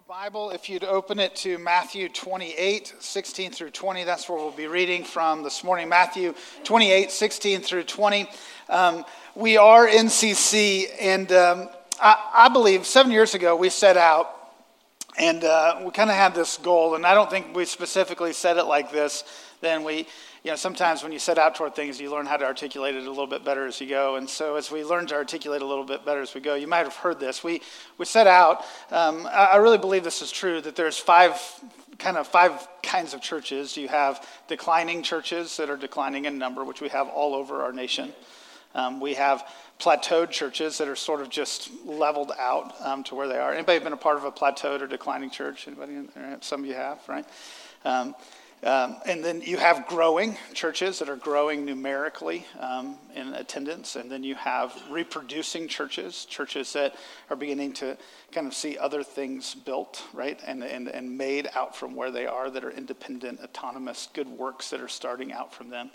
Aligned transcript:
a 0.00 0.02
Bible, 0.08 0.48
if 0.48 0.70
you'd 0.70 0.84
open 0.84 1.18
it 1.18 1.36
to 1.36 1.58
Matthew 1.58 2.08
28, 2.08 2.94
16 3.00 3.50
through 3.50 3.70
20, 3.70 4.04
that's 4.04 4.30
where 4.30 4.38
we'll 4.38 4.50
be 4.50 4.66
reading 4.66 5.04
from 5.04 5.42
this 5.42 5.62
morning. 5.62 5.90
Matthew 5.90 6.34
28, 6.64 7.10
16 7.10 7.60
through 7.60 7.82
20. 7.82 8.26
Um, 8.70 9.04
we 9.34 9.58
are 9.58 9.86
NCC, 9.86 10.86
and 10.98 11.30
um, 11.32 11.68
I, 12.00 12.30
I, 12.32 12.48
believe 12.48 12.86
seven 12.86 13.12
years 13.12 13.34
ago 13.34 13.54
we 13.56 13.68
set 13.68 13.98
out 13.98 14.34
and 15.18 15.44
uh, 15.44 15.82
we 15.84 15.90
kind 15.90 16.08
of 16.08 16.16
had 16.16 16.34
this 16.34 16.56
goal, 16.56 16.94
and 16.94 17.04
I 17.04 17.12
don't 17.12 17.28
think 17.28 17.54
we 17.54 17.66
specifically 17.66 18.32
said 18.32 18.56
it 18.56 18.64
like 18.64 18.90
this. 18.90 19.24
Then 19.60 19.84
we 19.84 20.06
you 20.42 20.50
know, 20.50 20.56
sometimes 20.56 21.02
when 21.02 21.12
you 21.12 21.18
set 21.18 21.36
out 21.36 21.54
toward 21.54 21.74
things, 21.74 22.00
you 22.00 22.10
learn 22.10 22.24
how 22.24 22.38
to 22.38 22.46
articulate 22.46 22.94
it 22.94 23.04
a 23.04 23.10
little 23.10 23.26
bit 23.26 23.44
better 23.44 23.66
as 23.66 23.78
you 23.80 23.86
go. 23.86 24.16
And 24.16 24.28
so, 24.28 24.56
as 24.56 24.70
we 24.70 24.84
learn 24.84 25.06
to 25.08 25.14
articulate 25.14 25.60
a 25.60 25.66
little 25.66 25.84
bit 25.84 26.04
better 26.04 26.22
as 26.22 26.34
we 26.34 26.40
go, 26.40 26.54
you 26.54 26.66
might 26.66 26.84
have 26.84 26.96
heard 26.96 27.20
this. 27.20 27.44
We, 27.44 27.60
we 27.98 28.06
set 28.06 28.26
out, 28.26 28.64
um, 28.90 29.28
I, 29.30 29.56
really 29.56 29.76
believe 29.76 30.02
this 30.02 30.22
is 30.22 30.30
true, 30.30 30.62
that 30.62 30.76
there's 30.76 30.96
five 30.96 31.38
kind 31.98 32.16
of 32.16 32.26
five 32.26 32.66
kinds 32.82 33.12
of 33.12 33.20
churches. 33.20 33.76
You 33.76 33.88
have 33.88 34.26
declining 34.48 35.02
churches 35.02 35.58
that 35.58 35.68
are 35.68 35.76
declining 35.76 36.24
in 36.24 36.38
number, 36.38 36.64
which 36.64 36.80
we 36.80 36.88
have 36.88 37.08
all 37.08 37.34
over 37.34 37.62
our 37.62 37.72
nation. 37.72 38.12
Um, 38.74 38.98
we 38.98 39.14
have 39.14 39.46
plateaued 39.78 40.30
churches 40.30 40.78
that 40.78 40.88
are 40.88 40.96
sort 40.96 41.20
of 41.20 41.28
just 41.28 41.70
leveled 41.84 42.32
out 42.38 42.80
um, 42.80 43.04
to 43.04 43.14
where 43.14 43.28
they 43.28 43.38
are. 43.38 43.52
Anybody 43.52 43.78
been 43.80 43.92
a 43.92 43.96
part 43.96 44.16
of 44.16 44.24
a 44.24 44.32
plateaued 44.32 44.80
or 44.80 44.86
declining 44.86 45.28
church? 45.28 45.66
Anybody? 45.66 46.08
Some 46.40 46.60
of 46.60 46.66
you 46.66 46.74
have, 46.74 47.00
right? 47.08 47.26
Um, 47.84 48.14
um, 48.62 48.96
and 49.06 49.24
then 49.24 49.40
you 49.40 49.56
have 49.56 49.86
growing 49.86 50.36
churches 50.52 50.98
that 50.98 51.08
are 51.08 51.16
growing 51.16 51.64
numerically 51.64 52.44
um, 52.58 52.96
in 53.14 53.32
attendance. 53.32 53.96
And 53.96 54.10
then 54.10 54.22
you 54.22 54.34
have 54.34 54.74
reproducing 54.90 55.66
churches, 55.66 56.26
churches 56.26 56.72
that 56.74 56.94
are 57.30 57.36
beginning 57.36 57.72
to 57.74 57.96
kind 58.32 58.46
of 58.46 58.52
see 58.52 58.76
other 58.76 59.02
things 59.02 59.54
built, 59.54 60.02
right? 60.12 60.38
And, 60.46 60.62
and, 60.62 60.88
and 60.88 61.16
made 61.16 61.48
out 61.54 61.74
from 61.74 61.94
where 61.94 62.10
they 62.10 62.26
are 62.26 62.50
that 62.50 62.62
are 62.62 62.70
independent, 62.70 63.40
autonomous, 63.40 64.08
good 64.12 64.28
works 64.28 64.68
that 64.70 64.80
are 64.80 64.88
starting 64.88 65.32
out 65.32 65.54
from 65.54 65.70
them. 65.70 65.90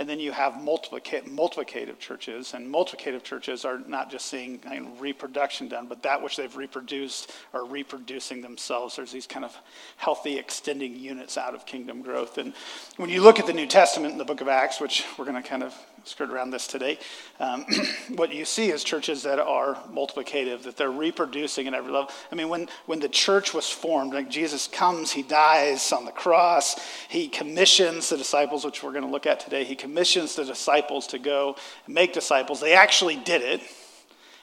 And 0.00 0.08
then 0.08 0.18
you 0.18 0.32
have 0.32 0.54
multiplica- 0.54 1.28
multiplicative 1.28 1.98
churches, 1.98 2.54
and 2.54 2.72
multiplicative 2.72 3.22
churches 3.22 3.66
are 3.66 3.80
not 3.80 4.10
just 4.10 4.24
seeing 4.24 4.58
kind 4.58 4.86
of 4.86 5.02
reproduction 5.02 5.68
done, 5.68 5.88
but 5.88 6.04
that 6.04 6.22
which 6.22 6.38
they've 6.38 6.56
reproduced 6.56 7.30
are 7.52 7.66
reproducing 7.66 8.40
themselves. 8.40 8.96
There's 8.96 9.12
these 9.12 9.26
kind 9.26 9.44
of 9.44 9.54
healthy 9.98 10.38
extending 10.38 10.98
units 10.98 11.36
out 11.36 11.54
of 11.54 11.66
kingdom 11.66 12.00
growth. 12.00 12.38
And 12.38 12.54
when 12.96 13.10
you 13.10 13.20
look 13.20 13.38
at 13.38 13.46
the 13.46 13.52
New 13.52 13.66
Testament 13.66 14.12
in 14.12 14.18
the 14.18 14.24
book 14.24 14.40
of 14.40 14.48
Acts, 14.48 14.80
which 14.80 15.04
we're 15.18 15.26
going 15.26 15.42
to 15.42 15.46
kind 15.46 15.62
of 15.62 15.74
skirt 16.04 16.30
around 16.30 16.50
this 16.50 16.66
today, 16.66 16.98
um, 17.38 17.64
what 18.16 18.32
you 18.32 18.44
see 18.44 18.70
is 18.70 18.82
churches 18.84 19.22
that 19.22 19.38
are 19.38 19.74
multiplicative, 19.92 20.62
that 20.62 20.76
they're 20.76 20.90
reproducing 20.90 21.66
at 21.66 21.74
every 21.74 21.92
level. 21.92 22.10
I 22.30 22.34
mean, 22.34 22.48
when, 22.48 22.68
when 22.86 23.00
the 23.00 23.08
church 23.08 23.54
was 23.54 23.68
formed, 23.68 24.14
like 24.14 24.30
Jesus 24.30 24.66
comes, 24.66 25.12
he 25.12 25.22
dies 25.22 25.92
on 25.92 26.04
the 26.04 26.12
cross, 26.12 26.76
he 27.08 27.28
commissions 27.28 28.08
the 28.08 28.16
disciples, 28.16 28.64
which 28.64 28.82
we're 28.82 28.92
going 28.92 29.04
to 29.04 29.10
look 29.10 29.26
at 29.26 29.40
today. 29.40 29.64
He 29.64 29.76
commissions 29.76 30.34
the 30.34 30.44
disciples 30.44 31.06
to 31.08 31.18
go 31.18 31.56
and 31.86 31.94
make 31.94 32.12
disciples. 32.12 32.60
They 32.60 32.74
actually 32.74 33.16
did 33.16 33.42
it. 33.42 33.60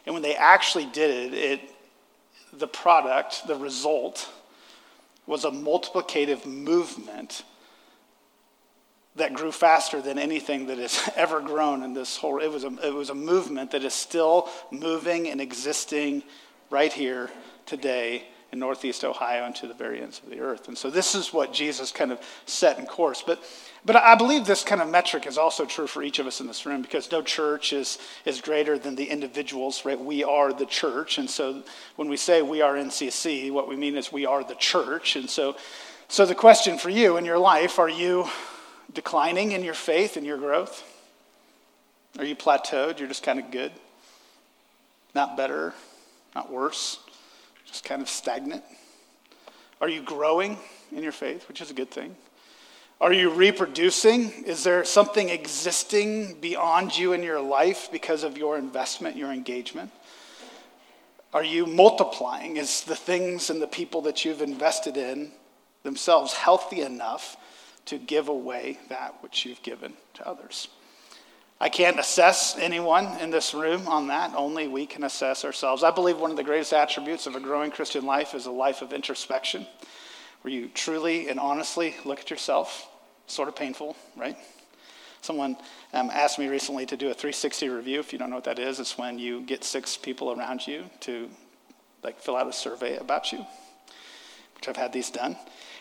And 0.05 0.13
when 0.13 0.23
they 0.23 0.35
actually 0.35 0.85
did 0.85 1.33
it, 1.33 1.37
it 1.37 1.61
the 2.53 2.67
product, 2.67 3.45
the 3.47 3.55
result, 3.55 4.29
was 5.25 5.43
a 5.43 5.51
multiplicative 5.51 6.45
movement 6.45 7.43
that 9.17 9.33
grew 9.33 9.51
faster 9.51 10.01
than 10.01 10.17
anything 10.17 10.67
that 10.67 10.77
has 10.77 11.09
ever 11.15 11.41
grown 11.41 11.83
in 11.83 11.93
this 11.93 12.17
whole 12.17 12.39
it 12.39 12.47
was 12.47 12.63
a, 12.63 12.87
it 12.87 12.93
was 12.93 13.09
a 13.09 13.15
movement 13.15 13.71
that 13.71 13.83
is 13.83 13.93
still 13.93 14.49
moving 14.71 15.27
and 15.27 15.41
existing 15.41 16.23
right 16.69 16.93
here 16.93 17.29
today 17.65 18.23
in 18.51 18.59
northeast 18.59 19.03
ohio 19.03 19.45
and 19.45 19.55
to 19.55 19.67
the 19.67 19.73
very 19.73 20.01
ends 20.01 20.21
of 20.23 20.29
the 20.29 20.39
earth. 20.39 20.67
And 20.67 20.77
so 20.77 20.89
this 20.89 21.15
is 21.15 21.33
what 21.33 21.53
jesus 21.53 21.91
kind 21.91 22.11
of 22.11 22.19
set 22.45 22.79
in 22.79 22.85
course. 22.85 23.23
But 23.25 23.43
but 23.83 23.95
i 23.95 24.15
believe 24.15 24.45
this 24.45 24.63
kind 24.63 24.81
of 24.81 24.89
metric 24.89 25.27
is 25.27 25.37
also 25.37 25.65
true 25.65 25.87
for 25.87 26.01
each 26.03 26.19
of 26.19 26.27
us 26.27 26.39
in 26.39 26.47
this 26.47 26.65
room 26.65 26.81
because 26.81 27.11
no 27.11 27.21
church 27.21 27.73
is 27.73 27.97
is 28.25 28.39
greater 28.39 28.77
than 28.77 28.95
the 28.95 29.09
individuals 29.09 29.83
right? 29.83 29.99
We 29.99 30.23
are 30.23 30.53
the 30.53 30.65
church. 30.65 31.17
And 31.17 31.29
so 31.29 31.63
when 31.95 32.07
we 32.07 32.17
say 32.17 32.41
we 32.41 32.61
are 32.61 32.75
ncc 32.75 33.51
what 33.51 33.67
we 33.67 33.75
mean 33.75 33.97
is 33.97 34.11
we 34.11 34.25
are 34.25 34.43
the 34.43 34.55
church. 34.55 35.15
And 35.15 35.29
so 35.29 35.57
so 36.07 36.25
the 36.25 36.35
question 36.35 36.77
for 36.77 36.89
you 36.89 37.17
in 37.17 37.25
your 37.25 37.39
life 37.39 37.79
are 37.79 37.89
you 37.89 38.27
declining 38.93 39.51
in 39.51 39.63
your 39.63 39.73
faith 39.73 40.17
and 40.17 40.25
your 40.25 40.37
growth? 40.37 40.83
Are 42.17 42.25
you 42.25 42.35
plateaued? 42.35 42.99
You're 42.99 43.07
just 43.07 43.23
kind 43.23 43.39
of 43.39 43.51
good? 43.51 43.71
Not 45.13 45.37
better, 45.37 45.73
not 46.35 46.51
worse, 46.51 46.99
just 47.65 47.83
kind 47.83 48.01
of 48.01 48.09
stagnant? 48.09 48.63
Are 49.81 49.89
you 49.89 50.01
growing 50.01 50.57
in 50.91 51.03
your 51.03 51.11
faith, 51.11 51.47
which 51.47 51.61
is 51.61 51.69
a 51.69 51.73
good 51.73 51.91
thing? 51.91 52.15
Are 52.99 53.13
you 53.13 53.29
reproducing? 53.29 54.31
Is 54.45 54.63
there 54.63 54.83
something 54.83 55.29
existing 55.29 56.39
beyond 56.39 56.97
you 56.97 57.13
in 57.13 57.21
your 57.21 57.39
life 57.39 57.89
because 57.91 58.23
of 58.23 58.37
your 58.37 58.57
investment, 58.57 59.15
your 59.15 59.31
engagement? 59.31 59.91
Are 61.31 61.43
you 61.43 61.67
multiplying? 61.67 62.57
Is 62.57 62.83
the 62.83 62.95
things 62.95 63.51
and 63.51 63.61
the 63.61 63.67
people 63.67 64.01
that 64.03 64.25
you've 64.25 64.41
invested 64.41 64.97
in 64.97 65.31
themselves 65.83 66.33
healthy 66.33 66.81
enough 66.81 67.37
to 67.87 67.97
give 67.97 68.27
away 68.27 68.79
that 68.89 69.15
which 69.21 69.45
you've 69.45 69.63
given 69.63 69.93
to 70.13 70.27
others. 70.27 70.67
I 71.59 71.69
can't 71.69 71.99
assess 71.99 72.55
anyone 72.57 73.05
in 73.19 73.31
this 73.31 73.53
room 73.53 73.87
on 73.87 74.07
that. 74.07 74.35
Only 74.35 74.67
we 74.67 74.85
can 74.85 75.03
assess 75.03 75.43
ourselves. 75.43 75.83
I 75.83 75.89
believe 75.89 76.19
one 76.19 76.29
of 76.29 76.37
the 76.37 76.43
greatest 76.43 76.71
attributes 76.71 77.25
of 77.25 77.35
a 77.35 77.39
growing 77.39 77.71
Christian 77.71 78.05
life 78.05 78.35
is 78.35 78.45
a 78.45 78.51
life 78.51 78.83
of 78.83 78.93
introspection, 78.93 79.65
where 80.41 80.53
you 80.53 80.69
truly 80.73 81.29
and 81.29 81.39
honestly 81.39 81.95
look 82.05 82.19
at 82.19 82.29
yourself. 82.29 82.87
Sort 83.25 83.49
of 83.49 83.55
painful, 83.55 83.97
right? 84.15 84.37
Someone 85.21 85.57
um, 85.93 86.11
asked 86.11 86.37
me 86.37 86.47
recently 86.47 86.85
to 86.85 86.95
do 86.95 87.07
a 87.07 87.13
360 87.13 87.69
review. 87.69 87.99
If 87.99 88.13
you 88.13 88.19
don't 88.19 88.29
know 88.29 88.37
what 88.37 88.45
that 88.45 88.59
is, 88.59 88.79
it's 88.79 88.97
when 88.97 89.17
you 89.17 89.41
get 89.41 89.63
six 89.63 89.97
people 89.97 90.31
around 90.31 90.67
you 90.67 90.85
to 91.01 91.29
like 92.03 92.19
fill 92.19 92.37
out 92.37 92.47
a 92.47 92.53
survey 92.53 92.97
about 92.97 93.31
you, 93.31 93.45
which 94.55 94.67
I've 94.67 94.77
had 94.77 94.93
these 94.93 95.09
done 95.09 95.35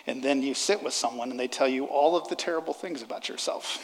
and 0.06 0.22
then 0.22 0.42
you 0.42 0.54
sit 0.54 0.82
with 0.82 0.94
someone 0.94 1.30
and 1.30 1.38
they 1.38 1.48
tell 1.48 1.68
you 1.68 1.84
all 1.86 2.16
of 2.16 2.28
the 2.28 2.36
terrible 2.36 2.72
things 2.72 3.02
about 3.02 3.28
yourself. 3.28 3.78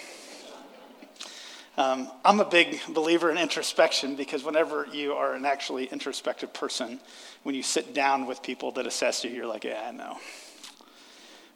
Um, 1.76 2.10
I'm 2.24 2.38
a 2.38 2.44
big 2.44 2.80
believer 2.90 3.30
in 3.30 3.38
introspection 3.38 4.14
because 4.14 4.44
whenever 4.44 4.86
you 4.92 5.14
are 5.14 5.34
an 5.34 5.46
actually 5.46 5.86
introspective 5.86 6.52
person, 6.52 7.00
when 7.44 7.54
you 7.54 7.62
sit 7.62 7.94
down 7.94 8.26
with 8.26 8.42
people 8.42 8.72
that 8.72 8.86
assess 8.86 9.24
you, 9.24 9.30
you're 9.30 9.46
like, 9.46 9.64
yeah, 9.64 9.82
I 9.88 9.90
know. 9.90 10.18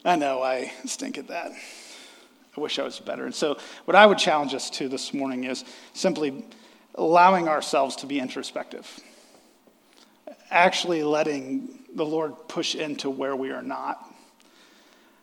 I 0.05 0.17
know 0.17 0.43
I 0.43 0.73
stink 0.87 1.19
at 1.19 1.29
that. 1.29 1.53
I 2.57 2.61
wish 2.61 2.79
I 2.79 2.83
was 2.83 2.99
better. 2.99 3.27
And 3.27 3.35
so, 3.35 3.59
what 3.85 3.95
I 3.95 4.07
would 4.07 4.17
challenge 4.17 4.55
us 4.55 4.71
to 4.71 4.89
this 4.89 5.13
morning 5.13 5.45
is 5.45 5.65
simply 5.93 6.45
allowing 6.95 7.49
ourselves 7.49 7.97
to 7.97 8.07
be 8.07 8.19
introspective, 8.19 8.89
actually 10.51 11.03
letting 11.03 11.85
the 11.95 12.07
Lord 12.07 12.49
push 12.49 12.75
into 12.75 13.11
where 13.11 13.37
we 13.37 13.51
are 13.51 13.63
not 13.63 14.16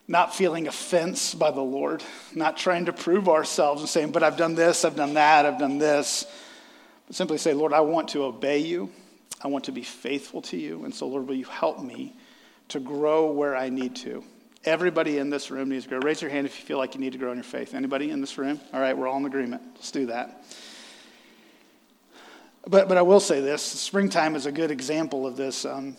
not 0.06 0.34
feeling 0.34 0.66
offense 0.68 1.34
by 1.34 1.50
the 1.50 1.62
Lord, 1.62 2.02
not 2.34 2.56
trying 2.56 2.86
to 2.86 2.92
prove 2.92 3.28
ourselves 3.28 3.80
and 3.80 3.88
saying, 3.88 4.12
but 4.12 4.22
I've 4.22 4.36
done 4.36 4.54
this, 4.54 4.84
I've 4.84 4.96
done 4.96 5.14
that, 5.14 5.46
I've 5.46 5.58
done 5.58 5.78
this. 5.78 6.26
But 7.06 7.16
simply 7.16 7.38
say, 7.38 7.54
Lord, 7.54 7.72
I 7.72 7.80
want 7.80 8.08
to 8.08 8.24
obey 8.24 8.58
you. 8.58 8.90
I 9.42 9.48
want 9.48 9.64
to 9.64 9.72
be 9.72 9.82
faithful 9.82 10.42
to 10.42 10.56
you. 10.56 10.84
And 10.84 10.94
so, 10.94 11.06
Lord, 11.06 11.26
will 11.26 11.34
you 11.34 11.44
help 11.44 11.82
me 11.82 12.14
to 12.68 12.80
grow 12.80 13.30
where 13.30 13.56
I 13.56 13.68
need 13.68 13.96
to? 13.96 14.24
Everybody 14.64 15.18
in 15.18 15.28
this 15.28 15.50
room 15.50 15.68
needs 15.68 15.84
to 15.84 15.90
grow. 15.90 15.98
Raise 15.98 16.22
your 16.22 16.30
hand 16.30 16.46
if 16.46 16.58
you 16.58 16.64
feel 16.64 16.78
like 16.78 16.94
you 16.94 17.00
need 17.00 17.12
to 17.12 17.18
grow 17.18 17.30
in 17.30 17.36
your 17.36 17.44
faith. 17.44 17.74
Anybody 17.74 18.10
in 18.10 18.20
this 18.22 18.38
room? 18.38 18.58
All 18.72 18.80
right, 18.80 18.96
we're 18.96 19.06
all 19.06 19.18
in 19.18 19.26
agreement. 19.26 19.62
Let's 19.74 19.90
do 19.90 20.06
that. 20.06 20.44
But, 22.66 22.88
but 22.88 22.96
I 22.96 23.02
will 23.02 23.20
say 23.20 23.40
this 23.40 23.62
springtime 23.62 24.34
is 24.36 24.46
a 24.46 24.52
good 24.52 24.70
example 24.70 25.26
of 25.26 25.36
this. 25.36 25.66
Um, 25.66 25.98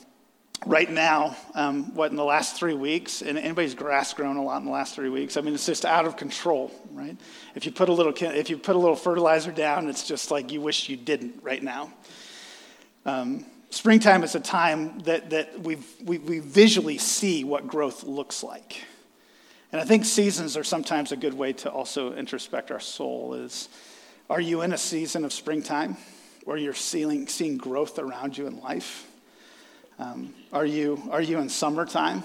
right 0.65 0.89
now, 0.89 1.35
um, 1.53 1.93
what 1.95 2.11
in 2.11 2.17
the 2.17 2.23
last 2.23 2.55
three 2.55 2.73
weeks, 2.73 3.21
and 3.21 3.37
anybody's 3.37 3.75
grass 3.75 4.13
grown 4.13 4.37
a 4.37 4.43
lot 4.43 4.57
in 4.57 4.65
the 4.65 4.71
last 4.71 4.95
three 4.95 5.09
weeks. 5.09 5.37
I 5.37 5.41
mean, 5.41 5.53
it's 5.53 5.65
just 5.65 5.85
out 5.85 6.05
of 6.05 6.17
control, 6.17 6.71
right? 6.91 7.17
If 7.55 7.65
you 7.65 7.71
put 7.71 7.89
a 7.89 7.93
little, 7.93 8.13
if 8.15 8.49
you 8.49 8.57
put 8.57 8.75
a 8.75 8.79
little 8.79 8.95
fertilizer 8.95 9.51
down, 9.51 9.89
it's 9.89 10.07
just 10.07 10.31
like 10.31 10.51
you 10.51 10.61
wish 10.61 10.89
you 10.89 10.97
didn't 10.97 11.43
right 11.43 11.61
now. 11.61 11.91
Um, 13.05 13.45
springtime 13.69 14.23
is 14.23 14.35
a 14.35 14.39
time 14.39 14.99
that 14.99 15.29
that 15.31 15.59
we 15.59 15.77
we 16.03 16.39
visually 16.39 16.97
see 16.97 17.43
what 17.43 17.67
growth 17.67 18.03
looks 18.03 18.43
like, 18.43 18.83
and 19.71 19.81
I 19.81 19.85
think 19.85 20.05
seasons 20.05 20.57
are 20.57 20.63
sometimes 20.63 21.11
a 21.11 21.17
good 21.17 21.33
way 21.33 21.53
to 21.53 21.71
also 21.71 22.13
introspect 22.13 22.71
our 22.71 22.79
soul. 22.79 23.33
Is 23.33 23.69
are 24.29 24.41
you 24.41 24.61
in 24.61 24.73
a 24.73 24.77
season 24.77 25.25
of 25.25 25.33
springtime 25.33 25.97
where 26.45 26.57
you're 26.57 26.73
seeing 26.73 27.27
seeing 27.27 27.57
growth 27.57 27.99
around 27.99 28.37
you 28.37 28.47
in 28.47 28.59
life? 28.59 29.07
Um, 29.97 30.33
are, 30.51 30.65
you, 30.65 31.01
are 31.09 31.21
you 31.21 31.39
in 31.39 31.47
summertime 31.47 32.23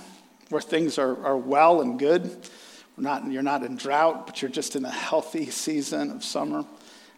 where 0.49 0.61
things 0.61 0.99
are, 0.99 1.25
are 1.25 1.37
well 1.37 1.81
and 1.81 1.99
good? 1.99 2.49
Not, 2.97 3.31
you're 3.31 3.43
not 3.43 3.63
in 3.63 3.77
drought, 3.77 4.27
but 4.27 4.43
you're 4.43 4.51
just 4.51 4.77
in 4.77 4.85
a 4.85 4.91
healthy 4.91 5.51
season 5.51 6.11
of 6.11 6.25
summer. 6.25 6.65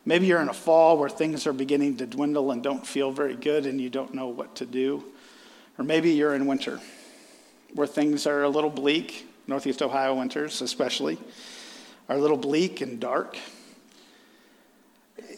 Maybe 0.04 0.26
you're 0.26 0.43
in 0.43 0.49
a 0.49 0.54
fall 0.54 0.99
where 0.99 1.08
things 1.08 1.46
are 1.46 1.52
beginning 1.52 1.96
to 1.99 2.06
dwindle 2.06 2.50
and 2.50 2.62
don't 2.62 2.87
feel 2.87 3.10
very 3.10 3.34
good 3.34 3.66
and 3.66 3.81
you 3.81 3.88
don't 3.88 4.14
know 4.14 4.28
what 4.28 4.56
to 4.56 4.66
do. 4.66 5.02
Or 5.78 5.84
maybe 5.84 6.10
you're 6.10 6.34
in 6.34 6.46
winter 6.46 6.81
where 7.75 7.87
things 7.87 8.26
are 8.26 8.43
a 8.43 8.49
little 8.49 8.70
bleak, 8.70 9.26
Northeast 9.46 9.81
Ohio 9.82 10.14
winters 10.14 10.60
especially, 10.60 11.19
are 12.08 12.16
a 12.16 12.20
little 12.20 12.37
bleak 12.37 12.81
and 12.81 13.00
dark. 13.00 13.38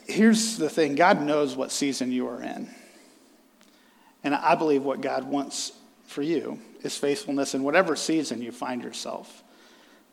Here's 0.07 0.57
the 0.57 0.69
thing 0.69 0.95
God 0.97 1.23
knows 1.23 1.57
what 1.57 1.71
season 1.71 2.11
you 2.11 2.27
are 2.29 2.43
in. 2.43 2.69
And 4.25 4.35
I 4.35 4.55
believe 4.55 4.83
what 4.83 5.01
God 5.01 5.25
wants 5.25 5.73
for 6.07 6.23
you 6.23 6.59
is 6.83 6.97
faithfulness 6.97 7.55
in 7.55 7.63
whatever 7.63 7.95
season 7.95 8.43
you 8.43 8.51
find 8.51 8.83
yourself. 8.83 9.43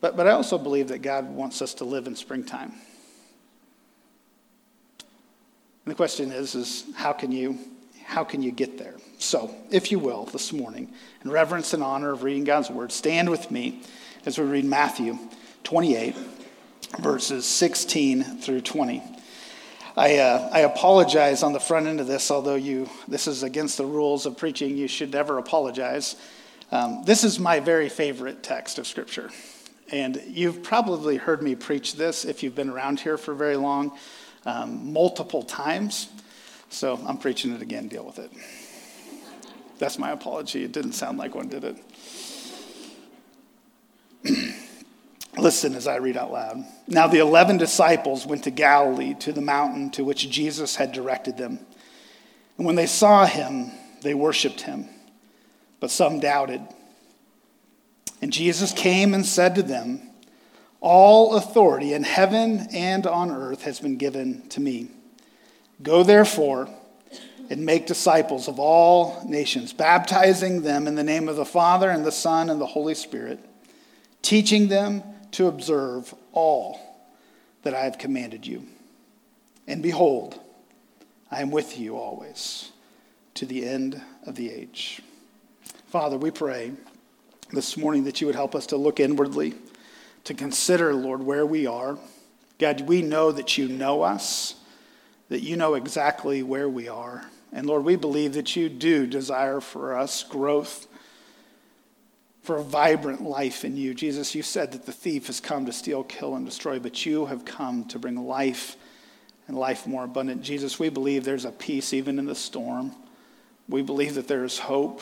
But, 0.00 0.16
but 0.16 0.26
I 0.26 0.32
also 0.32 0.58
believe 0.58 0.88
that 0.88 0.98
God 0.98 1.30
wants 1.30 1.62
us 1.62 1.74
to 1.74 1.84
live 1.84 2.06
in 2.06 2.14
springtime. 2.14 2.72
And 5.84 5.90
the 5.90 5.94
question 5.94 6.30
is, 6.30 6.54
is 6.54 6.84
how 6.94 7.12
can 7.12 7.32
you 7.32 7.58
how 8.04 8.24
can 8.24 8.42
you 8.42 8.52
get 8.52 8.76
there? 8.76 8.94
So, 9.18 9.54
if 9.70 9.90
you 9.90 9.98
will, 9.98 10.26
this 10.26 10.52
morning, 10.52 10.92
in 11.24 11.30
reverence 11.30 11.72
and 11.72 11.82
honor 11.82 12.10
of 12.10 12.22
reading 12.22 12.44
God's 12.44 12.68
word, 12.68 12.92
stand 12.92 13.30
with 13.30 13.50
me 13.50 13.80
as 14.26 14.38
we 14.38 14.44
read 14.44 14.64
Matthew 14.66 15.18
28, 15.64 16.14
verses 16.98 17.46
16 17.46 18.22
through 18.40 18.60
20. 18.60 19.02
I, 19.96 20.18
uh, 20.18 20.48
I 20.50 20.60
apologize 20.60 21.42
on 21.42 21.52
the 21.52 21.60
front 21.60 21.86
end 21.86 22.00
of 22.00 22.06
this, 22.06 22.30
although 22.30 22.54
you, 22.54 22.88
this 23.08 23.26
is 23.26 23.42
against 23.42 23.76
the 23.76 23.84
rules 23.84 24.24
of 24.24 24.38
preaching. 24.38 24.76
You 24.76 24.88
should 24.88 25.12
never 25.12 25.36
apologize. 25.38 26.16
Um, 26.70 27.02
this 27.04 27.24
is 27.24 27.38
my 27.38 27.60
very 27.60 27.90
favorite 27.90 28.42
text 28.42 28.78
of 28.78 28.86
Scripture. 28.86 29.30
And 29.90 30.22
you've 30.26 30.62
probably 30.62 31.18
heard 31.18 31.42
me 31.42 31.54
preach 31.54 31.96
this 31.96 32.24
if 32.24 32.42
you've 32.42 32.54
been 32.54 32.70
around 32.70 33.00
here 33.00 33.18
for 33.18 33.34
very 33.34 33.56
long, 33.56 33.92
um, 34.46 34.92
multiple 34.94 35.42
times. 35.42 36.08
So 36.70 36.98
I'm 37.06 37.18
preaching 37.18 37.52
it 37.54 37.60
again. 37.60 37.88
Deal 37.88 38.04
with 38.04 38.18
it. 38.18 38.30
That's 39.78 39.98
my 39.98 40.12
apology. 40.12 40.64
It 40.64 40.72
didn't 40.72 40.92
sound 40.92 41.18
like 41.18 41.34
one, 41.34 41.48
did 41.48 41.64
it? 41.64 41.76
Listen 45.38 45.74
as 45.74 45.86
I 45.86 45.96
read 45.96 46.16
out 46.16 46.30
loud. 46.30 46.64
Now 46.86 47.06
the 47.06 47.20
eleven 47.20 47.56
disciples 47.56 48.26
went 48.26 48.44
to 48.44 48.50
Galilee 48.50 49.14
to 49.20 49.32
the 49.32 49.40
mountain 49.40 49.90
to 49.92 50.04
which 50.04 50.28
Jesus 50.28 50.76
had 50.76 50.92
directed 50.92 51.38
them. 51.38 51.58
And 52.58 52.66
when 52.66 52.76
they 52.76 52.86
saw 52.86 53.24
him, 53.24 53.70
they 54.02 54.14
worshiped 54.14 54.62
him, 54.62 54.88
but 55.80 55.90
some 55.90 56.20
doubted. 56.20 56.60
And 58.20 58.32
Jesus 58.32 58.72
came 58.72 59.14
and 59.14 59.24
said 59.24 59.54
to 59.54 59.62
them, 59.62 60.02
All 60.80 61.36
authority 61.36 61.94
in 61.94 62.02
heaven 62.02 62.68
and 62.72 63.06
on 63.06 63.30
earth 63.30 63.62
has 63.62 63.80
been 63.80 63.96
given 63.96 64.46
to 64.50 64.60
me. 64.60 64.90
Go 65.82 66.02
therefore 66.02 66.68
and 67.48 67.64
make 67.64 67.86
disciples 67.86 68.48
of 68.48 68.60
all 68.60 69.24
nations, 69.26 69.72
baptizing 69.72 70.62
them 70.62 70.86
in 70.86 70.94
the 70.94 71.02
name 71.02 71.28
of 71.28 71.36
the 71.36 71.44
Father 71.44 71.88
and 71.88 72.04
the 72.04 72.12
Son 72.12 72.50
and 72.50 72.60
the 72.60 72.66
Holy 72.66 72.94
Spirit, 72.94 73.40
teaching 74.20 74.68
them 74.68 75.02
to 75.32 75.46
observe 75.46 76.14
all 76.32 76.80
that 77.62 77.74
I 77.74 77.80
have 77.80 77.98
commanded 77.98 78.46
you. 78.46 78.66
And 79.66 79.82
behold, 79.82 80.38
I 81.30 81.40
am 81.40 81.50
with 81.50 81.78
you 81.78 81.96
always 81.96 82.70
to 83.34 83.46
the 83.46 83.66
end 83.66 84.00
of 84.26 84.34
the 84.34 84.50
age. 84.50 85.00
Father, 85.86 86.18
we 86.18 86.30
pray 86.30 86.72
this 87.50 87.76
morning 87.76 88.04
that 88.04 88.20
you 88.20 88.26
would 88.26 88.36
help 88.36 88.54
us 88.54 88.66
to 88.66 88.76
look 88.76 89.00
inwardly, 89.00 89.54
to 90.24 90.34
consider, 90.34 90.94
Lord, 90.94 91.22
where 91.22 91.46
we 91.46 91.66
are. 91.66 91.98
God, 92.58 92.82
we 92.82 93.02
know 93.02 93.32
that 93.32 93.58
you 93.58 93.68
know 93.68 94.02
us, 94.02 94.54
that 95.28 95.42
you 95.42 95.56
know 95.56 95.74
exactly 95.74 96.42
where 96.42 96.68
we 96.68 96.88
are. 96.88 97.24
And 97.52 97.66
Lord, 97.66 97.84
we 97.84 97.96
believe 97.96 98.34
that 98.34 98.56
you 98.56 98.68
do 98.68 99.06
desire 99.06 99.60
for 99.60 99.96
us 99.96 100.22
growth 100.22 100.86
for 102.42 102.56
a 102.56 102.62
vibrant 102.62 103.22
life 103.22 103.64
in 103.64 103.76
you. 103.76 103.94
Jesus, 103.94 104.34
you 104.34 104.42
said 104.42 104.72
that 104.72 104.84
the 104.84 104.92
thief 104.92 105.28
has 105.28 105.40
come 105.40 105.64
to 105.66 105.72
steal, 105.72 106.02
kill, 106.04 106.34
and 106.34 106.44
destroy, 106.44 106.78
but 106.78 107.06
you 107.06 107.26
have 107.26 107.44
come 107.44 107.84
to 107.86 107.98
bring 107.98 108.16
life 108.16 108.76
and 109.46 109.56
life 109.56 109.86
more 109.86 110.04
abundant. 110.04 110.42
Jesus, 110.42 110.78
we 110.78 110.88
believe 110.88 111.24
there's 111.24 111.44
a 111.44 111.52
peace 111.52 111.92
even 111.92 112.18
in 112.18 112.26
the 112.26 112.34
storm. 112.34 112.92
We 113.68 113.82
believe 113.82 114.14
that 114.14 114.28
there 114.28 114.44
is 114.44 114.58
hope 114.58 115.00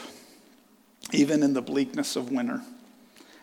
even 1.12 1.42
in 1.42 1.54
the 1.54 1.62
bleakness 1.62 2.14
of 2.14 2.30
winter. 2.30 2.60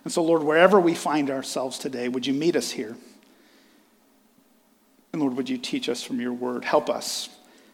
And 0.03 0.13
so, 0.13 0.23
Lord, 0.23 0.43
wherever 0.43 0.79
we 0.79 0.93
find 0.93 1.29
ourselves 1.29 1.79
today, 1.79 2.07
would 2.07 2.25
you 2.25 2.33
meet 2.33 2.55
us 2.55 2.71
here? 2.71 2.95
And 5.11 5.21
Lord, 5.21 5.35
would 5.35 5.49
you 5.49 5.57
teach 5.57 5.89
us 5.89 6.03
from 6.03 6.21
your 6.21 6.33
word? 6.33 6.63
Help 6.63 6.89
us. 6.89 7.29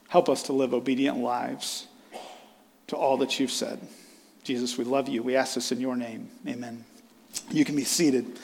Help 0.08 0.30
us 0.30 0.44
to 0.44 0.54
live 0.54 0.74
obedient 0.74 1.18
lives 1.18 1.88
to 2.88 2.96
all 2.96 3.18
that 3.18 3.40
you've 3.40 3.52
said. 3.52 3.80
Jesus, 4.44 4.78
we 4.78 4.84
love 4.84 5.08
you. 5.08 5.24
We 5.24 5.36
ask 5.36 5.56
this 5.56 5.72
in 5.72 5.80
your 5.80 5.96
name. 5.96 6.30
Amen. 6.48 6.84
You 7.50 7.66
can 7.66 7.76
be 7.76 7.84
seated. 7.84 8.40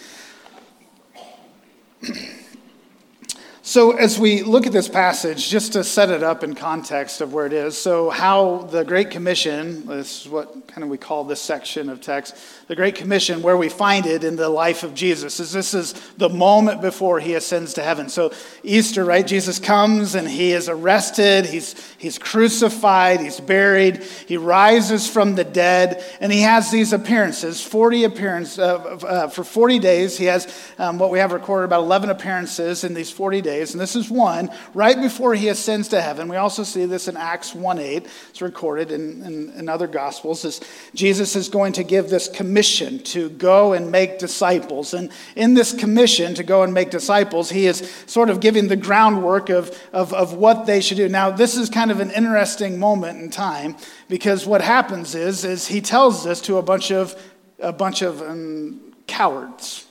So, 3.69 3.91
as 3.91 4.17
we 4.17 4.41
look 4.41 4.65
at 4.65 4.73
this 4.73 4.89
passage, 4.89 5.47
just 5.47 5.73
to 5.73 5.83
set 5.83 6.09
it 6.09 6.23
up 6.23 6.43
in 6.43 6.55
context 6.55 7.21
of 7.21 7.33
where 7.33 7.45
it 7.45 7.53
is, 7.53 7.77
so 7.77 8.09
how 8.09 8.63
the 8.71 8.83
Great 8.83 9.11
Commission, 9.11 9.85
this 9.85 10.21
is 10.21 10.27
what 10.27 10.67
kind 10.67 10.83
of 10.83 10.89
we 10.89 10.97
call 10.97 11.23
this 11.23 11.39
section 11.39 11.87
of 11.87 12.01
text, 12.01 12.35
the 12.67 12.75
Great 12.75 12.95
Commission, 12.95 13.43
where 13.43 13.57
we 13.57 13.69
find 13.69 14.07
it 14.07 14.23
in 14.23 14.35
the 14.35 14.49
life 14.49 14.81
of 14.81 14.95
Jesus, 14.95 15.39
is 15.39 15.51
this 15.51 15.75
is 15.75 15.93
the 16.17 16.29
moment 16.29 16.81
before 16.81 17.19
he 17.19 17.35
ascends 17.35 17.75
to 17.75 17.83
heaven. 17.83 18.09
So, 18.09 18.33
Easter, 18.63 19.05
right? 19.05 19.25
Jesus 19.25 19.59
comes 19.59 20.15
and 20.15 20.27
he 20.27 20.51
is 20.51 20.67
arrested, 20.67 21.45
he's, 21.45 21.75
he's 21.99 22.17
crucified, 22.17 23.19
he's 23.19 23.39
buried, 23.39 24.01
he 24.27 24.37
rises 24.37 25.07
from 25.07 25.35
the 25.35 25.43
dead, 25.43 26.03
and 26.19 26.31
he 26.31 26.41
has 26.41 26.71
these 26.71 26.91
appearances 26.91 27.63
40 27.63 28.05
appearances, 28.05 28.57
uh, 28.57 28.77
uh, 28.77 29.27
for 29.27 29.43
40 29.43 29.77
days. 29.77 30.17
He 30.17 30.25
has 30.25 30.51
um, 30.79 30.97
what 30.97 31.11
we 31.11 31.19
have 31.19 31.33
recorded 31.33 31.65
about 31.65 31.81
11 31.81 32.09
appearances 32.09 32.83
in 32.83 32.95
these 32.95 33.11
40 33.11 33.41
days 33.41 33.58
days, 33.59 33.73
and 33.73 33.81
this 33.81 33.95
is 33.95 34.09
one 34.09 34.49
right 34.73 34.99
before 34.99 35.35
he 35.35 35.49
ascends 35.49 35.89
to 35.89 36.01
heaven. 36.01 36.27
We 36.27 36.37
also 36.37 36.63
see 36.63 36.85
this 36.85 37.07
in 37.07 37.17
Acts 37.17 37.53
1 37.53 37.79
8. 37.79 38.07
It's 38.29 38.41
recorded 38.41 38.91
in, 38.91 39.23
in, 39.23 39.49
in 39.51 39.69
other 39.69 39.87
Gospels. 39.87 40.45
As 40.45 40.61
Jesus 40.95 41.35
is 41.35 41.49
going 41.49 41.73
to 41.73 41.83
give 41.83 42.09
this 42.09 42.27
commission 42.27 42.99
to 42.99 43.29
go 43.29 43.73
and 43.73 43.91
make 43.91 44.19
disciples. 44.19 44.93
And 44.93 45.11
in 45.35 45.53
this 45.53 45.73
commission 45.73 46.33
to 46.35 46.43
go 46.43 46.63
and 46.63 46.73
make 46.73 46.89
disciples, 46.89 47.49
he 47.49 47.65
is 47.65 47.89
sort 48.05 48.29
of 48.29 48.39
giving 48.39 48.67
the 48.67 48.75
groundwork 48.75 49.49
of, 49.49 49.77
of, 49.93 50.13
of 50.13 50.33
what 50.33 50.65
they 50.65 50.81
should 50.81 50.97
do. 50.97 51.09
Now, 51.09 51.29
this 51.29 51.57
is 51.57 51.69
kind 51.69 51.91
of 51.91 51.99
an 51.99 52.11
interesting 52.11 52.79
moment 52.79 53.21
in 53.21 53.29
time 53.29 53.75
because 54.07 54.45
what 54.45 54.61
happens 54.61 55.15
is, 55.15 55.43
is 55.43 55.67
he 55.67 55.81
tells 55.81 56.23
this 56.23 56.41
to 56.41 56.57
a 56.57 56.61
bunch 56.61 56.91
of, 56.91 57.21
a 57.59 57.73
bunch 57.73 58.01
of 58.01 58.21
um, 58.21 58.93
cowards 59.07 59.88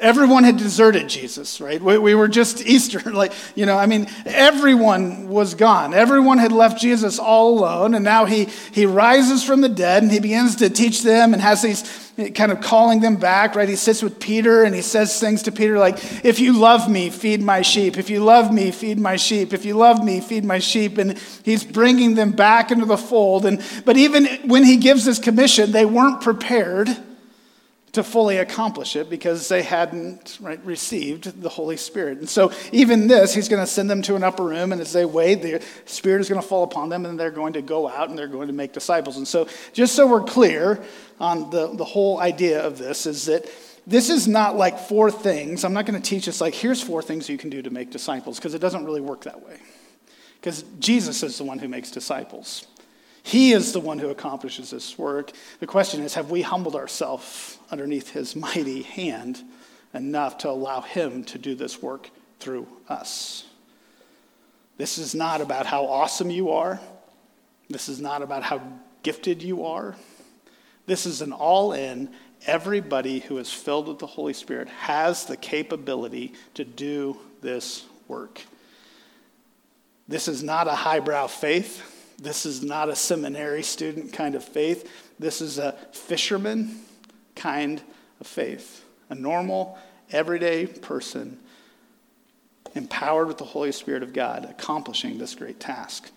Everyone 0.00 0.44
had 0.44 0.58
deserted 0.58 1.08
Jesus, 1.08 1.60
right? 1.60 1.82
We, 1.82 1.98
we, 1.98 2.14
were 2.14 2.28
just 2.28 2.60
Easter. 2.66 3.00
Like, 3.00 3.32
you 3.56 3.66
know, 3.66 3.76
I 3.76 3.86
mean, 3.86 4.06
everyone 4.24 5.28
was 5.28 5.54
gone. 5.54 5.92
Everyone 5.92 6.38
had 6.38 6.52
left 6.52 6.80
Jesus 6.80 7.18
all 7.18 7.58
alone. 7.58 7.94
And 7.94 8.04
now 8.04 8.24
he, 8.24 8.44
he 8.70 8.86
rises 8.86 9.42
from 9.42 9.60
the 9.60 9.68
dead 9.68 10.04
and 10.04 10.12
he 10.12 10.20
begins 10.20 10.56
to 10.56 10.70
teach 10.70 11.02
them 11.02 11.32
and 11.32 11.42
has 11.42 11.62
these 11.62 12.12
eh, 12.16 12.30
kind 12.30 12.52
of 12.52 12.60
calling 12.60 13.00
them 13.00 13.16
back, 13.16 13.56
right? 13.56 13.68
He 13.68 13.74
sits 13.74 14.00
with 14.00 14.20
Peter 14.20 14.62
and 14.62 14.72
he 14.72 14.82
says 14.82 15.18
things 15.18 15.42
to 15.44 15.52
Peter 15.52 15.78
like, 15.78 16.24
If 16.24 16.38
you 16.38 16.52
love 16.52 16.88
me, 16.88 17.10
feed 17.10 17.42
my 17.42 17.62
sheep. 17.62 17.98
If 17.98 18.08
you 18.08 18.22
love 18.22 18.52
me, 18.52 18.70
feed 18.70 19.00
my 19.00 19.16
sheep. 19.16 19.52
If 19.52 19.64
you 19.64 19.76
love 19.76 20.04
me, 20.04 20.20
feed 20.20 20.44
my 20.44 20.60
sheep. 20.60 20.98
And 20.98 21.18
he's 21.42 21.64
bringing 21.64 22.14
them 22.14 22.30
back 22.30 22.70
into 22.70 22.84
the 22.84 22.98
fold. 22.98 23.46
And, 23.46 23.60
but 23.84 23.96
even 23.96 24.26
when 24.48 24.62
he 24.62 24.76
gives 24.76 25.04
this 25.04 25.18
commission, 25.18 25.72
they 25.72 25.86
weren't 25.86 26.20
prepared 26.20 26.96
to 27.92 28.02
fully 28.02 28.36
accomplish 28.36 28.96
it 28.96 29.08
because 29.08 29.48
they 29.48 29.62
hadn't 29.62 30.38
right, 30.40 30.62
received 30.64 31.40
the 31.40 31.48
Holy 31.48 31.76
Spirit. 31.76 32.18
And 32.18 32.28
so, 32.28 32.52
even 32.72 33.06
this, 33.06 33.34
he's 33.34 33.48
going 33.48 33.62
to 33.62 33.66
send 33.66 33.88
them 33.88 34.02
to 34.02 34.16
an 34.16 34.22
upper 34.22 34.44
room, 34.44 34.72
and 34.72 34.80
as 34.80 34.92
they 34.92 35.04
wait, 35.04 35.42
the 35.42 35.62
Spirit 35.86 36.20
is 36.20 36.28
going 36.28 36.40
to 36.40 36.46
fall 36.46 36.64
upon 36.64 36.88
them, 36.88 37.06
and 37.06 37.18
they're 37.18 37.30
going 37.30 37.54
to 37.54 37.62
go 37.62 37.88
out 37.88 38.08
and 38.10 38.18
they're 38.18 38.28
going 38.28 38.48
to 38.48 38.52
make 38.52 38.72
disciples. 38.72 39.16
And 39.16 39.26
so, 39.26 39.48
just 39.72 39.94
so 39.94 40.06
we're 40.06 40.22
clear 40.22 40.82
on 41.18 41.50
the, 41.50 41.74
the 41.74 41.84
whole 41.84 42.20
idea 42.20 42.62
of 42.62 42.78
this, 42.78 43.06
is 43.06 43.26
that 43.26 43.48
this 43.86 44.10
is 44.10 44.28
not 44.28 44.56
like 44.56 44.78
four 44.78 45.10
things. 45.10 45.64
I'm 45.64 45.72
not 45.72 45.86
going 45.86 46.00
to 46.00 46.08
teach 46.08 46.28
us 46.28 46.40
like, 46.40 46.54
here's 46.54 46.82
four 46.82 47.00
things 47.00 47.28
you 47.28 47.38
can 47.38 47.48
do 47.48 47.62
to 47.62 47.70
make 47.70 47.90
disciples, 47.90 48.38
because 48.38 48.54
it 48.54 48.60
doesn't 48.60 48.84
really 48.84 49.00
work 49.00 49.24
that 49.24 49.42
way. 49.42 49.58
Because 50.40 50.62
Jesus 50.78 51.22
is 51.22 51.38
the 51.38 51.44
one 51.44 51.58
who 51.58 51.68
makes 51.68 51.90
disciples. 51.90 52.66
He 53.22 53.52
is 53.52 53.72
the 53.72 53.80
one 53.80 53.98
who 53.98 54.08
accomplishes 54.08 54.70
this 54.70 54.98
work. 54.98 55.32
The 55.60 55.66
question 55.66 56.02
is 56.02 56.14
have 56.14 56.30
we 56.30 56.42
humbled 56.42 56.76
ourselves 56.76 57.58
underneath 57.70 58.10
his 58.10 58.34
mighty 58.36 58.82
hand 58.82 59.42
enough 59.94 60.38
to 60.38 60.50
allow 60.50 60.80
him 60.80 61.24
to 61.24 61.38
do 61.38 61.54
this 61.54 61.82
work 61.82 62.10
through 62.40 62.66
us? 62.88 63.46
This 64.76 64.98
is 64.98 65.14
not 65.14 65.40
about 65.40 65.66
how 65.66 65.86
awesome 65.86 66.30
you 66.30 66.50
are. 66.50 66.80
This 67.68 67.88
is 67.88 68.00
not 68.00 68.22
about 68.22 68.44
how 68.44 68.62
gifted 69.02 69.42
you 69.42 69.64
are. 69.66 69.96
This 70.86 71.04
is 71.04 71.20
an 71.20 71.32
all 71.32 71.72
in. 71.72 72.10
Everybody 72.46 73.18
who 73.18 73.38
is 73.38 73.52
filled 73.52 73.88
with 73.88 73.98
the 73.98 74.06
Holy 74.06 74.32
Spirit 74.32 74.68
has 74.68 75.24
the 75.24 75.36
capability 75.36 76.32
to 76.54 76.64
do 76.64 77.18
this 77.40 77.84
work. 78.06 78.40
This 80.06 80.28
is 80.28 80.42
not 80.42 80.68
a 80.68 80.74
highbrow 80.74 81.26
faith. 81.26 81.97
This 82.18 82.44
is 82.44 82.62
not 82.62 82.88
a 82.88 82.96
seminary 82.96 83.62
student 83.62 84.12
kind 84.12 84.34
of 84.34 84.44
faith. 84.44 84.90
This 85.18 85.40
is 85.40 85.58
a 85.58 85.72
fisherman 85.92 86.80
kind 87.36 87.80
of 88.20 88.26
faith. 88.26 88.84
A 89.08 89.14
normal, 89.14 89.78
everyday 90.10 90.66
person 90.66 91.38
empowered 92.74 93.28
with 93.28 93.38
the 93.38 93.44
Holy 93.44 93.72
Spirit 93.72 94.02
of 94.02 94.12
God 94.12 94.44
accomplishing 94.44 95.18
this 95.18 95.34
great 95.34 95.60
task. 95.60 96.10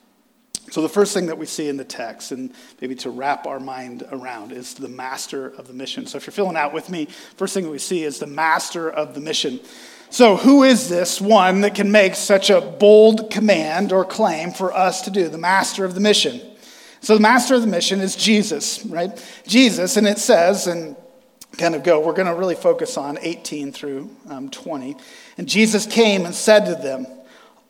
So, 0.70 0.82
the 0.82 0.90
first 0.90 1.14
thing 1.14 1.26
that 1.26 1.38
we 1.38 1.46
see 1.46 1.68
in 1.68 1.78
the 1.78 1.84
text, 1.84 2.32
and 2.32 2.54
maybe 2.80 2.96
to 2.96 3.10
wrap 3.10 3.46
our 3.46 3.60
mind 3.60 4.04
around, 4.12 4.52
is 4.52 4.74
the 4.74 4.88
master 4.88 5.48
of 5.48 5.68
the 5.68 5.74
mission. 5.74 6.06
So, 6.06 6.18
if 6.18 6.26
you're 6.26 6.32
filling 6.32 6.56
out 6.56 6.74
with 6.74 6.90
me, 6.90 7.08
first 7.36 7.54
thing 7.54 7.64
that 7.64 7.72
we 7.72 7.80
see 7.80 8.04
is 8.04 8.20
the 8.20 8.28
master 8.28 8.90
of 8.90 9.14
the 9.14 9.22
mission. 9.22 9.60
So, 10.12 10.38
who 10.38 10.64
is 10.64 10.88
this 10.88 11.20
one 11.20 11.62
that 11.62 11.74
can 11.74 11.92
make 11.92 12.16
such 12.16 12.50
a 12.50 12.62
bold 12.62 13.32
command 13.32 13.92
or 13.92 14.06
claim 14.06 14.52
for 14.52 14.74
us 14.74 15.02
to 15.04 15.12
do? 15.12 15.28
The 15.30 15.38
master 15.38 15.84
of 15.84 15.94
the 15.94 16.02
mission. 16.02 16.40
So, 17.02 17.16
the 17.16 17.22
master 17.22 17.56
of 17.56 17.62
the 17.62 17.68
mission 17.68 18.00
is 18.00 18.16
Jesus, 18.16 18.86
right? 18.86 19.12
Jesus, 19.48 19.98
and 19.98 20.08
it 20.08 20.20
says, 20.20 20.68
and 20.68 20.96
kind 21.58 21.76
of 21.76 21.84
go, 21.84 22.00
we're 22.00 22.14
going 22.14 22.28
to 22.28 22.36
really 22.36 22.56
focus 22.56 22.98
on 22.98 23.18
18 23.22 23.72
through 23.72 24.10
um, 24.30 24.50
20. 24.50 24.96
And 25.38 25.48
Jesus 25.48 25.86
came 25.86 26.26
and 26.26 26.34
said 26.34 26.66
to 26.66 26.76
them, 26.76 27.06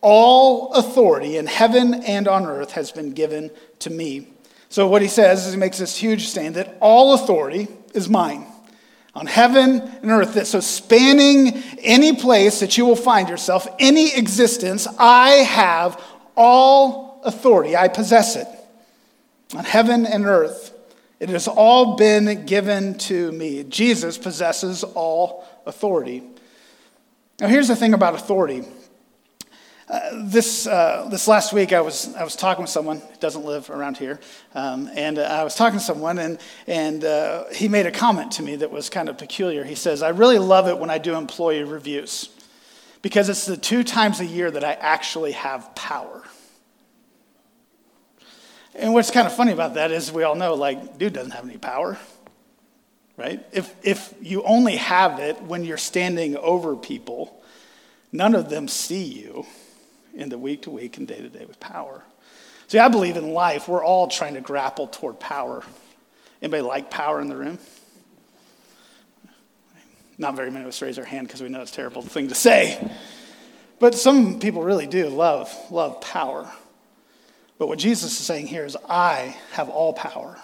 All 0.02 0.74
authority 0.74 1.38
in 1.38 1.46
heaven 1.46 1.94
and 1.94 2.28
on 2.28 2.46
earth 2.46 2.72
has 2.72 2.92
been 2.92 3.14
given 3.14 3.52
to 3.80 3.90
me. 3.90 4.28
So, 4.70 4.88
what 4.88 5.02
he 5.02 5.08
says 5.08 5.46
is 5.46 5.54
he 5.54 5.60
makes 5.60 5.78
this 5.78 5.98
huge 5.98 6.28
statement 6.28 6.56
that 6.56 6.78
all 6.80 7.14
authority 7.14 7.68
is 7.94 8.10
mine 8.10 8.46
on 9.14 9.26
heaven 9.26 9.82
and 10.02 10.12
earth. 10.12 10.48
So, 10.48 10.60
spanning 10.60 11.62
any 11.80 12.16
place 12.16 12.62
that 12.62 12.78
you 12.78 12.86
will 12.86 12.96
find 12.96 13.30
yourself, 13.30 13.68
any 13.80 14.16
existence, 14.16 14.88
I 14.98 15.30
have 15.30 16.02
all 16.36 17.22
authority. 17.24 17.76
I 17.76 17.88
possess 17.88 18.36
it 18.36 18.48
on 19.56 19.66
heaven 19.66 20.06
and 20.06 20.26
earth. 20.26 20.74
It 21.20 21.30
has 21.30 21.48
all 21.48 21.98
been 21.98 22.46
given 22.46 22.98
to 23.00 23.32
me. 23.32 23.64
Jesus 23.64 24.18
possesses 24.18 24.84
all 24.84 25.46
authority. 25.66 26.24
Now, 27.40 27.48
here's 27.48 27.68
the 27.68 27.76
thing 27.76 27.94
about 27.94 28.16
authority. 28.16 28.64
Uh, 29.92 30.24
this, 30.24 30.68
uh, 30.68 31.06
this 31.12 31.28
last 31.28 31.52
week, 31.52 31.74
I 31.74 31.82
was, 31.82 32.16
I 32.16 32.24
was 32.24 32.38
talking 32.38 32.62
with 32.62 32.72
someone 32.72 33.00
who 33.00 33.16
doesn't 33.20 33.44
live 33.44 33.70
around 33.70 33.98
here. 33.98 34.22
Um, 34.56 34.90
and 34.96 35.20
uh, 35.20 35.24
I 35.24 35.44
was 35.44 35.54
talking 35.54 35.80
to 35.80 35.84
someone, 35.84 36.18
and, 36.18 36.40
and 36.66 37.04
uh, 37.04 37.50
he 37.50 37.68
made 37.68 37.86
a 37.86 37.92
comment 37.92 38.32
to 38.34 38.44
me 38.44 38.56
that 38.56 38.72
was 38.72 38.90
kind 38.90 39.10
of 39.10 39.18
peculiar. 39.18 39.66
He 39.66 39.76
says, 39.76 40.02
I 40.02 40.10
really 40.10 40.40
love 40.40 40.70
it 40.70 40.78
when 40.78 40.90
I 40.90 40.98
do 40.98 41.16
employee 41.16 41.66
reviews 41.66 42.30
because 43.02 43.28
it's 43.28 43.46
the 43.46 43.58
two 43.58 43.84
times 43.84 44.22
a 44.22 44.26
year 44.26 44.50
that 44.50 44.64
I 44.64 44.72
actually 44.76 45.34
have 45.34 45.76
power. 45.76 46.24
And 48.74 48.94
what's 48.94 49.12
kind 49.12 49.28
of 49.28 49.36
funny 49.36 49.52
about 49.52 49.74
that 49.74 49.92
is 49.92 50.10
we 50.10 50.24
all 50.24 50.36
know, 50.36 50.54
like, 50.54 51.00
dude 51.00 51.12
doesn't 51.12 51.32
have 51.32 51.44
any 51.44 51.58
power, 51.58 51.98
right? 53.18 53.46
If, 53.52 53.76
if 53.84 54.14
you 54.22 54.42
only 54.44 54.78
have 54.78 55.20
it 55.20 55.42
when 55.42 55.66
you're 55.66 55.76
standing 55.76 56.38
over 56.38 56.78
people, 56.78 57.44
none 58.14 58.36
of 58.36 58.50
them 58.50 58.70
see 58.70 59.04
you 59.04 59.46
in 60.14 60.30
the 60.30 60.38
week 60.38 60.64
to 60.64 60.72
week 60.72 60.98
and 60.98 61.08
day 61.08 61.22
to 61.22 61.30
day 61.30 61.46
with 61.46 61.60
power. 61.60 62.04
See, 62.68 62.80
I 62.80 62.88
believe 62.88 63.18
in 63.18 63.34
life, 63.34 63.68
we're 63.68 63.84
all 63.84 64.08
trying 64.08 64.36
to 64.36 64.42
grapple 64.42 64.88
toward 64.88 65.20
power. 65.20 65.64
Anybody 66.42 66.64
like 66.64 66.90
power 66.90 67.20
in 67.22 67.28
the 67.28 67.36
room? 67.36 67.60
Not 70.18 70.36
very 70.36 70.52
many 70.52 70.64
of 70.64 70.70
us 70.70 70.82
raise 70.82 70.98
our 71.00 71.06
hand 71.06 71.28
because 71.28 71.42
we 71.42 71.50
know 71.50 71.62
it's 71.62 71.72
a 71.72 71.76
terrible 71.76 72.02
thing 72.02 72.28
to 72.30 72.36
say. 72.36 72.92
But 73.80 73.96
some 73.96 74.40
people 74.40 74.64
really 74.64 74.88
do 74.88 75.10
love, 75.10 75.54
love 75.72 76.00
power. 76.02 76.52
But 77.58 77.68
what 77.68 77.80
Jesus 77.80 78.20
is 78.20 78.26
saying 78.26 78.48
here 78.48 78.66
is, 78.66 78.78
I 78.88 79.36
have 79.54 79.70
all 79.70 79.94
power 79.94 80.40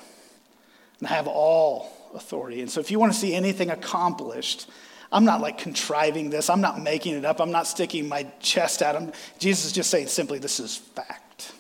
and 1.00 1.08
I 1.08 1.14
have 1.14 1.28
all 1.28 1.92
authority. 2.14 2.62
And 2.62 2.70
so 2.70 2.80
if 2.80 2.92
you 2.92 3.00
want 3.00 3.14
to 3.14 3.18
see 3.18 3.34
anything 3.34 3.70
accomplished, 3.70 4.70
I'm 5.12 5.26
not 5.26 5.42
like 5.42 5.58
contriving 5.58 6.30
this, 6.30 6.50
I'm 6.50 6.62
not 6.62 6.82
making 6.82 7.16
it 7.16 7.26
up, 7.26 7.40
I'm 7.40 7.52
not 7.52 7.68
sticking 7.68 8.08
my 8.08 8.24
chest 8.40 8.82
at 8.82 8.96
him. 8.96 9.14
Jesus 9.40 9.66
is 9.66 9.72
just 9.72 9.90
saying 9.90 10.08
simply, 10.08 10.40
this 10.40 10.60
is 10.60 10.76
fact. 10.76 11.54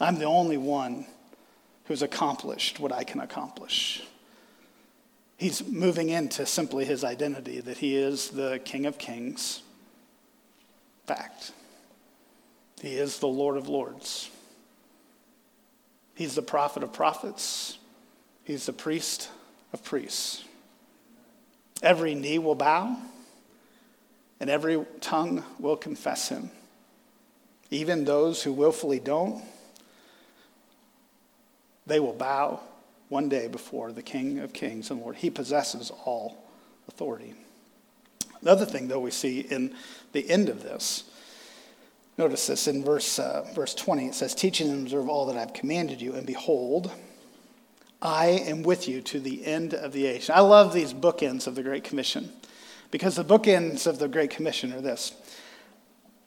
I'm 0.00 0.18
the 0.18 0.24
only 0.24 0.56
one 0.56 1.06
who's 1.86 2.02
accomplished 2.02 2.78
what 2.78 2.92
I 2.92 3.02
can 3.02 3.20
accomplish. 3.20 4.02
He's 5.36 5.66
moving 5.66 6.10
into 6.10 6.46
simply 6.46 6.84
his 6.84 7.04
identity 7.04 7.60
that 7.60 7.78
he 7.78 7.96
is 7.96 8.30
the 8.30 8.60
King 8.64 8.86
of 8.86 8.98
Kings. 8.98 9.62
Fact. 11.06 11.52
He 12.80 12.94
is 12.94 13.18
the 13.18 13.28
Lord 13.28 13.56
of 13.56 13.68
Lords. 13.68 14.30
He's 16.14 16.34
the 16.34 16.42
prophet 16.42 16.82
of 16.82 16.92
prophets, 16.92 17.78
he's 18.44 18.66
the 18.66 18.72
priest 18.72 19.30
of 19.72 19.84
priests. 19.84 20.44
Every 21.82 22.14
knee 22.14 22.38
will 22.38 22.54
bow, 22.54 22.96
and 24.40 24.50
every 24.50 24.84
tongue 25.00 25.44
will 25.58 25.76
confess 25.76 26.28
him. 26.28 26.50
Even 27.70 28.04
those 28.04 28.42
who 28.42 28.52
willfully 28.52 28.98
don't, 28.98 29.42
they 31.86 32.00
will 32.00 32.14
bow 32.14 32.60
one 33.08 33.28
day 33.28 33.48
before 33.48 33.92
the 33.92 34.02
King 34.02 34.38
of 34.40 34.52
Kings 34.52 34.90
and 34.90 35.00
Lord. 35.00 35.16
He 35.16 35.30
possesses 35.30 35.90
all 36.04 36.44
authority. 36.88 37.34
The 38.42 38.50
other 38.50 38.66
thing, 38.66 38.88
though, 38.88 39.00
we 39.00 39.10
see 39.10 39.40
in 39.40 39.74
the 40.12 40.28
end 40.30 40.48
of 40.48 40.62
this 40.62 41.04
Notice 42.18 42.48
this 42.48 42.66
in 42.66 42.82
verse, 42.82 43.20
uh, 43.20 43.46
verse 43.54 43.76
20. 43.76 44.08
It 44.08 44.14
says, 44.14 44.34
Teaching 44.34 44.68
and 44.68 44.82
observe 44.82 45.08
all 45.08 45.26
that 45.26 45.36
I've 45.36 45.52
commanded 45.52 46.02
you, 46.02 46.14
and 46.14 46.26
behold, 46.26 46.90
I 48.00 48.26
am 48.26 48.62
with 48.62 48.88
you 48.88 49.00
to 49.02 49.20
the 49.20 49.44
end 49.44 49.74
of 49.74 49.92
the 49.92 50.06
age. 50.06 50.30
I 50.30 50.40
love 50.40 50.72
these 50.72 50.94
bookends 50.94 51.46
of 51.46 51.54
the 51.56 51.62
Great 51.62 51.84
Commission 51.84 52.32
because 52.90 53.16
the 53.16 53.24
bookends 53.24 53.86
of 53.86 53.98
the 53.98 54.08
Great 54.08 54.30
Commission 54.30 54.72
are 54.72 54.80
this 54.80 55.14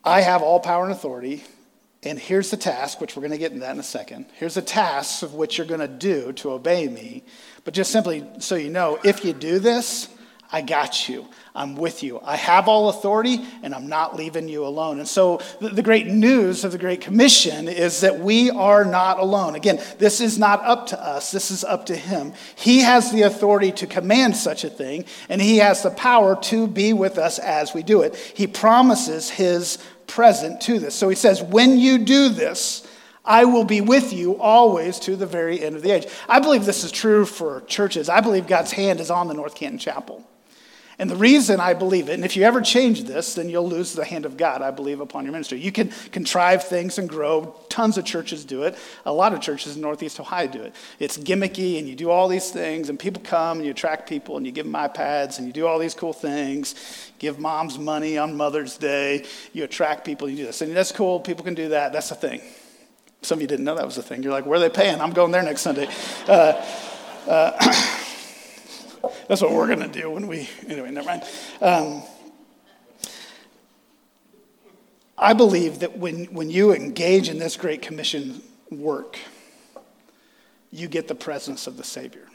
I 0.04 0.22
have 0.22 0.42
all 0.42 0.60
power 0.60 0.84
and 0.84 0.92
authority, 0.92 1.44
and 2.04 2.18
here's 2.18 2.50
the 2.50 2.58
task, 2.58 3.00
which 3.00 3.16
we're 3.16 3.22
going 3.22 3.32
to 3.32 3.38
get 3.38 3.52
into 3.52 3.62
that 3.62 3.74
in 3.74 3.80
a 3.80 3.84
second. 3.84 4.26
Here's 4.34 4.56
the 4.56 4.62
tasks 4.62 5.22
of 5.22 5.36
which 5.36 5.58
you're 5.58 5.68
going 5.68 5.80
to 5.80 5.88
do 5.88 6.34
to 6.34 6.52
obey 6.52 6.88
me. 6.88 7.24
But 7.64 7.74
just 7.74 7.92
simply 7.92 8.28
so 8.40 8.56
you 8.56 8.70
know, 8.70 9.00
if 9.04 9.24
you 9.24 9.34
do 9.34 9.60
this, 9.60 10.10
I 10.54 10.62
got 10.62 11.08
you. 11.08 11.28
I'm 11.56 11.76
with 11.76 12.04
you. 12.04 12.20
I 12.22 12.36
have 12.36 12.68
all 12.68 12.90
authority, 12.90 13.40
and 13.64 13.74
I'm 13.74 13.88
not 13.88 14.18
leaving 14.18 14.50
you 14.50 14.66
alone. 14.66 15.00
And 15.00 15.08
so, 15.08 15.40
the, 15.60 15.82
great 15.82 16.08
news 16.08 16.66
of 16.66 16.74
the 16.74 16.78
Great 16.78 17.00
Commission 17.00 17.70
is 17.70 18.02
that 18.02 18.20
we 18.20 18.50
are 18.50 18.84
not 18.84 19.18
alone. 19.20 19.56
Again, 19.56 19.82
this 19.98 20.20
is 20.20 20.38
not 20.38 20.62
up 20.64 20.88
to 20.88 21.02
us, 21.02 21.32
this 21.32 21.52
is 21.52 21.64
up 21.64 21.86
to 21.86 21.96
Him. 21.96 22.34
He 22.56 22.80
has 22.80 23.12
the 23.12 23.22
authority 23.22 23.72
to 23.74 23.88
command 23.88 24.36
such 24.36 24.66
a 24.66 24.70
thing, 24.70 25.06
and 25.30 25.42
He 25.42 25.58
has 25.58 25.84
the 25.84 25.92
power 25.92 26.36
to 26.44 26.68
be 26.68 26.92
with 26.92 27.18
us 27.18 27.40
as 27.40 27.74
we 27.74 27.82
do 27.82 28.02
it. 28.02 28.16
He 28.16 28.46
promises 28.48 29.30
His 29.30 29.78
present 30.06 30.60
to 30.62 30.80
this. 30.80 30.96
So, 30.96 31.08
He 31.08 31.16
says, 31.16 31.42
When 31.42 31.78
you 31.80 31.98
do 31.98 32.28
this, 32.28 32.86
I 33.24 33.46
will 33.46 33.66
be 33.66 33.80
with 33.82 34.12
you 34.12 34.38
always 34.38 35.00
to 35.00 35.16
the 35.16 35.28
very 35.28 35.62
end 35.64 35.76
of 35.76 35.82
the 35.82 35.92
age. 35.92 36.08
I 36.28 36.40
believe 36.40 36.66
this 36.66 36.84
is 36.84 36.92
true 36.92 37.26
for 37.26 37.62
churches. 37.62 38.10
I 38.10 38.20
believe 38.20 38.48
God's 38.48 38.72
hand 38.72 39.00
is 39.00 39.12
on 39.12 39.28
the 39.28 39.34
North 39.34 39.56
Canton 39.56 39.80
Chapel. 39.80 40.28
And 41.02 41.10
the 41.10 41.16
reason 41.16 41.60
I 41.60 41.74
believe 41.74 42.10
it, 42.10 42.14
and 42.14 42.24
if 42.24 42.38
you 42.38 42.44
ever 42.44 42.62
change 42.62 43.06
this, 43.06 43.34
then 43.34 43.50
you'll 43.50 43.68
lose 43.68 43.94
the 43.94 44.06
hand 44.06 44.24
of 44.24 44.38
God, 44.38 44.62
I 44.62 44.70
believe, 44.70 45.00
upon 45.00 45.24
your 45.26 45.32
ministry. 45.32 45.60
You 45.60 45.72
can 45.72 45.90
contrive 46.12 46.64
things 46.66 47.00
and 47.00 47.10
grow. 47.10 47.56
Tons 47.70 47.98
of 47.98 48.06
churches 48.06 48.46
do 48.46 48.62
it. 48.62 48.78
A 49.04 49.12
lot 49.12 49.34
of 49.34 49.42
churches 49.42 49.76
in 49.76 49.82
Northeast 49.82 50.20
Ohio 50.20 50.46
do 50.46 50.62
it. 50.62 50.76
It's 51.00 51.18
gimmicky, 51.18 51.80
and 51.80 51.90
you 51.90 51.96
do 51.96 52.12
all 52.12 52.28
these 52.28 52.52
things, 52.52 52.88
and 52.88 53.00
people 53.00 53.20
come, 53.26 53.58
and 53.58 53.66
you 53.66 53.72
attract 53.72 54.08
people, 54.08 54.38
and 54.38 54.46
you 54.46 54.52
give 54.52 54.68
them 54.68 54.76
iPads, 54.76 55.40
and 55.40 55.48
you 55.48 55.54
do 55.54 55.66
all 55.66 55.80
these 55.80 55.96
cool 55.96 56.14
things. 56.14 56.76
Give 57.18 57.40
moms 57.40 57.80
money 57.80 58.20
on 58.20 58.38
Mother's 58.38 58.78
Day. 58.78 59.26
You 59.54 59.64
attract 59.64 60.06
people, 60.06 60.30
you 60.30 60.38
do 60.38 60.46
this. 60.46 60.62
And 60.62 60.76
that's 60.76 60.92
cool. 60.92 61.20
People 61.20 61.44
can 61.44 61.56
do 61.56 61.70
that. 61.70 61.94
That's 61.94 62.10
the 62.10 62.16
thing. 62.16 62.42
Some 63.24 63.40
of 63.40 63.42
you 63.42 63.48
didn't 63.48 63.66
know 63.66 63.74
that 63.74 63.86
was 63.88 63.98
a 63.98 64.04
thing. 64.04 64.22
You're 64.22 64.34
like, 64.34 64.46
where 64.46 64.58
are 64.58 64.62
they 64.62 64.70
paying? 64.70 65.02
I'm 65.02 65.14
going 65.14 65.32
there 65.32 65.42
next 65.42 65.62
Sunday. 65.62 65.90
Uh, 66.28 66.64
uh, 67.28 67.98
That's 69.28 69.42
what 69.42 69.52
we're 69.52 69.68
going 69.68 69.80
to 69.80 69.88
do 69.88 70.10
when 70.10 70.28
we, 70.28 70.50
anyway, 70.68 70.92
never 70.92 71.08
mind. 71.08 71.24
Um, 71.62 72.04
I 75.18 75.34
believe 75.34 75.80
that 75.80 75.98
when, 75.98 76.26
when 76.26 76.50
you 76.50 76.74
engage 76.74 77.30
in 77.30 77.38
this 77.38 77.56
Great 77.56 77.82
Commission 77.82 78.42
work, 78.72 79.18
you 80.72 80.88
get 80.88 81.08
the 81.08 81.16
presence 81.16 81.68
of 81.68 81.78
the 81.78 81.84
Savior. 81.84 82.28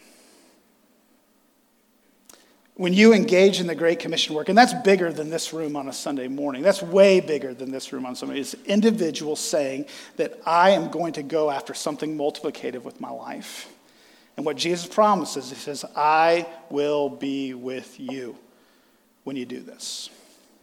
When 2.75 2.93
you 2.93 3.15
engage 3.15 3.59
in 3.59 3.67
the 3.67 3.75
Great 3.75 3.99
Commission 3.99 4.35
work, 4.35 4.51
and 4.51 4.57
that's 4.57 4.75
bigger 4.85 5.11
than 5.11 5.31
this 5.31 5.55
room 5.55 5.77
on 5.77 5.89
a 5.89 5.93
Sunday 5.93 6.29
morning, 6.29 6.63
that's 6.63 6.83
way 6.83 7.21
bigger 7.21 7.55
than 7.55 7.71
this 7.71 7.91
room 7.93 8.05
on 8.05 8.15
Sunday. 8.15 8.39
It's 8.39 8.55
individuals 8.67 9.41
saying 9.41 9.87
that 10.17 10.39
I 10.45 10.71
am 10.71 10.91
going 10.91 11.15
to 11.15 11.23
go 11.23 11.51
after 11.51 11.73
something 11.73 12.17
multiplicative 12.17 12.83
with 12.83 13.01
my 13.01 13.11
life. 13.11 13.69
And 14.37 14.45
what 14.45 14.57
Jesus 14.57 14.87
promises, 14.87 15.49
he 15.49 15.57
says, 15.57 15.85
I 15.95 16.47
will 16.71 17.09
be 17.09 17.55
with 17.55 17.99
you 17.99 18.37
when 19.25 19.37
you 19.37 19.47
do 19.47 19.61
this, 19.61 20.11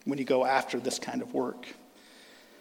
when 0.06 0.20
you 0.20 0.26
go 0.26 0.46
after 0.46 0.80
this 0.80 1.00
kind 1.00 1.22
of 1.22 1.34
work. 1.34 1.68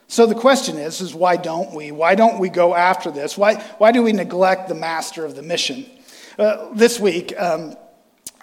So 0.09 0.27
the 0.27 0.35
question 0.35 0.77
is, 0.77 1.01
is 1.01 1.15
why 1.15 1.37
don't 1.37 1.75
we? 1.75 1.91
Why 1.91 2.15
don't 2.15 2.39
we 2.39 2.49
go 2.49 2.75
after 2.75 3.11
this? 3.11 3.39
Why, 3.39 3.55
why 3.79 3.93
do 3.93 4.03
we 4.03 4.13
neglect 4.13 4.69
the 4.69 4.75
master 4.75 5.25
of 5.25 5.37
the 5.37 5.43
mission? 5.43 5.87
Uh, 6.39 6.69
this 6.75 6.99
week, 6.99 7.39
um, 7.39 7.77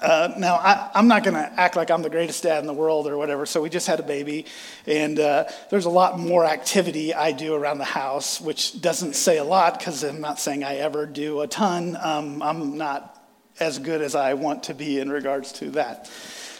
uh, 0.01 0.33
now, 0.37 0.55
I, 0.55 0.91
am 0.95 1.07
not 1.07 1.23
going 1.23 1.33
to 1.33 1.59
act 1.59 1.75
like 1.75 1.91
I'm 1.91 2.01
the 2.01 2.09
greatest 2.09 2.43
dad 2.43 2.59
in 2.59 2.67
the 2.67 2.73
world 2.73 3.07
or 3.07 3.17
whatever. 3.17 3.45
So, 3.45 3.61
we 3.61 3.69
just 3.69 3.87
had 3.87 3.99
a 3.99 4.03
baby, 4.03 4.45
and 4.85 5.19
uh, 5.19 5.45
there's 5.69 5.85
a 5.85 5.89
lot 5.89 6.19
more 6.19 6.45
activity 6.45 7.13
I 7.13 7.31
do 7.31 7.53
around 7.53 7.79
the 7.79 7.85
house, 7.85 8.39
which 8.39 8.81
doesn't 8.81 9.15
say 9.15 9.37
a 9.37 9.43
lot 9.43 9.77
because 9.77 10.03
I'm 10.03 10.21
not 10.21 10.39
saying 10.39 10.63
I 10.63 10.77
ever 10.77 11.05
do 11.05 11.41
a 11.41 11.47
ton. 11.47 11.97
Um, 12.01 12.41
I'm 12.41 12.77
not 12.77 13.15
as 13.59 13.77
good 13.79 14.01
as 14.01 14.15
I 14.15 14.35
want 14.35 14.63
to 14.63 14.73
be 14.73 14.99
in 14.99 15.11
regards 15.11 15.51
to 15.53 15.71
that. 15.71 16.09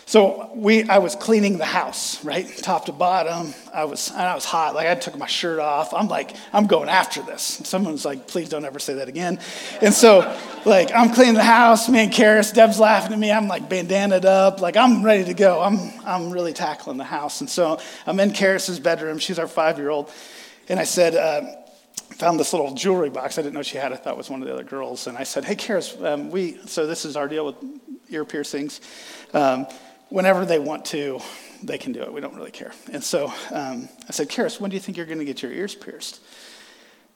So 0.09 0.49
we, 0.55 0.89
I 0.89 0.97
was 0.97 1.15
cleaning 1.15 1.59
the 1.59 1.65
house, 1.65 2.25
right, 2.25 2.47
top 2.63 2.85
to 2.85 2.91
bottom. 2.91 3.53
I 3.71 3.83
was, 3.83 4.09
and 4.09 4.21
I 4.21 4.33
was 4.33 4.43
hot. 4.43 4.73
Like 4.73 4.87
I 4.87 4.95
took 4.95 5.15
my 5.15 5.27
shirt 5.27 5.59
off. 5.59 5.93
I'm 5.93 6.07
like, 6.07 6.35
I'm 6.51 6.65
going 6.65 6.89
after 6.89 7.21
this. 7.21 7.43
Someone's 7.43 8.05
like, 8.05 8.27
please 8.27 8.49
don't 8.49 8.65
ever 8.65 8.79
say 8.79 8.95
that 8.95 9.07
again. 9.07 9.37
And 9.83 9.93
so, 9.93 10.35
like, 10.65 10.91
I'm 10.95 11.13
cleaning 11.13 11.35
the 11.35 11.43
house. 11.43 11.87
Me 11.87 11.99
and 11.99 12.11
Karis, 12.11 12.51
Deb's 12.51 12.79
laughing 12.79 13.13
at 13.13 13.19
me. 13.19 13.31
I'm 13.31 13.47
like 13.47 13.69
bandanaed 13.69 14.25
up. 14.25 14.61
Like 14.61 14.75
I'm 14.77 15.05
ready 15.05 15.25
to 15.25 15.35
go. 15.35 15.61
I'm, 15.61 15.77
I'm 16.03 16.31
really 16.31 16.53
tackling 16.53 16.97
the 16.97 17.03
house. 17.03 17.41
And 17.41 17.49
so 17.49 17.79
I'm 18.07 18.19
in 18.19 18.31
Karis's 18.31 18.79
bedroom. 18.79 19.19
She's 19.19 19.37
our 19.37 19.47
five-year-old, 19.47 20.11
and 20.69 20.79
I 20.79 20.85
said. 20.85 21.15
Uh, 21.15 21.55
found 22.13 22.37
this 22.37 22.51
little 22.51 22.73
jewelry 22.73 23.09
box. 23.09 23.37
I 23.37 23.43
didn't 23.43 23.53
know 23.53 23.61
she 23.61 23.77
had. 23.77 23.93
I 23.93 23.95
thought 23.95 24.13
it 24.13 24.17
was 24.17 24.29
one 24.29 24.41
of 24.41 24.47
the 24.47 24.53
other 24.53 24.63
girls. 24.63 25.07
And 25.07 25.17
I 25.17 25.23
said, 25.23 25.45
"Hey, 25.45 25.55
Karis, 25.55 26.03
um, 26.03 26.31
we 26.31 26.57
so 26.65 26.85
this 26.85 27.05
is 27.05 27.15
our 27.15 27.29
deal 27.29 27.45
with 27.45 27.55
ear 28.09 28.25
piercings. 28.25 28.81
Um, 29.33 29.67
whenever 30.09 30.45
they 30.45 30.59
want 30.59 30.85
to, 30.85 31.19
they 31.63 31.77
can 31.77 31.91
do 31.91 32.01
it. 32.01 32.11
We 32.11 32.21
don't 32.21 32.35
really 32.35 32.51
care. 32.51 32.71
And 32.91 33.03
so 33.03 33.33
um, 33.51 33.89
I 34.07 34.11
said, 34.11 34.29
Karis, 34.29 34.59
when 34.59 34.69
do 34.69 34.75
you 34.75 34.81
think 34.81 34.97
you're 34.97 35.05
going 35.05 35.19
to 35.19 35.25
get 35.25 35.41
your 35.41 35.51
ears 35.51 35.75
pierced? 35.75 36.21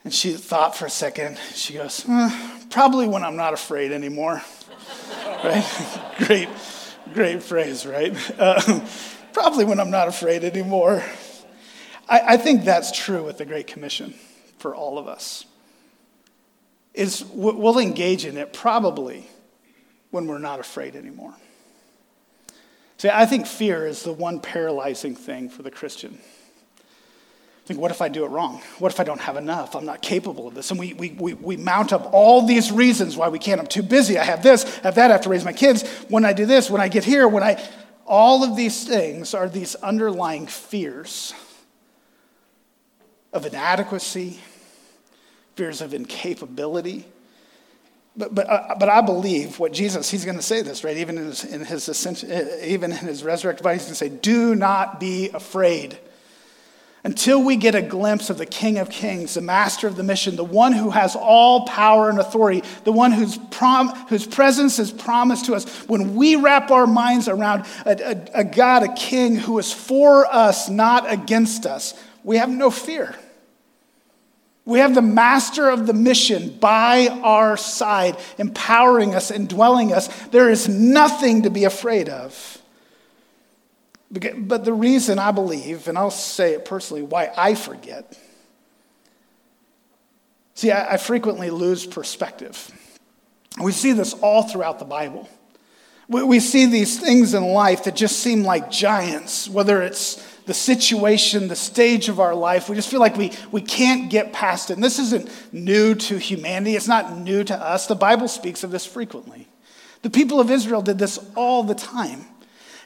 And 0.03 0.13
she 0.13 0.33
thought 0.33 0.75
for 0.75 0.85
a 0.85 0.89
second. 0.89 1.37
She 1.53 1.73
goes, 1.73 2.05
eh, 2.07 2.59
probably 2.69 3.07
when 3.07 3.23
I'm 3.23 3.37
not 3.37 3.53
afraid 3.53 3.91
anymore. 3.91 4.41
right? 5.43 6.11
great, 6.19 6.49
great 7.13 7.43
phrase, 7.43 7.85
right? 7.85 8.15
Uh, 8.39 8.85
probably 9.33 9.65
when 9.65 9.79
I'm 9.79 9.91
not 9.91 10.07
afraid 10.07 10.43
anymore. 10.43 11.03
I, 12.07 12.33
I 12.33 12.37
think 12.37 12.65
that's 12.65 12.91
true 12.91 13.23
with 13.23 13.37
the 13.37 13.45
Great 13.45 13.67
Commission 13.67 14.13
for 14.59 14.75
all 14.75 14.97
of 14.97 15.07
us. 15.07 15.45
Is 16.93 17.25
we'll 17.33 17.79
engage 17.79 18.23
in 18.23 18.37
it 18.37 18.53
probably 18.53 19.27
when 20.11 20.27
we're 20.27 20.37
not 20.37 20.59
afraid 20.59 20.95
anymore. 20.95 21.33
See, 23.03 23.09
I 23.09 23.25
think 23.25 23.47
fear 23.47 23.85
is 23.85 24.03
the 24.03 24.13
one 24.13 24.39
paralyzing 24.39 25.13
thing 25.13 25.49
for 25.49 25.61
the 25.61 25.69
Christian. 25.69 26.17
I 26.79 27.65
Think, 27.65 27.81
what 27.81 27.91
if 27.91 28.01
I 28.01 28.07
do 28.07 28.23
it 28.23 28.29
wrong? 28.29 28.61
What 28.79 28.93
if 28.93 28.99
I 29.01 29.03
don't 29.03 29.19
have 29.19 29.35
enough? 29.35 29.75
I'm 29.75 29.85
not 29.85 30.01
capable 30.01 30.47
of 30.47 30.55
this. 30.55 30.71
And 30.71 30.79
we, 30.79 30.93
we, 30.93 31.09
we, 31.09 31.33
we 31.33 31.57
mount 31.57 31.91
up 31.91 32.13
all 32.13 32.47
these 32.47 32.71
reasons 32.71 33.17
why 33.17 33.27
we 33.27 33.39
can't. 33.39 33.59
I'm 33.59 33.67
too 33.67 33.83
busy. 33.83 34.17
I 34.17 34.23
have 34.23 34.41
this, 34.41 34.63
I 34.63 34.83
have 34.83 34.95
that. 34.95 35.11
I 35.11 35.15
have 35.15 35.21
to 35.23 35.29
raise 35.29 35.43
my 35.43 35.51
kids. 35.51 35.85
When 36.07 36.23
I 36.23 36.31
do 36.31 36.45
this, 36.45 36.69
when 36.69 36.79
I 36.79 36.87
get 36.87 37.03
here, 37.03 37.27
when 37.27 37.43
I. 37.43 37.61
All 38.05 38.41
of 38.41 38.55
these 38.55 38.87
things 38.87 39.33
are 39.33 39.49
these 39.49 39.75
underlying 39.75 40.47
fears 40.47 41.33
of 43.33 43.45
inadequacy, 43.45 44.39
fears 45.57 45.81
of 45.81 45.93
incapability, 45.93 47.03
but, 48.15 48.35
but, 48.35 48.47
uh, 48.47 48.75
but 48.79 48.89
I 48.89 49.01
believe 49.01 49.57
what 49.59 49.73
Jesus, 49.73 50.09
he's 50.09 50.23
going 50.23 50.37
to 50.37 50.43
say 50.43 50.61
this, 50.61 50.83
right? 50.83 50.97
Even 50.97 51.17
in 51.17 51.25
his, 51.25 51.43
in 51.43 51.65
his 51.65 51.89
ascension, 51.89 52.31
uh, 52.31 52.45
even 52.63 52.91
in 52.91 52.97
his 52.99 53.23
resurrected 53.23 53.63
body, 53.63 53.77
he's 53.77 53.85
going 53.85 53.93
to 53.93 53.95
say, 53.95 54.09
do 54.09 54.53
not 54.53 54.99
be 54.99 55.29
afraid. 55.29 55.97
Until 57.05 57.43
we 57.43 57.57
get 57.57 57.75
a 57.75 57.81
glimpse 57.81 58.29
of 58.29 58.37
the 58.37 58.45
King 58.45 58.77
of 58.77 58.89
Kings, 58.89 59.33
the 59.33 59.41
master 59.41 59.87
of 59.87 59.97
the 59.97 60.03
mission, 60.03 60.37
the 60.37 60.43
one 60.43 60.71
who 60.71 60.89
has 60.91 61.17
all 61.17 61.65
power 61.65 62.09
and 62.09 62.17
authority, 62.17 62.63
the 62.85 62.93
one 62.93 63.11
whose, 63.11 63.37
prom, 63.51 63.89
whose 64.07 64.25
presence 64.25 64.79
is 64.79 64.91
promised 64.91 65.47
to 65.47 65.55
us, 65.55 65.65
when 65.87 66.15
we 66.15 66.37
wrap 66.37 66.71
our 66.71 66.87
minds 66.87 67.27
around 67.27 67.65
a, 67.85 68.11
a, 68.11 68.39
a 68.39 68.43
God, 68.45 68.83
a 68.83 68.93
king 68.93 69.35
who 69.35 69.57
is 69.59 69.73
for 69.73 70.25
us, 70.27 70.69
not 70.69 71.11
against 71.11 71.65
us, 71.65 71.93
we 72.23 72.37
have 72.37 72.49
no 72.49 72.69
fear. 72.69 73.15
We 74.65 74.79
have 74.79 74.95
the 74.95 75.01
master 75.01 75.69
of 75.69 75.87
the 75.87 75.93
mission 75.93 76.57
by 76.57 77.07
our 77.21 77.57
side, 77.57 78.17
empowering 78.37 79.13
us, 79.13 79.29
indwelling 79.29 79.91
us. 79.91 80.07
There 80.27 80.49
is 80.49 80.69
nothing 80.69 81.41
to 81.41 81.49
be 81.49 81.65
afraid 81.65 82.07
of. 82.07 82.61
But 84.09 84.63
the 84.63 84.73
reason 84.73 85.19
I 85.19 85.31
believe, 85.31 85.87
and 85.87 85.97
I'll 85.97 86.11
say 86.11 86.53
it 86.53 86.65
personally, 86.65 87.01
why 87.01 87.31
I 87.35 87.55
forget. 87.55 88.17
See, 90.55 90.71
I, 90.71 90.97
frequently 90.97 91.49
lose 91.49 91.85
perspective. 91.85 92.71
We 93.61 93.71
see 93.71 93.91
this 93.91 94.13
all 94.13 94.43
throughout 94.43 94.79
the 94.79 94.85
Bible. 94.85 95.27
We 96.07 96.39
see 96.39 96.67
these 96.67 96.99
things 96.99 97.33
in 97.33 97.43
life 97.43 97.85
that 97.85 97.95
just 97.95 98.19
seem 98.19 98.43
like 98.43 98.69
giants, 98.69 99.49
whether 99.49 99.81
it's 99.81 100.23
the 100.45 100.53
situation, 100.53 101.47
the 101.47 101.55
stage 101.55 102.09
of 102.09 102.19
our 102.19 102.35
life. 102.35 102.69
We 102.69 102.75
just 102.75 102.89
feel 102.89 102.99
like 102.99 103.15
we, 103.15 103.31
we 103.51 103.61
can't 103.61 104.09
get 104.09 104.33
past 104.33 104.69
it. 104.69 104.73
And 104.73 104.83
this 104.83 104.99
isn't 104.99 105.29
new 105.53 105.95
to 105.95 106.17
humanity, 106.17 106.75
it's 106.75 106.87
not 106.87 107.17
new 107.17 107.43
to 107.45 107.55
us. 107.55 107.87
The 107.87 107.95
Bible 107.95 108.27
speaks 108.27 108.63
of 108.63 108.71
this 108.71 108.85
frequently. 108.85 109.47
The 110.01 110.09
people 110.09 110.39
of 110.39 110.51
Israel 110.51 110.81
did 110.81 110.99
this 110.99 111.17
all 111.35 111.63
the 111.63 111.75
time. 111.75 112.25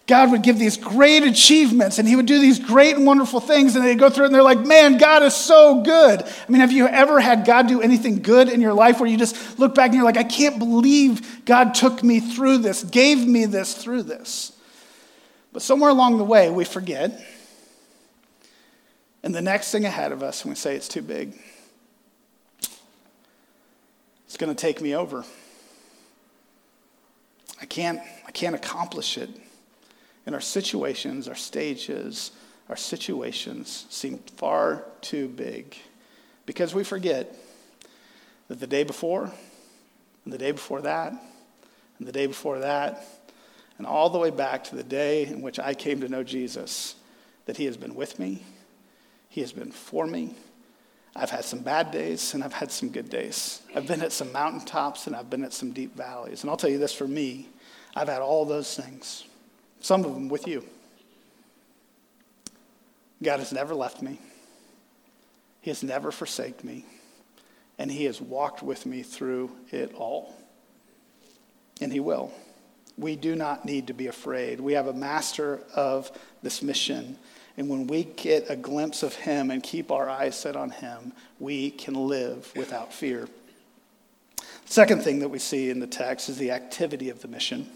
God 0.05 0.31
would 0.31 0.41
give 0.41 0.57
these 0.57 0.77
great 0.77 1.23
achievements 1.23 1.99
and 1.99 2.07
he 2.07 2.15
would 2.15 2.27
do 2.27 2.39
these 2.39 2.59
great 2.59 2.95
and 2.95 3.05
wonderful 3.05 3.41
things, 3.41 3.75
and 3.75 3.83
they'd 3.83 3.99
go 3.99 4.09
through 4.09 4.23
it 4.23 4.27
and 4.27 4.35
they're 4.35 4.41
like, 4.41 4.65
man, 4.65 4.97
God 4.97 5.21
is 5.21 5.35
so 5.35 5.81
good. 5.81 6.23
I 6.23 6.51
mean, 6.51 6.61
have 6.61 6.71
you 6.71 6.87
ever 6.87 7.19
had 7.19 7.45
God 7.45 7.67
do 7.67 7.81
anything 7.81 8.21
good 8.21 8.47
in 8.47 8.61
your 8.61 8.73
life 8.73 9.01
where 9.01 9.09
you 9.09 9.17
just 9.17 9.59
look 9.59 9.75
back 9.75 9.87
and 9.87 9.95
you're 9.95 10.05
like, 10.05 10.15
I 10.15 10.23
can't 10.23 10.59
believe 10.59 11.43
God 11.43 11.75
took 11.75 12.03
me 12.03 12.21
through 12.21 12.59
this, 12.59 12.85
gave 12.85 13.27
me 13.27 13.45
this 13.45 13.73
through 13.73 14.03
this? 14.03 14.53
But 15.51 15.61
somewhere 15.61 15.89
along 15.89 16.19
the 16.19 16.23
way, 16.23 16.49
we 16.51 16.63
forget 16.63 17.19
and 19.27 19.35
the 19.35 19.41
next 19.41 19.73
thing 19.73 19.83
ahead 19.83 20.13
of 20.13 20.23
us, 20.23 20.43
and 20.43 20.51
we 20.51 20.55
say 20.55 20.73
it's 20.73 20.87
too 20.87 21.01
big, 21.01 21.37
it's 24.25 24.37
going 24.37 24.55
to 24.55 24.55
take 24.55 24.79
me 24.79 24.95
over. 24.95 25.25
I 27.61 27.65
can't, 27.65 27.99
I 28.25 28.31
can't 28.31 28.55
accomplish 28.55 29.17
it. 29.17 29.29
And 30.25 30.33
our 30.33 30.39
situations, 30.39 31.27
our 31.27 31.35
stages, 31.35 32.31
our 32.69 32.77
situations 32.77 33.85
seem 33.89 34.19
far 34.37 34.85
too 35.01 35.27
big 35.27 35.75
because 36.45 36.73
we 36.73 36.85
forget 36.85 37.35
that 38.47 38.61
the 38.61 38.67
day 38.67 38.85
before, 38.85 39.29
and 40.23 40.33
the 40.33 40.37
day 40.37 40.53
before 40.53 40.79
that, 40.83 41.11
and 41.99 42.07
the 42.07 42.13
day 42.13 42.27
before 42.27 42.59
that, 42.59 43.05
and 43.77 43.85
all 43.85 44.09
the 44.09 44.19
way 44.19 44.29
back 44.29 44.63
to 44.63 44.77
the 44.77 44.83
day 44.83 45.25
in 45.25 45.41
which 45.41 45.59
I 45.59 45.73
came 45.73 45.99
to 45.99 46.07
know 46.07 46.23
Jesus, 46.23 46.95
that 47.45 47.57
He 47.57 47.65
has 47.65 47.75
been 47.75 47.93
with 47.93 48.19
me 48.19 48.45
he 49.37 49.41
has 49.41 49.51
been 49.51 49.71
for 49.71 50.07
me. 50.07 50.33
I've 51.15 51.29
had 51.29 51.45
some 51.45 51.59
bad 51.59 51.91
days 51.91 52.33
and 52.33 52.43
I've 52.43 52.53
had 52.53 52.71
some 52.71 52.89
good 52.89 53.07
days. 53.07 53.61
I've 53.75 53.85
been 53.85 54.01
at 54.01 54.11
some 54.11 54.31
mountaintops 54.31 55.05
and 55.05 55.15
I've 55.15 55.29
been 55.29 55.43
at 55.43 55.53
some 55.53 55.73
deep 55.73 55.95
valleys. 55.95 56.41
And 56.41 56.49
I'll 56.49 56.57
tell 56.57 56.71
you 56.71 56.79
this 56.79 56.91
for 56.91 57.07
me, 57.07 57.47
I've 57.95 58.07
had 58.07 58.23
all 58.23 58.45
those 58.45 58.75
things, 58.75 59.25
some 59.79 60.03
of 60.03 60.15
them 60.15 60.27
with 60.27 60.47
you. 60.47 60.65
God 63.21 63.37
has 63.37 63.53
never 63.53 63.75
left 63.75 64.01
me, 64.01 64.17
He 65.61 65.69
has 65.69 65.83
never 65.83 66.09
forsaken 66.09 66.67
me, 66.67 66.83
and 67.77 67.91
He 67.91 68.05
has 68.05 68.19
walked 68.19 68.63
with 68.63 68.87
me 68.87 69.03
through 69.03 69.51
it 69.69 69.93
all. 69.93 70.35
And 71.79 71.93
He 71.93 71.99
will. 71.99 72.31
We 72.97 73.15
do 73.15 73.35
not 73.35 73.65
need 73.65 73.85
to 73.85 73.93
be 73.93 74.07
afraid. 74.07 74.59
We 74.59 74.73
have 74.73 74.87
a 74.87 74.93
master 74.93 75.59
of 75.75 76.11
this 76.41 76.63
mission 76.63 77.19
and 77.57 77.67
when 77.69 77.87
we 77.87 78.03
get 78.03 78.49
a 78.49 78.55
glimpse 78.55 79.01
of 79.01 79.15
Him 79.15 79.49
and 79.49 79.63
keep 79.63 79.91
our 79.91 80.07
eyes 80.07 80.39
set 80.39 80.55
on 80.55 80.69
Him, 80.69 81.11
we 81.39 81.71
can 81.71 81.95
live 81.95 82.51
without 82.55 82.93
fear. 82.93 83.27
Second 84.65 85.01
thing 85.01 85.19
that 85.19 85.29
we 85.29 85.39
see 85.39 85.69
in 85.69 85.79
the 85.79 85.87
text 85.87 86.29
is 86.29 86.37
the 86.37 86.51
activity 86.51 87.09
of 87.09 87.21
the 87.21 87.27
mission. 87.27 87.67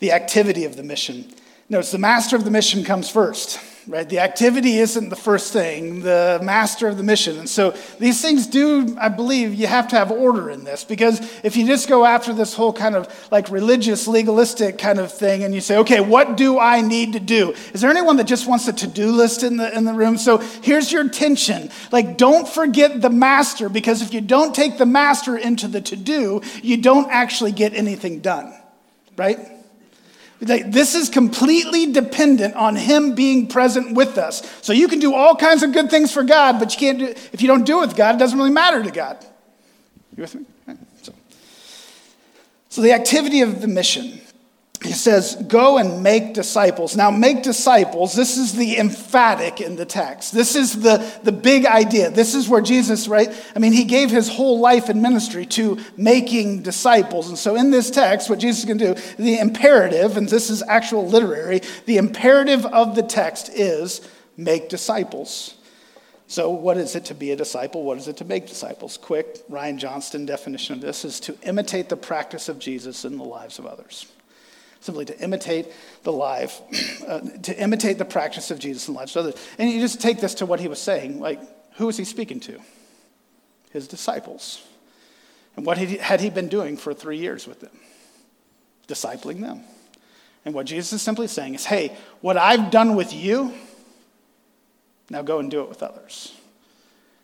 The 0.00 0.12
activity 0.12 0.64
of 0.64 0.76
the 0.76 0.82
mission. 0.82 1.32
Notice 1.68 1.92
the 1.92 1.98
master 1.98 2.34
of 2.34 2.44
the 2.44 2.50
mission 2.50 2.82
comes 2.82 3.08
first 3.08 3.60
right? 3.88 4.06
The 4.06 4.18
activity 4.18 4.76
isn't 4.78 5.08
the 5.08 5.16
first 5.16 5.50
thing, 5.50 6.02
the 6.02 6.38
master 6.42 6.88
of 6.88 6.98
the 6.98 7.02
mission. 7.02 7.38
And 7.38 7.48
so 7.48 7.74
these 7.98 8.20
things 8.20 8.46
do, 8.46 8.94
I 9.00 9.08
believe, 9.08 9.54
you 9.54 9.66
have 9.66 9.88
to 9.88 9.96
have 9.96 10.10
order 10.10 10.50
in 10.50 10.64
this 10.64 10.84
because 10.84 11.20
if 11.42 11.56
you 11.56 11.66
just 11.66 11.88
go 11.88 12.04
after 12.04 12.34
this 12.34 12.52
whole 12.52 12.72
kind 12.72 12.94
of 12.94 13.08
like 13.30 13.48
religious, 13.48 14.06
legalistic 14.06 14.76
kind 14.76 15.00
of 15.00 15.10
thing 15.10 15.42
and 15.42 15.54
you 15.54 15.62
say, 15.62 15.78
okay, 15.78 16.00
what 16.00 16.36
do 16.36 16.58
I 16.58 16.82
need 16.82 17.14
to 17.14 17.20
do? 17.20 17.54
Is 17.72 17.80
there 17.80 17.90
anyone 17.90 18.18
that 18.18 18.26
just 18.26 18.46
wants 18.46 18.68
a 18.68 18.74
to 18.74 18.86
do 18.86 19.10
list 19.10 19.42
in 19.42 19.56
the, 19.56 19.74
in 19.74 19.84
the 19.84 19.94
room? 19.94 20.18
So 20.18 20.38
here's 20.38 20.92
your 20.92 21.08
tension. 21.08 21.70
Like, 21.90 22.18
don't 22.18 22.46
forget 22.46 23.00
the 23.00 23.10
master 23.10 23.70
because 23.70 24.02
if 24.02 24.12
you 24.12 24.20
don't 24.20 24.54
take 24.54 24.76
the 24.76 24.86
master 24.86 25.36
into 25.36 25.66
the 25.66 25.80
to 25.80 25.96
do, 25.96 26.42
you 26.62 26.76
don't 26.76 27.10
actually 27.10 27.52
get 27.52 27.72
anything 27.72 28.20
done, 28.20 28.54
right? 29.16 29.57
This 30.40 30.94
is 30.94 31.08
completely 31.08 31.92
dependent 31.92 32.54
on 32.54 32.76
Him 32.76 33.14
being 33.14 33.48
present 33.48 33.94
with 33.94 34.18
us. 34.18 34.42
So 34.62 34.72
you 34.72 34.86
can 34.86 35.00
do 35.00 35.14
all 35.14 35.34
kinds 35.34 35.62
of 35.62 35.72
good 35.72 35.90
things 35.90 36.12
for 36.12 36.22
God, 36.22 36.60
but 36.60 36.72
you 36.74 36.78
can't 36.78 36.98
do, 36.98 37.06
if 37.32 37.42
you 37.42 37.48
don't 37.48 37.64
do 37.64 37.78
it 37.78 37.88
with 37.88 37.96
God, 37.96 38.14
it 38.14 38.18
doesn't 38.18 38.38
really 38.38 38.52
matter 38.52 38.82
to 38.82 38.90
God. 38.90 39.24
You 40.16 40.22
with 40.22 40.34
me? 40.34 40.44
So, 41.02 41.12
so 42.68 42.82
the 42.82 42.92
activity 42.92 43.40
of 43.40 43.60
the 43.60 43.68
mission 43.68 44.20
he 44.82 44.92
says, 44.92 45.34
Go 45.48 45.78
and 45.78 46.02
make 46.02 46.34
disciples. 46.34 46.96
Now, 46.96 47.10
make 47.10 47.42
disciples, 47.42 48.14
this 48.14 48.36
is 48.36 48.54
the 48.54 48.78
emphatic 48.78 49.60
in 49.60 49.74
the 49.74 49.84
text. 49.84 50.32
This 50.32 50.54
is 50.54 50.80
the, 50.80 51.04
the 51.24 51.32
big 51.32 51.66
idea. 51.66 52.10
This 52.10 52.34
is 52.34 52.48
where 52.48 52.60
Jesus, 52.60 53.08
right? 53.08 53.28
I 53.56 53.58
mean, 53.58 53.72
he 53.72 53.84
gave 53.84 54.10
his 54.10 54.28
whole 54.28 54.60
life 54.60 54.88
and 54.88 55.02
ministry 55.02 55.46
to 55.46 55.78
making 55.96 56.62
disciples. 56.62 57.28
And 57.28 57.36
so, 57.36 57.56
in 57.56 57.70
this 57.70 57.90
text, 57.90 58.30
what 58.30 58.38
Jesus 58.38 58.60
is 58.60 58.64
going 58.66 58.78
to 58.78 58.94
do, 58.94 59.00
the 59.16 59.38
imperative, 59.38 60.16
and 60.16 60.28
this 60.28 60.48
is 60.48 60.62
actual 60.62 61.08
literary, 61.08 61.60
the 61.86 61.96
imperative 61.96 62.64
of 62.66 62.94
the 62.94 63.02
text 63.02 63.48
is 63.48 64.08
make 64.36 64.68
disciples. 64.68 65.56
So, 66.28 66.50
what 66.50 66.76
is 66.76 66.94
it 66.94 67.06
to 67.06 67.14
be 67.14 67.32
a 67.32 67.36
disciple? 67.36 67.82
What 67.82 67.98
is 67.98 68.06
it 68.06 68.18
to 68.18 68.24
make 68.24 68.46
disciples? 68.46 68.96
Quick, 68.96 69.42
Ryan 69.48 69.78
Johnston 69.78 70.24
definition 70.24 70.76
of 70.76 70.80
this 70.80 71.04
is 71.04 71.18
to 71.20 71.36
imitate 71.42 71.88
the 71.88 71.96
practice 71.96 72.48
of 72.48 72.60
Jesus 72.60 73.04
in 73.04 73.18
the 73.18 73.24
lives 73.24 73.58
of 73.58 73.66
others 73.66 74.06
simply 74.80 75.04
to 75.06 75.18
imitate 75.20 75.66
the 76.02 76.12
life, 76.12 76.60
uh, 77.06 77.20
to 77.42 77.60
imitate 77.60 77.98
the 77.98 78.04
practice 78.04 78.50
of 78.50 78.58
Jesus 78.58 78.88
in 78.88 78.94
the 78.94 79.00
lives 79.00 79.16
of 79.16 79.26
others. 79.26 79.46
And 79.58 79.70
you 79.70 79.80
just 79.80 80.00
take 80.00 80.20
this 80.20 80.34
to 80.34 80.46
what 80.46 80.60
he 80.60 80.68
was 80.68 80.80
saying. 80.80 81.20
Like, 81.20 81.40
who 81.76 81.86
was 81.86 81.96
he 81.96 82.04
speaking 82.04 82.40
to? 82.40 82.60
His 83.70 83.86
disciples. 83.88 84.62
And 85.56 85.66
what 85.66 85.76
had 85.78 86.20
he 86.20 86.30
been 86.30 86.48
doing 86.48 86.76
for 86.76 86.94
three 86.94 87.18
years 87.18 87.46
with 87.46 87.60
them? 87.60 87.76
Discipling 88.86 89.40
them. 89.40 89.64
And 90.44 90.54
what 90.54 90.66
Jesus 90.66 90.92
is 90.92 91.02
simply 91.02 91.26
saying 91.26 91.56
is, 91.56 91.66
hey, 91.66 91.96
what 92.20 92.36
I've 92.36 92.70
done 92.70 92.94
with 92.94 93.12
you, 93.12 93.52
now 95.10 95.22
go 95.22 95.40
and 95.40 95.50
do 95.50 95.62
it 95.62 95.68
with 95.68 95.82
others. 95.82 96.37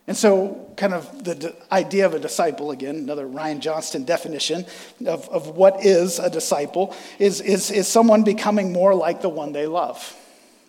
And 0.06 0.16
so, 0.16 0.70
kind 0.76 0.92
of 0.92 1.24
the 1.24 1.54
idea 1.72 2.04
of 2.04 2.12
a 2.12 2.18
disciple, 2.18 2.72
again, 2.72 2.96
another 2.96 3.26
Ryan 3.26 3.60
Johnston 3.60 4.04
definition 4.04 4.66
of, 5.06 5.26
of 5.30 5.48
what 5.48 5.84
is 5.84 6.18
a 6.18 6.28
disciple, 6.28 6.94
is, 7.18 7.40
is, 7.40 7.70
is 7.70 7.88
someone 7.88 8.22
becoming 8.22 8.70
more 8.70 8.94
like 8.94 9.22
the 9.22 9.30
one 9.30 9.52
they 9.52 9.66
love, 9.66 10.14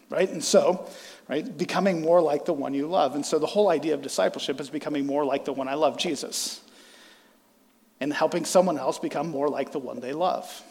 right? 0.10 0.30
And 0.30 0.42
so, 0.42 0.88
right, 1.28 1.58
becoming 1.58 2.02
more 2.02 2.22
like 2.22 2.46
the 2.46 2.54
one 2.54 2.74
you 2.74 2.88
love. 2.88 3.16
And 3.16 3.26
so, 3.26 3.38
the 3.38 3.46
whole 3.46 3.68
idea 3.68 3.94
of 3.94 4.02
discipleship 4.02 4.62
is 4.62 4.70
becoming 4.70 5.06
more 5.06 5.26
like 5.26 5.44
the 5.44 5.54
one 5.54 5.68
I 5.68 5.74
love, 5.74 5.98
Jesus, 5.98 6.62
and 8.00 8.14
helping 8.14 8.46
someone 8.46 8.78
else 8.78 9.00
become 9.00 9.28
more 9.28 9.50
like 9.50 9.74
the 9.74 9.80
one 9.80 10.00
they 10.00 10.14
love. 10.14 10.64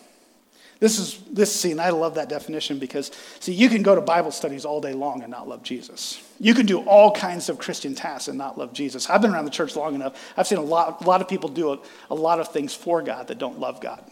This 0.84 0.98
is 0.98 1.18
this 1.32 1.50
scene, 1.50 1.80
I 1.80 1.88
love 1.88 2.16
that 2.16 2.28
definition 2.28 2.78
because, 2.78 3.10
see, 3.40 3.54
you 3.54 3.70
can 3.70 3.82
go 3.82 3.94
to 3.94 4.02
Bible 4.02 4.30
studies 4.30 4.66
all 4.66 4.82
day 4.82 4.92
long 4.92 5.22
and 5.22 5.30
not 5.30 5.48
love 5.48 5.62
Jesus. 5.62 6.22
You 6.38 6.52
can 6.52 6.66
do 6.66 6.80
all 6.80 7.10
kinds 7.10 7.48
of 7.48 7.56
Christian 7.58 7.94
tasks 7.94 8.28
and 8.28 8.36
not 8.36 8.58
love 8.58 8.74
Jesus. 8.74 9.08
I've 9.08 9.22
been 9.22 9.32
around 9.32 9.46
the 9.46 9.50
church 9.50 9.76
long 9.76 9.94
enough. 9.94 10.22
I've 10.36 10.46
seen 10.46 10.58
a 10.58 10.62
lot, 10.62 11.00
a 11.00 11.06
lot 11.06 11.22
of 11.22 11.28
people 11.28 11.48
do 11.48 11.72
a, 11.72 11.78
a 12.10 12.14
lot 12.14 12.38
of 12.38 12.48
things 12.48 12.74
for 12.74 13.00
God 13.00 13.28
that 13.28 13.38
don't 13.38 13.58
love 13.58 13.80
God. 13.80 14.04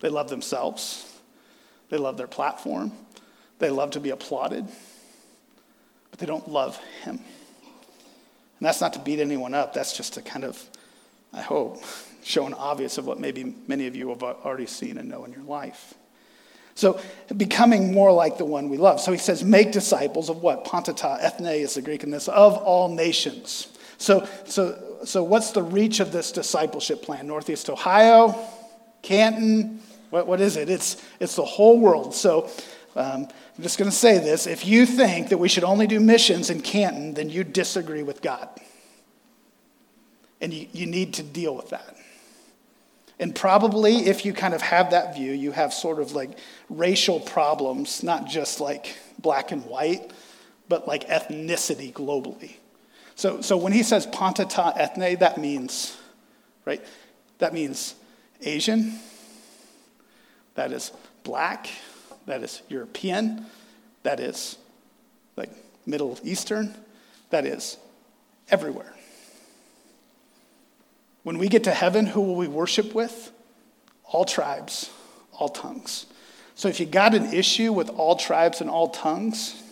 They 0.00 0.08
love 0.08 0.30
themselves, 0.30 1.14
they 1.90 1.98
love 1.98 2.16
their 2.16 2.28
platform, 2.28 2.90
they 3.58 3.68
love 3.68 3.90
to 3.90 4.00
be 4.00 4.08
applauded, 4.08 4.66
but 6.10 6.18
they 6.18 6.24
don't 6.24 6.48
love 6.48 6.78
Him. 7.02 7.16
And 7.16 7.22
that's 8.66 8.80
not 8.80 8.94
to 8.94 9.00
beat 9.00 9.20
anyone 9.20 9.52
up, 9.52 9.74
that's 9.74 9.94
just 9.94 10.14
to 10.14 10.22
kind 10.22 10.44
of, 10.44 10.64
I 11.34 11.42
hope, 11.42 11.82
shown 12.22 12.54
obvious 12.54 12.98
of 12.98 13.06
what 13.06 13.18
maybe 13.18 13.54
many 13.66 13.86
of 13.86 13.96
you 13.96 14.08
have 14.10 14.22
already 14.22 14.66
seen 14.66 14.98
and 14.98 15.08
know 15.08 15.24
in 15.24 15.32
your 15.32 15.42
life. 15.42 15.94
So, 16.74 17.00
becoming 17.36 17.92
more 17.92 18.12
like 18.12 18.38
the 18.38 18.44
one 18.44 18.68
we 18.68 18.76
love. 18.76 19.00
So 19.00 19.10
he 19.10 19.18
says, 19.18 19.42
make 19.42 19.72
disciples 19.72 20.28
of 20.28 20.42
what? 20.42 20.64
Pantata, 20.64 21.18
ethne 21.20 21.46
is 21.46 21.74
the 21.74 21.82
Greek 21.82 22.04
in 22.04 22.10
this, 22.12 22.28
of 22.28 22.56
all 22.56 22.88
nations. 22.88 23.76
So, 23.96 24.28
so, 24.44 25.00
so 25.04 25.24
what's 25.24 25.50
the 25.50 25.62
reach 25.62 25.98
of 25.98 26.12
this 26.12 26.30
discipleship 26.30 27.02
plan? 27.02 27.26
Northeast 27.26 27.68
Ohio, 27.68 28.38
Canton, 29.02 29.80
what, 30.10 30.28
what 30.28 30.40
is 30.40 30.56
it? 30.56 30.70
It's, 30.70 31.04
it's 31.18 31.34
the 31.34 31.44
whole 31.44 31.80
world. 31.80 32.14
So 32.14 32.48
um, 32.94 33.26
I'm 33.56 33.62
just 33.62 33.76
going 33.76 33.90
to 33.90 33.96
say 33.96 34.18
this. 34.18 34.46
If 34.46 34.64
you 34.64 34.86
think 34.86 35.30
that 35.30 35.38
we 35.38 35.48
should 35.48 35.64
only 35.64 35.88
do 35.88 35.98
missions 35.98 36.48
in 36.48 36.62
Canton, 36.62 37.14
then 37.14 37.28
you 37.28 37.42
disagree 37.44 38.04
with 38.04 38.22
God. 38.22 38.48
And 40.40 40.54
you, 40.54 40.68
you 40.72 40.86
need 40.86 41.14
to 41.14 41.24
deal 41.24 41.56
with 41.56 41.70
that. 41.70 41.96
And 43.20 43.34
probably, 43.34 44.06
if 44.06 44.24
you 44.24 44.32
kind 44.32 44.54
of 44.54 44.62
have 44.62 44.90
that 44.90 45.16
view, 45.16 45.32
you 45.32 45.50
have 45.52 45.72
sort 45.72 45.98
of 45.98 46.12
like 46.12 46.38
racial 46.68 47.18
problems, 47.18 48.02
not 48.02 48.26
just 48.28 48.60
like 48.60 48.96
black 49.18 49.50
and 49.50 49.64
white, 49.66 50.12
but 50.68 50.86
like 50.86 51.08
ethnicity 51.08 51.92
globally. 51.92 52.56
So, 53.16 53.40
so 53.40 53.56
when 53.56 53.72
he 53.72 53.82
says 53.82 54.06
pantata 54.06 54.72
ethne, 54.76 55.16
that 55.16 55.38
means, 55.38 55.96
right? 56.64 56.84
That 57.38 57.52
means 57.52 57.96
Asian, 58.42 58.98
that 60.54 60.70
is 60.70 60.92
black, 61.24 61.68
that 62.26 62.42
is 62.44 62.62
European, 62.68 63.46
that 64.04 64.20
is 64.20 64.56
like 65.36 65.50
Middle 65.86 66.18
Eastern, 66.22 66.74
that 67.30 67.44
is 67.44 67.78
everywhere. 68.50 68.94
When 71.22 71.38
we 71.38 71.48
get 71.48 71.64
to 71.64 71.72
heaven, 71.72 72.06
who 72.06 72.20
will 72.20 72.36
we 72.36 72.48
worship 72.48 72.94
with? 72.94 73.32
All 74.04 74.24
tribes, 74.24 74.90
all 75.32 75.48
tongues. 75.48 76.06
So 76.54 76.68
if 76.68 76.80
you 76.80 76.86
got 76.86 77.14
an 77.14 77.32
issue 77.32 77.72
with 77.72 77.88
all 77.90 78.16
tribes 78.16 78.60
and 78.60 78.70
all 78.70 78.88
tongues, 78.88 79.62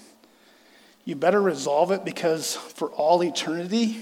you 1.05 1.17
better 1.17 1.41
resolve 1.41 1.91
it 1.93 2.05
because 2.05 2.55
for 2.55 2.91
all 2.91 3.23
eternity, 3.23 4.01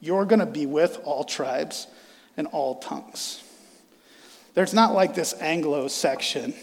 you're 0.00 0.24
going 0.24 0.40
to 0.40 0.46
be 0.46 0.66
with 0.66 1.00
all 1.04 1.24
tribes 1.24 1.86
and 2.36 2.46
all 2.48 2.76
tongues. 2.76 3.42
There's 4.54 4.74
not 4.74 4.94
like 4.94 5.14
this 5.14 5.34
Anglo 5.40 5.88
section 5.88 6.54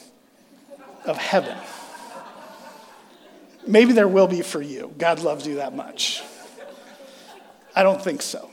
of 1.06 1.18
heaven. 1.18 1.58
Maybe 3.68 3.94
there 3.94 4.08
will 4.08 4.28
be 4.28 4.42
for 4.42 4.62
you. 4.62 4.94
God 4.98 5.20
loves 5.20 5.48
you 5.48 5.56
that 5.56 5.76
much. 5.76 6.22
I 7.76 7.84
don't 7.84 8.02
think 8.02 8.22
so 8.22 8.51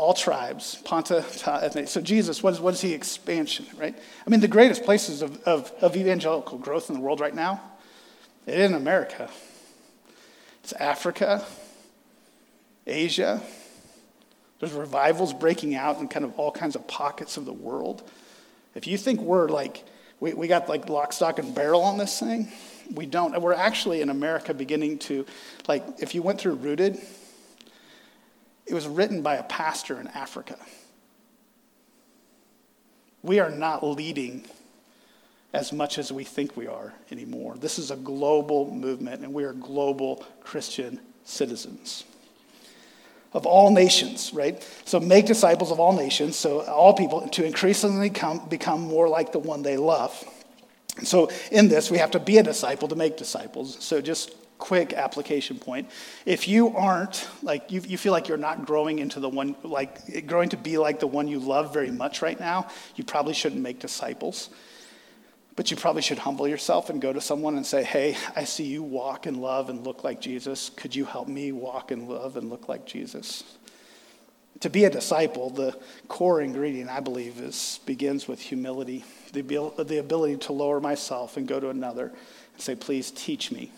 all 0.00 0.14
tribes, 0.14 0.76
Ponta, 0.82 1.22
Ta. 1.36 1.68
So 1.84 2.00
Jesus, 2.00 2.42
what 2.42 2.54
is, 2.54 2.60
what 2.60 2.72
is 2.72 2.80
he 2.80 2.94
expansion, 2.94 3.66
right? 3.76 3.94
I 4.26 4.30
mean, 4.30 4.40
the 4.40 4.48
greatest 4.48 4.82
places 4.82 5.20
of, 5.20 5.42
of, 5.42 5.70
of 5.82 5.94
evangelical 5.94 6.56
growth 6.56 6.88
in 6.88 6.94
the 6.94 7.02
world 7.02 7.20
right 7.20 7.34
now, 7.34 7.60
it 8.46 8.58
isn't 8.58 8.74
America. 8.74 9.28
It's 10.64 10.72
Africa, 10.72 11.44
Asia. 12.86 13.42
There's 14.58 14.72
revivals 14.72 15.34
breaking 15.34 15.74
out 15.74 15.98
in 15.98 16.08
kind 16.08 16.24
of 16.24 16.38
all 16.38 16.50
kinds 16.50 16.76
of 16.76 16.88
pockets 16.88 17.36
of 17.36 17.44
the 17.44 17.52
world. 17.52 18.02
If 18.74 18.86
you 18.86 18.96
think 18.96 19.20
we're 19.20 19.48
like, 19.48 19.84
we, 20.18 20.32
we 20.32 20.48
got 20.48 20.66
like 20.66 20.88
lock, 20.88 21.12
stock, 21.12 21.38
and 21.38 21.54
barrel 21.54 21.82
on 21.82 21.98
this 21.98 22.18
thing, 22.18 22.50
we 22.90 23.04
don't. 23.04 23.38
We're 23.38 23.52
actually 23.52 24.00
in 24.00 24.08
America 24.08 24.54
beginning 24.54 24.98
to, 25.00 25.26
like, 25.68 25.84
if 25.98 26.14
you 26.14 26.22
went 26.22 26.40
through 26.40 26.54
Rooted, 26.54 26.98
it 28.70 28.74
was 28.74 28.86
written 28.86 29.20
by 29.20 29.34
a 29.34 29.42
pastor 29.42 30.00
in 30.00 30.06
Africa. 30.06 30.56
We 33.22 33.40
are 33.40 33.50
not 33.50 33.84
leading 33.84 34.46
as 35.52 35.72
much 35.72 35.98
as 35.98 36.12
we 36.12 36.22
think 36.22 36.56
we 36.56 36.68
are 36.68 36.94
anymore. 37.10 37.56
This 37.56 37.80
is 37.80 37.90
a 37.90 37.96
global 37.96 38.72
movement, 38.72 39.22
and 39.22 39.34
we 39.34 39.42
are 39.42 39.52
global 39.52 40.24
Christian 40.40 41.00
citizens 41.24 42.04
of 43.32 43.44
all 43.44 43.72
nations, 43.72 44.32
right? 44.32 44.64
So 44.84 45.00
make 45.00 45.26
disciples 45.26 45.72
of 45.72 45.80
all 45.80 45.92
nations, 45.92 46.36
so 46.36 46.60
all 46.62 46.94
people, 46.94 47.28
to 47.28 47.44
increasingly 47.44 48.10
come, 48.10 48.48
become 48.48 48.82
more 48.82 49.08
like 49.08 49.32
the 49.32 49.40
one 49.40 49.62
they 49.62 49.76
love. 49.76 50.24
So 51.02 51.28
in 51.50 51.68
this, 51.68 51.90
we 51.90 51.98
have 51.98 52.12
to 52.12 52.20
be 52.20 52.38
a 52.38 52.42
disciple 52.44 52.86
to 52.86 52.96
make 52.96 53.16
disciples. 53.16 53.76
So 53.82 54.00
just 54.00 54.32
quick 54.60 54.92
application 54.92 55.58
point. 55.58 55.90
If 56.24 56.46
you 56.46 56.76
aren't, 56.76 57.26
like, 57.42 57.72
you, 57.72 57.80
you 57.80 57.98
feel 57.98 58.12
like 58.12 58.28
you're 58.28 58.36
not 58.36 58.64
growing 58.64 59.00
into 59.00 59.18
the 59.18 59.28
one, 59.28 59.56
like, 59.64 60.26
growing 60.26 60.50
to 60.50 60.56
be 60.56 60.78
like 60.78 61.00
the 61.00 61.08
one 61.08 61.26
you 61.26 61.40
love 61.40 61.72
very 61.72 61.90
much 61.90 62.22
right 62.22 62.38
now, 62.38 62.68
you 62.94 63.02
probably 63.02 63.34
shouldn't 63.34 63.62
make 63.62 63.80
disciples. 63.80 64.50
But 65.56 65.70
you 65.70 65.76
probably 65.76 66.02
should 66.02 66.18
humble 66.18 66.46
yourself 66.46 66.90
and 66.90 67.02
go 67.02 67.12
to 67.12 67.20
someone 67.20 67.56
and 67.56 67.66
say, 67.66 67.82
Hey, 67.82 68.16
I 68.36 68.44
see 68.44 68.64
you 68.64 68.82
walk 68.82 69.26
and 69.26 69.38
love 69.38 69.68
and 69.68 69.84
look 69.84 70.04
like 70.04 70.20
Jesus. 70.20 70.70
Could 70.76 70.94
you 70.94 71.04
help 71.04 71.26
me 71.26 71.52
walk 71.52 71.90
and 71.90 72.08
love 72.08 72.36
and 72.36 72.48
look 72.48 72.68
like 72.68 72.86
Jesus? 72.86 73.42
To 74.60 74.70
be 74.70 74.84
a 74.84 74.90
disciple, 74.90 75.50
the 75.50 75.76
core 76.06 76.40
ingredient, 76.40 76.90
I 76.90 77.00
believe, 77.00 77.40
is 77.40 77.80
begins 77.84 78.28
with 78.28 78.40
humility, 78.40 79.04
the, 79.32 79.42
the 79.42 79.98
ability 79.98 80.36
to 80.36 80.52
lower 80.52 80.80
myself 80.80 81.36
and 81.36 81.48
go 81.48 81.58
to 81.58 81.70
another 81.70 82.06
and 82.06 82.62
say, 82.62 82.74
Please 82.74 83.10
teach 83.10 83.50
me 83.50 83.72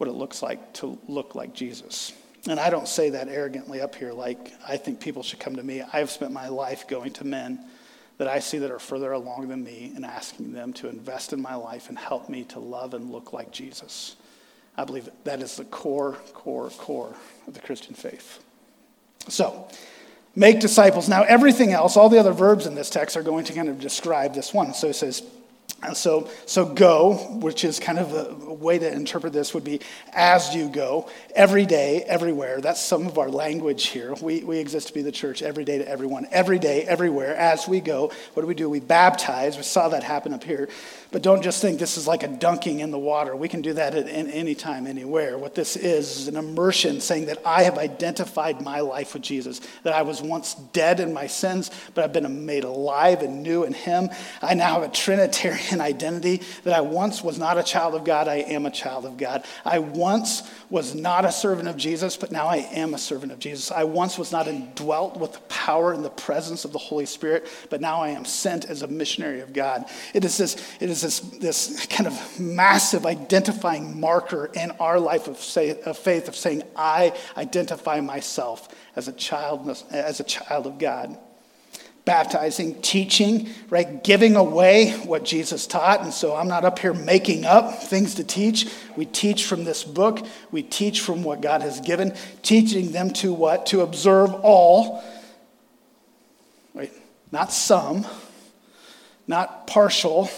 what 0.00 0.08
it 0.08 0.14
looks 0.14 0.42
like 0.42 0.72
to 0.72 0.98
look 1.08 1.34
like 1.34 1.52
Jesus. 1.52 2.14
And 2.48 2.58
I 2.58 2.70
don't 2.70 2.88
say 2.88 3.10
that 3.10 3.28
arrogantly 3.28 3.82
up 3.82 3.94
here 3.94 4.14
like 4.14 4.52
I 4.66 4.78
think 4.78 4.98
people 4.98 5.22
should 5.22 5.40
come 5.40 5.56
to 5.56 5.62
me. 5.62 5.82
I've 5.92 6.10
spent 6.10 6.32
my 6.32 6.48
life 6.48 6.88
going 6.88 7.12
to 7.14 7.24
men 7.24 7.60
that 8.16 8.26
I 8.26 8.38
see 8.38 8.58
that 8.58 8.70
are 8.70 8.78
further 8.78 9.12
along 9.12 9.48
than 9.48 9.62
me 9.62 9.92
and 9.94 10.06
asking 10.06 10.52
them 10.52 10.72
to 10.74 10.88
invest 10.88 11.34
in 11.34 11.42
my 11.42 11.54
life 11.54 11.90
and 11.90 11.98
help 11.98 12.30
me 12.30 12.44
to 12.44 12.58
love 12.58 12.94
and 12.94 13.10
look 13.10 13.34
like 13.34 13.50
Jesus. 13.50 14.16
I 14.76 14.84
believe 14.84 15.10
that 15.24 15.42
is 15.42 15.56
the 15.56 15.64
core, 15.64 16.14
core, 16.32 16.70
core 16.70 17.14
of 17.46 17.52
the 17.52 17.60
Christian 17.60 17.94
faith. 17.94 18.42
So, 19.28 19.68
make 20.34 20.60
disciples. 20.60 21.10
Now, 21.10 21.24
everything 21.24 21.72
else, 21.72 21.98
all 21.98 22.08
the 22.08 22.18
other 22.18 22.32
verbs 22.32 22.66
in 22.66 22.74
this 22.74 22.88
text 22.88 23.18
are 23.18 23.22
going 23.22 23.44
to 23.44 23.52
kind 23.52 23.68
of 23.68 23.80
describe 23.80 24.34
this 24.34 24.54
one. 24.54 24.72
So 24.72 24.88
it 24.88 24.94
says, 24.94 25.22
and 25.82 25.96
so, 25.96 26.28
so 26.44 26.66
go, 26.66 27.14
which 27.40 27.64
is 27.64 27.80
kind 27.80 27.98
of 27.98 28.12
a, 28.12 28.36
a, 28.48 28.52
way 28.52 28.78
to 28.78 28.92
interpret 28.92 29.32
this, 29.32 29.54
would 29.54 29.64
be 29.64 29.80
as 30.12 30.54
you 30.54 30.68
go, 30.68 31.08
every 31.34 31.64
day, 31.64 32.02
everywhere. 32.02 32.60
That's 32.60 32.82
some 32.82 33.06
of 33.06 33.16
our 33.16 33.30
language 33.30 33.86
here. 33.86 34.12
We, 34.20 34.44
we 34.44 34.58
exist 34.58 34.88
to 34.88 34.94
be 34.94 35.00
the 35.00 35.12
church 35.12 35.40
every 35.40 35.64
day 35.64 35.78
to 35.78 35.88
everyone, 35.88 36.26
every 36.30 36.58
day, 36.58 36.82
everywhere, 36.82 37.34
as 37.34 37.66
we 37.66 37.80
go. 37.80 38.12
What 38.34 38.42
do 38.42 38.46
we 38.46 38.54
do? 38.54 38.68
We 38.68 38.80
baptize. 38.80 39.56
We 39.56 39.62
saw 39.62 39.88
that 39.88 40.02
happen 40.02 40.34
up 40.34 40.44
here. 40.44 40.68
But 41.12 41.22
don't 41.22 41.42
just 41.42 41.62
think 41.62 41.78
this 41.78 41.96
is 41.96 42.06
like 42.06 42.22
a 42.22 42.28
dunking 42.28 42.80
in 42.80 42.90
the 42.90 42.98
water. 42.98 43.34
We 43.34 43.48
can 43.48 43.62
do 43.62 43.72
that 43.72 43.94
at 43.94 44.06
any 44.06 44.54
time, 44.54 44.86
anywhere. 44.86 45.38
What 45.38 45.54
this 45.54 45.76
is 45.76 46.20
is 46.20 46.28
an 46.28 46.36
immersion 46.36 47.00
saying 47.00 47.26
that 47.26 47.38
I 47.44 47.62
have 47.62 47.78
identified 47.78 48.60
my 48.60 48.80
life 48.80 49.14
with 49.14 49.22
Jesus, 49.22 49.60
that 49.82 49.94
I 49.94 50.02
was 50.02 50.20
once 50.20 50.54
dead 50.54 51.00
in 51.00 51.14
my 51.14 51.26
sins, 51.26 51.70
but 51.94 52.04
I've 52.04 52.12
been 52.12 52.44
made 52.44 52.64
alive 52.64 53.22
and 53.22 53.42
new 53.42 53.64
in 53.64 53.72
Him. 53.72 54.10
I 54.42 54.54
now 54.54 54.74
have 54.74 54.82
a 54.82 54.92
Trinitarian 54.92 55.69
identity, 55.78 56.40
that 56.64 56.72
I 56.72 56.80
once 56.80 57.22
was 57.22 57.38
not 57.38 57.58
a 57.58 57.62
child 57.62 57.94
of 57.94 58.04
God, 58.04 58.28
I 58.28 58.36
am 58.36 58.64
a 58.64 58.70
child 58.70 59.04
of 59.04 59.18
God. 59.18 59.44
I 59.62 59.78
once 59.78 60.50
was 60.70 60.94
not 60.94 61.26
a 61.26 61.32
servant 61.32 61.68
of 61.68 61.76
Jesus, 61.76 62.16
but 62.16 62.32
now 62.32 62.46
I 62.46 62.56
am 62.56 62.94
a 62.94 62.98
servant 62.98 63.32
of 63.32 63.38
Jesus. 63.38 63.70
I 63.70 63.84
once 63.84 64.16
was 64.16 64.32
not 64.32 64.48
indwelt 64.48 65.18
with 65.18 65.34
the 65.34 65.40
power 65.40 65.92
and 65.92 66.02
the 66.02 66.08
presence 66.10 66.64
of 66.64 66.72
the 66.72 66.78
Holy 66.78 67.04
Spirit, 67.04 67.46
but 67.68 67.82
now 67.82 68.00
I 68.00 68.08
am 68.08 68.24
sent 68.24 68.64
as 68.64 68.80
a 68.80 68.86
missionary 68.86 69.40
of 69.40 69.52
God. 69.52 69.84
It 70.14 70.24
is 70.24 70.38
this, 70.38 70.56
it 70.80 70.88
is 70.88 71.02
this, 71.02 71.20
this 71.20 71.86
kind 71.86 72.06
of 72.06 72.40
massive 72.40 73.04
identifying 73.04 74.00
marker 74.00 74.50
in 74.54 74.70
our 74.72 74.98
life 74.98 75.28
of, 75.28 75.36
say, 75.36 75.78
of 75.82 75.98
faith 75.98 76.28
of 76.28 76.36
saying, 76.36 76.62
I 76.74 77.12
identify 77.36 78.00
myself 78.00 78.68
as 78.96 79.08
a 79.08 79.12
child, 79.12 79.68
as 79.90 80.20
a 80.20 80.24
child 80.24 80.66
of 80.66 80.78
God 80.78 81.18
baptizing, 82.04 82.80
teaching, 82.82 83.48
right? 83.68 84.02
Giving 84.02 84.36
away 84.36 84.92
what 85.04 85.24
Jesus 85.24 85.66
taught. 85.66 86.02
And 86.02 86.12
so 86.12 86.34
I'm 86.34 86.48
not 86.48 86.64
up 86.64 86.78
here 86.78 86.94
making 86.94 87.44
up 87.44 87.82
things 87.82 88.14
to 88.16 88.24
teach. 88.24 88.68
We 88.96 89.04
teach 89.04 89.44
from 89.44 89.64
this 89.64 89.84
book, 89.84 90.24
we 90.50 90.62
teach 90.62 91.00
from 91.00 91.22
what 91.22 91.40
God 91.40 91.62
has 91.62 91.80
given, 91.80 92.14
teaching 92.42 92.92
them 92.92 93.10
to 93.14 93.32
what? 93.32 93.66
To 93.66 93.82
observe 93.82 94.32
all, 94.42 95.04
right? 96.74 96.92
Not 97.30 97.52
some, 97.52 98.06
not 99.26 99.66
partial. 99.66 100.30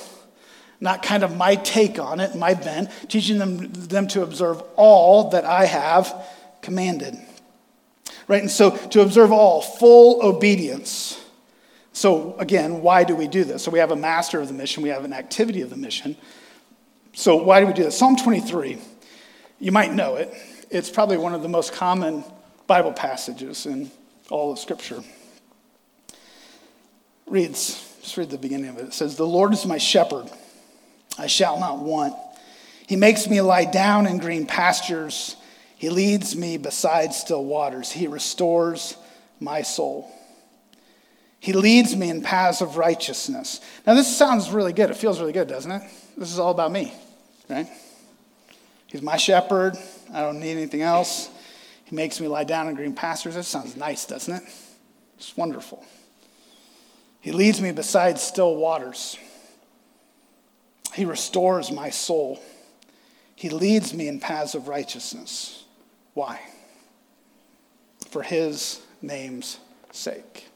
Not 0.81 1.05
kind 1.05 1.23
of 1.23 1.37
my 1.37 1.55
take 1.55 2.01
on 2.01 2.19
it, 2.19 2.35
my 2.35 2.55
bent, 2.55 2.91
teaching 3.09 3.39
them, 3.39 3.73
them 3.73 4.09
to 4.09 4.23
observe 4.23 4.61
all 4.75 5.31
that 5.31 5.45
I 5.45 5.65
have 5.65 6.13
commanded. 6.61 7.17
Right? 8.27 8.43
And 8.43 8.51
so 8.51 8.77
to 8.89 9.01
observe 9.01 9.31
all, 9.31 9.63
full 9.63 10.27
obedience 10.27 11.22
so, 11.93 12.37
again, 12.39 12.81
why 12.81 13.05
do 13.05 13.15
we 13.15 13.29
do 13.29 13.45
this? 13.45 13.63
So, 13.63 13.71
we 13.71 13.79
have 13.79 13.91
a 13.91 13.97
master 13.97 14.41
of 14.41 14.49
the 14.49 14.55
mission, 14.55 14.83
we 14.83 14.89
have 14.89 15.05
an 15.05 15.13
activity 15.13 15.61
of 15.61 15.71
the 15.71 15.77
mission. 15.77 16.17
So, 17.13 17.37
why 17.37 17.61
do 17.61 17.67
we 17.67 17.73
do 17.73 17.85
this? 17.85 17.99
Psalm 17.99 18.17
23, 18.17 18.79
you 19.61 19.73
might 19.73 19.93
know 19.93 20.17
it. 20.17 20.33
It's 20.71 20.89
probably 20.89 21.19
one 21.19 21.35
of 21.35 21.43
the 21.43 21.49
most 21.49 21.75
common 21.75 22.25
Bible 22.67 22.93
passages 22.93 23.67
in 23.67 23.91
all 24.31 24.53
of 24.53 24.59
Scripture. 24.59 25.03
Reads, 27.27 27.99
just 28.01 28.17
read 28.17 28.31
the 28.31 28.39
beginning 28.39 28.71
of 28.71 28.79
it. 28.79 28.87
It 28.87 28.95
says, 28.95 29.17
The 29.17 29.27
Lord 29.27 29.53
is 29.53 29.67
my 29.67 29.79
shepherd, 29.79 30.31
I 31.19 31.27
shall 31.27 31.61
not 31.61 31.81
want. 31.81 32.15
He 32.87 32.97
makes 32.97 33.29
me 33.29 33.41
lie 33.43 33.67
down 33.67 34.07
in 34.07 34.19
green 34.19 34.47
pastures. 34.47 35.37
He 35.77 35.91
leads 35.91 36.35
me 36.37 36.57
beside 36.57 37.13
still 37.13 37.45
waters. 37.45 37.93
He 37.93 38.07
restores 38.07 38.97
my 39.41 39.63
soul. 39.63 40.11
He 41.43 41.53
leads 41.53 41.97
me 41.97 42.09
in 42.09 42.23
paths 42.23 42.61
of 42.61 42.77
righteousness. 42.77 43.61
Now, 43.85 43.95
this 43.95 44.17
sounds 44.17 44.51
really 44.51 44.73
good. 44.73 44.91
It 44.91 44.97
feels 44.97 45.19
really 45.19 45.33
good, 45.33 45.49
doesn't 45.49 45.73
it? 45.73 45.83
This 46.17 46.31
is 46.31 46.39
all 46.39 46.53
about 46.53 46.71
me, 46.71 46.95
right? 47.51 47.67
He's 48.87 49.03
my 49.03 49.17
shepherd. 49.17 49.77
I 50.15 50.21
don't 50.21 50.39
need 50.39 50.53
anything 50.53 50.83
else. 50.83 51.31
He 51.85 51.97
makes 51.97 52.21
me 52.21 52.29
lie 52.29 52.45
down 52.45 52.69
in 52.69 52.77
green 52.77 52.95
pastures. 52.95 53.35
That 53.35 53.43
sounds 53.43 53.77
nice, 53.77 54.07
doesn't 54.07 54.33
it? 54.33 54.45
It's 55.17 55.37
wonderful. 55.37 55.85
He 57.21 57.33
leads 57.33 57.61
me 57.61 57.73
beside 57.73 58.21
still 58.21 58.55
waters. 58.55 59.19
He 60.95 61.05
restores 61.05 61.73
my 61.73 61.91
soul. 61.91 62.41
He 63.35 63.49
leads 63.49 63.93
me 63.93 64.07
in 64.07 64.21
paths 64.21 64.55
of 64.55 64.69
righteousness. 64.69 65.65
Why? 66.15 66.41
For 68.11 68.23
his 68.23 68.81
name's 69.03 69.59
sake 69.91 70.47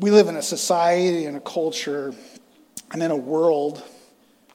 we 0.00 0.10
live 0.10 0.28
in 0.28 0.36
a 0.36 0.42
society 0.42 1.26
and 1.26 1.36
a 1.36 1.40
culture 1.40 2.14
and 2.90 3.02
in 3.02 3.10
a 3.10 3.16
world. 3.16 3.82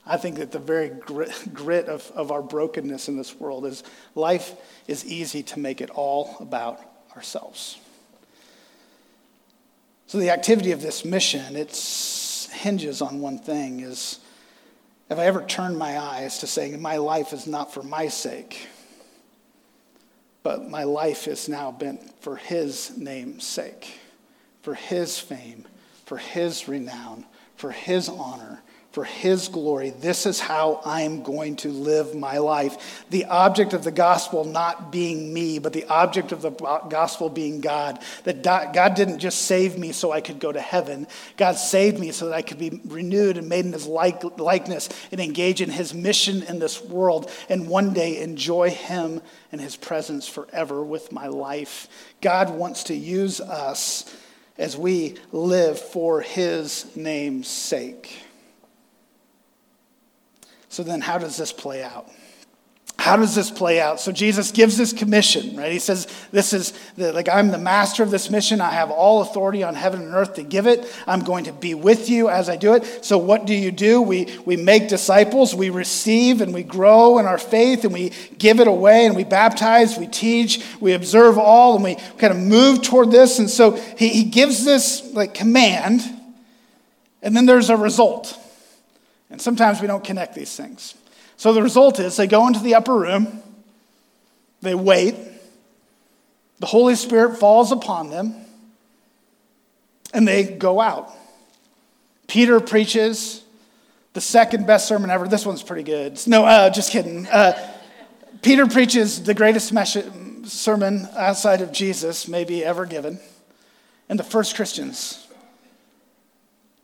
I 0.05 0.17
think 0.17 0.37
that 0.37 0.51
the 0.51 0.59
very 0.59 0.89
grit, 0.89 1.85
of, 1.85 2.11
of 2.15 2.31
our 2.31 2.41
brokenness 2.41 3.07
in 3.07 3.15
this 3.15 3.35
world 3.39 3.65
is 3.65 3.83
life 4.15 4.55
is 4.87 5.05
easy 5.05 5.43
to 5.43 5.59
make 5.59 5.81
it 5.81 5.91
all 5.91 6.35
about 6.39 6.79
ourselves. 7.15 7.77
So 10.07 10.17
the 10.17 10.31
activity 10.31 10.71
of 10.71 10.81
this 10.81 11.05
mission, 11.05 11.55
it 11.55 11.71
hinges 12.51 13.01
on 13.01 13.19
one 13.19 13.37
thing 13.37 13.81
is 13.81 14.19
have 15.09 15.19
I 15.19 15.25
ever 15.25 15.43
turned 15.43 15.77
my 15.77 15.99
eyes 15.99 16.39
to 16.39 16.47
saying 16.47 16.81
my 16.81 16.97
life 16.97 17.33
is 17.33 17.45
not 17.45 17.71
for 17.71 17.83
my 17.83 18.07
sake, 18.07 18.67
but 20.41 20.67
my 20.67 20.83
life 20.83 21.27
is 21.27 21.47
now 21.47 21.71
bent 21.71 22.19
for 22.21 22.35
his 22.35 22.97
name's 22.97 23.45
sake 23.45 23.99
for 24.65 24.73
his 24.73 25.19
fame, 25.19 25.63
for 26.05 26.17
his 26.17 26.67
renown, 26.67 27.23
for 27.55 27.69
his 27.69 28.09
honor, 28.09 28.63
for 28.93 29.03
his 29.03 29.47
glory. 29.47 29.91
This 29.91 30.25
is 30.25 30.39
how 30.39 30.81
I'm 30.83 31.21
going 31.21 31.57
to 31.57 31.69
live 31.69 32.15
my 32.15 32.39
life. 32.39 33.05
The 33.11 33.25
object 33.25 33.73
of 33.73 33.83
the 33.83 33.91
gospel 33.91 34.43
not 34.43 34.91
being 34.91 35.31
me, 35.31 35.59
but 35.59 35.71
the 35.71 35.85
object 35.85 36.31
of 36.31 36.41
the 36.41 36.49
gospel 36.49 37.29
being 37.29 37.61
God. 37.61 37.99
That 38.23 38.41
God 38.41 38.95
didn't 38.95 39.19
just 39.19 39.43
save 39.43 39.77
me 39.77 39.91
so 39.91 40.11
I 40.11 40.21
could 40.21 40.39
go 40.39 40.51
to 40.51 40.61
heaven. 40.61 41.05
God 41.37 41.59
saved 41.59 41.99
me 41.99 42.11
so 42.11 42.25
that 42.25 42.33
I 42.33 42.41
could 42.41 42.57
be 42.57 42.81
renewed 42.85 43.37
and 43.37 43.47
made 43.47 43.65
in 43.65 43.73
his 43.73 43.85
likeness 43.85 44.89
and 45.11 45.21
engage 45.21 45.61
in 45.61 45.69
his 45.69 45.93
mission 45.93 46.41
in 46.41 46.57
this 46.57 46.81
world 46.81 47.29
and 47.49 47.69
one 47.69 47.93
day 47.93 48.19
enjoy 48.19 48.71
him 48.71 49.21
and 49.51 49.61
his 49.61 49.75
presence 49.75 50.27
forever 50.27 50.83
with 50.83 51.11
my 51.11 51.27
life. 51.27 51.87
God 52.19 52.49
wants 52.49 52.85
to 52.85 52.95
use 52.95 53.39
us 53.39 54.11
as 54.57 54.77
we 54.77 55.15
live 55.31 55.79
for 55.79 56.21
his 56.21 56.95
name's 56.95 57.47
sake. 57.47 58.19
So, 60.69 60.83
then 60.83 61.01
how 61.01 61.17
does 61.17 61.37
this 61.37 61.51
play 61.53 61.83
out? 61.83 62.09
How 63.05 63.17
does 63.17 63.35
this 63.35 63.51
play 63.51 63.79
out? 63.79 63.99
So 63.99 64.11
Jesus 64.11 64.49
gives 64.49 64.77
this 64.77 64.91
commission, 64.91 65.55
right? 65.55 65.71
He 65.71 65.77
says, 65.77 66.07
This 66.31 66.53
is 66.53 66.71
the, 66.97 67.13
like, 67.13 67.29
I'm 67.29 67.49
the 67.49 67.59
master 67.59 68.01
of 68.01 68.09
this 68.09 68.31
mission. 68.31 68.59
I 68.59 68.71
have 68.71 68.89
all 68.89 69.21
authority 69.21 69.61
on 69.61 69.75
heaven 69.75 70.01
and 70.01 70.15
earth 70.15 70.33
to 70.37 70.43
give 70.43 70.65
it. 70.65 70.91
I'm 71.05 71.19
going 71.19 71.43
to 71.43 71.53
be 71.53 71.75
with 71.75 72.09
you 72.09 72.29
as 72.29 72.49
I 72.49 72.55
do 72.55 72.73
it. 72.73 73.05
So, 73.05 73.19
what 73.19 73.45
do 73.45 73.53
you 73.53 73.69
do? 73.69 74.01
We, 74.01 74.35
we 74.47 74.55
make 74.55 74.89
disciples, 74.89 75.53
we 75.53 75.69
receive 75.69 76.41
and 76.41 76.51
we 76.51 76.63
grow 76.63 77.19
in 77.19 77.27
our 77.27 77.37
faith, 77.37 77.83
and 77.83 77.93
we 77.93 78.11
give 78.39 78.59
it 78.59 78.67
away, 78.67 79.05
and 79.05 79.15
we 79.15 79.23
baptize, 79.23 79.99
we 79.99 80.07
teach, 80.07 80.65
we 80.79 80.93
observe 80.93 81.37
all, 81.37 81.75
and 81.75 81.83
we 81.83 81.97
kind 82.17 82.33
of 82.33 82.39
move 82.39 82.81
toward 82.81 83.11
this. 83.11 83.37
And 83.37 83.47
so, 83.47 83.73
he, 83.99 84.09
he 84.09 84.23
gives 84.23 84.65
this 84.65 85.13
like 85.13 85.35
command, 85.35 86.01
and 87.21 87.37
then 87.37 87.45
there's 87.45 87.69
a 87.69 87.77
result. 87.77 88.35
And 89.29 89.39
sometimes 89.39 89.79
we 89.79 89.85
don't 89.85 90.03
connect 90.03 90.33
these 90.33 90.55
things. 90.55 90.95
So 91.37 91.53
the 91.53 91.61
result 91.61 91.99
is 91.99 92.15
they 92.15 92.27
go 92.27 92.47
into 92.47 92.59
the 92.59 92.75
upper 92.75 92.95
room, 92.97 93.41
they 94.61 94.75
wait, 94.75 95.15
the 96.59 96.65
Holy 96.65 96.95
Spirit 96.95 97.37
falls 97.37 97.71
upon 97.71 98.09
them, 98.09 98.35
and 100.13 100.27
they 100.27 100.43
go 100.43 100.79
out. 100.79 101.11
Peter 102.27 102.59
preaches 102.59 103.43
the 104.13 104.21
second 104.21 104.65
best 104.65 104.87
sermon 104.87 105.09
ever. 105.09 105.27
This 105.27 105.45
one's 105.45 105.61
pretty 105.61 105.83
good. 105.83 106.19
No, 106.25 106.45
uh, 106.45 106.69
just 106.69 106.91
kidding. 106.91 107.27
Uh, 107.27 107.53
Peter 108.41 108.65
preaches 108.65 109.23
the 109.23 109.33
greatest 109.33 109.73
sermon 110.45 111.07
outside 111.17 111.61
of 111.61 111.71
Jesus, 111.71 112.27
maybe 112.27 112.63
ever 112.63 112.85
given. 112.85 113.19
And 114.07 114.17
the 114.17 114.23
first 114.23 114.55
Christians, 114.55 115.27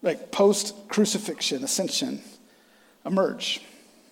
like 0.01 0.31
post 0.31 0.75
crucifixion, 0.89 1.63
ascension, 1.63 2.21
emerge. 3.05 3.61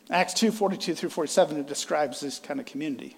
Acts 0.10 0.34
2 0.36 0.52
42 0.52 0.96
through 0.96 1.10
47, 1.10 1.58
it 1.58 1.68
describes 1.68 2.20
this 2.20 2.40
kind 2.40 2.60
of 2.60 2.66
community. 2.66 3.16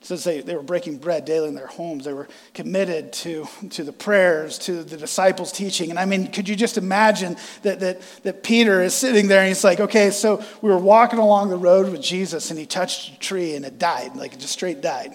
It 0.00 0.08
says 0.08 0.24
they, 0.24 0.42
they 0.42 0.54
were 0.54 0.62
breaking 0.62 0.98
bread 0.98 1.24
daily 1.24 1.48
in 1.48 1.54
their 1.54 1.66
homes. 1.66 2.04
They 2.04 2.12
were 2.12 2.28
committed 2.52 3.12
to, 3.14 3.48
to 3.70 3.84
the 3.84 3.92
prayers, 3.92 4.58
to 4.58 4.84
the 4.84 4.98
disciples' 4.98 5.50
teaching. 5.50 5.88
And 5.88 5.98
I 5.98 6.04
mean, 6.04 6.30
could 6.30 6.46
you 6.46 6.56
just 6.56 6.76
imagine 6.76 7.38
that, 7.62 7.80
that, 7.80 8.02
that 8.22 8.42
Peter 8.42 8.82
is 8.82 8.92
sitting 8.92 9.28
there 9.28 9.38
and 9.38 9.48
he's 9.48 9.64
like, 9.64 9.80
okay, 9.80 10.10
so 10.10 10.44
we 10.60 10.68
were 10.68 10.76
walking 10.76 11.18
along 11.18 11.48
the 11.48 11.56
road 11.56 11.90
with 11.90 12.02
Jesus 12.02 12.50
and 12.50 12.58
he 12.58 12.66
touched 12.66 13.14
a 13.14 13.18
tree 13.18 13.54
and 13.54 13.64
it 13.64 13.78
died, 13.78 14.14
like 14.14 14.34
it 14.34 14.40
just 14.40 14.52
straight 14.52 14.82
died. 14.82 15.14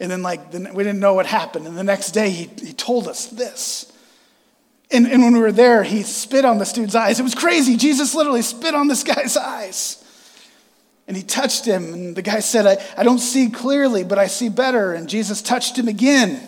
And 0.00 0.10
then, 0.10 0.22
like, 0.22 0.52
we 0.52 0.84
didn't 0.84 1.00
know 1.00 1.12
what 1.12 1.26
happened. 1.26 1.66
And 1.66 1.76
the 1.76 1.84
next 1.84 2.12
day 2.12 2.30
he, 2.30 2.44
he 2.64 2.72
told 2.72 3.08
us 3.08 3.26
this. 3.26 3.87
And, 4.90 5.06
and 5.06 5.22
when 5.22 5.34
we 5.34 5.40
were 5.40 5.52
there, 5.52 5.82
he 5.82 6.02
spit 6.02 6.44
on 6.44 6.58
this 6.58 6.72
dude's 6.72 6.94
eyes. 6.94 7.20
It 7.20 7.22
was 7.22 7.34
crazy. 7.34 7.76
Jesus 7.76 8.14
literally 8.14 8.42
spit 8.42 8.74
on 8.74 8.88
this 8.88 9.04
guy's 9.04 9.36
eyes. 9.36 10.04
And 11.06 11.16
he 11.16 11.22
touched 11.22 11.64
him, 11.64 11.94
and 11.94 12.14
the 12.14 12.20
guy 12.20 12.40
said, 12.40 12.66
I, 12.66 12.76
I 12.96 13.02
don't 13.02 13.18
see 13.18 13.48
clearly, 13.48 14.04
but 14.04 14.18
I 14.18 14.26
see 14.26 14.50
better. 14.50 14.92
And 14.92 15.08
Jesus 15.08 15.40
touched 15.40 15.78
him 15.78 15.88
again. 15.88 16.46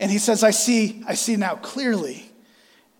And 0.00 0.10
he 0.10 0.18
says, 0.18 0.42
I 0.42 0.50
see, 0.50 1.04
I 1.06 1.14
see 1.14 1.36
now 1.36 1.54
clearly. 1.54 2.28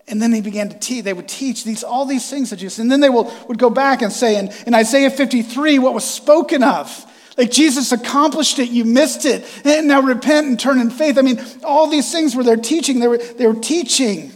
And 0.07 0.21
then 0.21 0.31
he 0.31 0.39
began 0.39 0.69
to 0.69 0.79
teach. 0.79 1.03
They 1.03 1.13
would 1.13 1.27
teach 1.27 1.65
these, 1.65 1.83
all 1.83 2.05
these 2.05 2.29
things 2.29 2.49
that 2.49 2.57
Jesus, 2.57 2.79
and 2.79 2.89
then 2.89 3.01
they 3.01 3.09
will, 3.09 3.33
would 3.49 3.57
go 3.57 3.69
back 3.69 4.01
and 4.01 4.11
say 4.11 4.37
in, 4.37 4.49
in 4.65 4.73
Isaiah 4.73 5.09
53 5.09 5.79
what 5.79 5.93
was 5.93 6.05
spoken 6.05 6.63
of. 6.63 7.05
Like 7.37 7.51
Jesus 7.51 7.91
accomplished 7.91 8.59
it, 8.59 8.69
you 8.69 8.85
missed 8.85 9.25
it. 9.25 9.45
And 9.65 9.87
now 9.87 10.01
repent 10.01 10.47
and 10.47 10.59
turn 10.59 10.79
in 10.79 10.89
faith. 10.89 11.17
I 11.17 11.21
mean, 11.21 11.43
all 11.63 11.87
these 11.87 12.11
things 12.11 12.35
were 12.35 12.43
they're 12.43 12.57
teaching. 12.57 12.99
They 12.99 13.07
were, 13.07 13.17
they 13.17 13.47
were 13.47 13.59
teaching. 13.59 14.31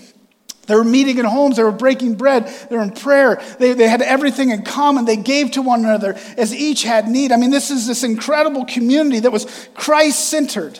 They 0.65 0.75
were 0.75 0.83
meeting 0.83 1.17
in 1.17 1.25
homes. 1.25 1.57
They 1.57 1.63
were 1.63 1.71
breaking 1.71 2.15
bread. 2.15 2.47
They 2.69 2.75
were 2.75 2.83
in 2.83 2.91
prayer. 2.91 3.41
They, 3.59 3.73
they 3.73 3.87
had 3.87 4.01
everything 4.01 4.49
in 4.49 4.63
common. 4.63 5.05
They 5.05 5.15
gave 5.15 5.51
to 5.51 5.61
one 5.61 5.79
another 5.79 6.17
as 6.37 6.53
each 6.53 6.83
had 6.83 7.07
need. 7.07 7.31
I 7.31 7.37
mean, 7.37 7.51
this 7.51 7.71
is 7.71 7.87
this 7.87 8.03
incredible 8.03 8.65
community 8.65 9.21
that 9.21 9.31
was 9.31 9.69
Christ 9.75 10.27
centered. 10.29 10.79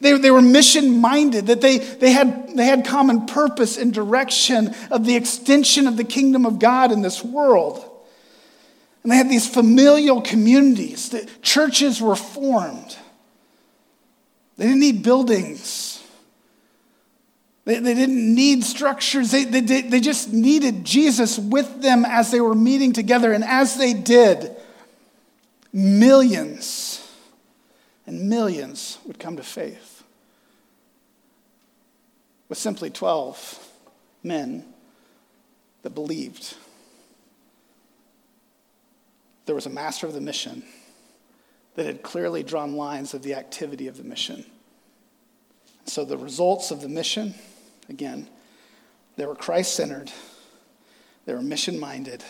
They, 0.00 0.16
they 0.18 0.30
were 0.30 0.42
mission 0.42 1.00
minded, 1.00 1.46
that 1.46 1.60
they, 1.60 1.78
they, 1.78 2.10
had, 2.10 2.56
they 2.56 2.64
had 2.64 2.84
common 2.84 3.26
purpose 3.26 3.76
and 3.76 3.92
direction 3.92 4.74
of 4.90 5.06
the 5.06 5.14
extension 5.14 5.86
of 5.86 5.96
the 5.96 6.04
kingdom 6.04 6.44
of 6.44 6.58
God 6.58 6.90
in 6.90 7.02
this 7.02 7.22
world. 7.22 7.88
And 9.02 9.10
they 9.10 9.16
had 9.16 9.28
these 9.28 9.48
familial 9.48 10.20
communities. 10.20 11.08
The 11.08 11.28
churches 11.42 12.00
were 12.00 12.16
formed. 12.16 12.96
They 14.56 14.64
didn't 14.64 14.80
need 14.80 15.02
buildings. 15.02 16.02
They, 17.64 17.78
they 17.78 17.94
didn't 17.94 18.34
need 18.34 18.64
structures, 18.64 19.30
they, 19.30 19.44
they, 19.44 19.82
they 19.82 20.00
just 20.00 20.32
needed 20.32 20.84
Jesus 20.84 21.38
with 21.38 21.80
them 21.80 22.04
as 22.04 22.30
they 22.30 22.40
were 22.40 22.54
meeting 22.54 22.92
together. 22.92 23.32
And 23.32 23.44
as 23.44 23.76
they 23.76 23.92
did, 23.92 24.56
millions 25.72 27.08
and 28.06 28.28
millions 28.28 28.98
would 29.04 29.18
come 29.18 29.36
to 29.36 29.44
faith. 29.44 30.02
With 32.48 32.58
simply 32.58 32.90
12 32.90 33.68
men 34.24 34.64
that 35.82 35.90
believed. 35.90 36.56
There 39.46 39.54
was 39.54 39.66
a 39.66 39.70
master 39.70 40.06
of 40.06 40.14
the 40.14 40.20
mission 40.20 40.62
that 41.74 41.86
had 41.86 42.02
clearly 42.02 42.42
drawn 42.42 42.76
lines 42.76 43.14
of 43.14 43.22
the 43.22 43.34
activity 43.34 43.88
of 43.88 43.96
the 43.96 44.04
mission. 44.04 44.44
So 45.86 46.04
the 46.04 46.18
results 46.18 46.70
of 46.70 46.80
the 46.80 46.88
mission 46.88 47.34
Again, 47.88 48.28
they 49.16 49.26
were 49.26 49.34
Christ 49.34 49.74
centered, 49.74 50.10
they 51.26 51.34
were 51.34 51.42
mission 51.42 51.78
minded, 51.78 52.24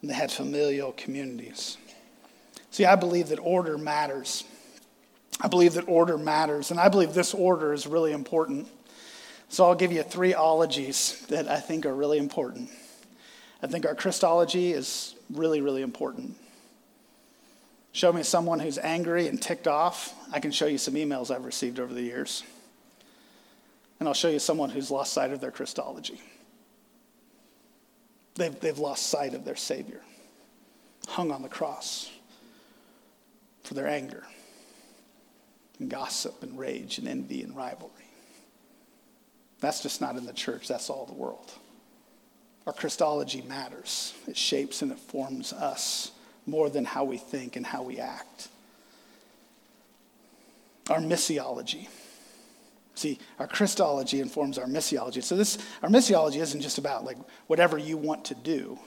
and 0.00 0.10
they 0.10 0.14
had 0.14 0.30
familial 0.32 0.92
communities. 0.92 1.78
See, 2.70 2.84
I 2.84 2.96
believe 2.96 3.28
that 3.28 3.38
order 3.38 3.78
matters. 3.78 4.44
I 5.40 5.48
believe 5.48 5.74
that 5.74 5.88
order 5.88 6.18
matters, 6.18 6.70
and 6.70 6.80
I 6.80 6.88
believe 6.88 7.14
this 7.14 7.34
order 7.34 7.72
is 7.72 7.86
really 7.86 8.12
important. 8.12 8.68
So 9.48 9.64
I'll 9.64 9.74
give 9.74 9.92
you 9.92 10.02
three 10.02 10.34
ologies 10.34 11.24
that 11.28 11.48
I 11.48 11.60
think 11.60 11.86
are 11.86 11.94
really 11.94 12.18
important. 12.18 12.70
I 13.62 13.66
think 13.66 13.86
our 13.86 13.94
Christology 13.94 14.72
is 14.72 15.14
really, 15.30 15.60
really 15.60 15.82
important. 15.82 16.36
Show 17.92 18.12
me 18.12 18.22
someone 18.22 18.58
who's 18.58 18.78
angry 18.78 19.28
and 19.28 19.40
ticked 19.40 19.68
off. 19.68 20.14
I 20.32 20.40
can 20.40 20.50
show 20.50 20.66
you 20.66 20.78
some 20.78 20.94
emails 20.94 21.34
I've 21.34 21.44
received 21.44 21.78
over 21.78 21.94
the 21.94 22.02
years 22.02 22.42
and 24.04 24.08
I'll 24.08 24.14
show 24.14 24.28
you 24.28 24.38
someone 24.38 24.70
who's 24.70 24.90
lost 24.90 25.12
sight 25.12 25.32
of 25.32 25.40
their 25.40 25.50
Christology. 25.50 26.20
They've, 28.34 28.58
they've 28.60 28.78
lost 28.78 29.06
sight 29.06 29.34
of 29.34 29.44
their 29.44 29.56
Savior, 29.56 30.00
hung 31.08 31.30
on 31.30 31.42
the 31.42 31.48
cross 31.48 32.10
for 33.62 33.74
their 33.74 33.88
anger 33.88 34.24
and 35.78 35.88
gossip 35.88 36.42
and 36.42 36.58
rage 36.58 36.98
and 36.98 37.08
envy 37.08 37.42
and 37.42 37.56
rivalry. 37.56 37.92
That's 39.60 39.82
just 39.82 40.00
not 40.00 40.16
in 40.16 40.26
the 40.26 40.32
church, 40.32 40.68
that's 40.68 40.90
all 40.90 41.06
the 41.06 41.14
world. 41.14 41.52
Our 42.66 42.72
Christology 42.72 43.42
matters, 43.42 44.14
it 44.26 44.36
shapes 44.36 44.82
and 44.82 44.90
it 44.90 44.98
forms 44.98 45.52
us 45.52 46.12
more 46.46 46.70
than 46.70 46.84
how 46.84 47.04
we 47.04 47.18
think 47.18 47.56
and 47.56 47.66
how 47.66 47.82
we 47.82 47.98
act. 47.98 48.48
Our 50.90 50.98
missiology 50.98 51.88
See, 52.94 53.18
our 53.38 53.48
Christology 53.48 54.20
informs 54.20 54.56
our 54.56 54.66
missiology. 54.66 55.22
So 55.22 55.36
this 55.36 55.58
our 55.82 55.88
missiology 55.88 56.40
isn't 56.40 56.60
just 56.60 56.78
about 56.78 57.04
like 57.04 57.18
whatever 57.48 57.76
you 57.76 57.96
want 57.96 58.26
to 58.26 58.34
do. 58.34 58.78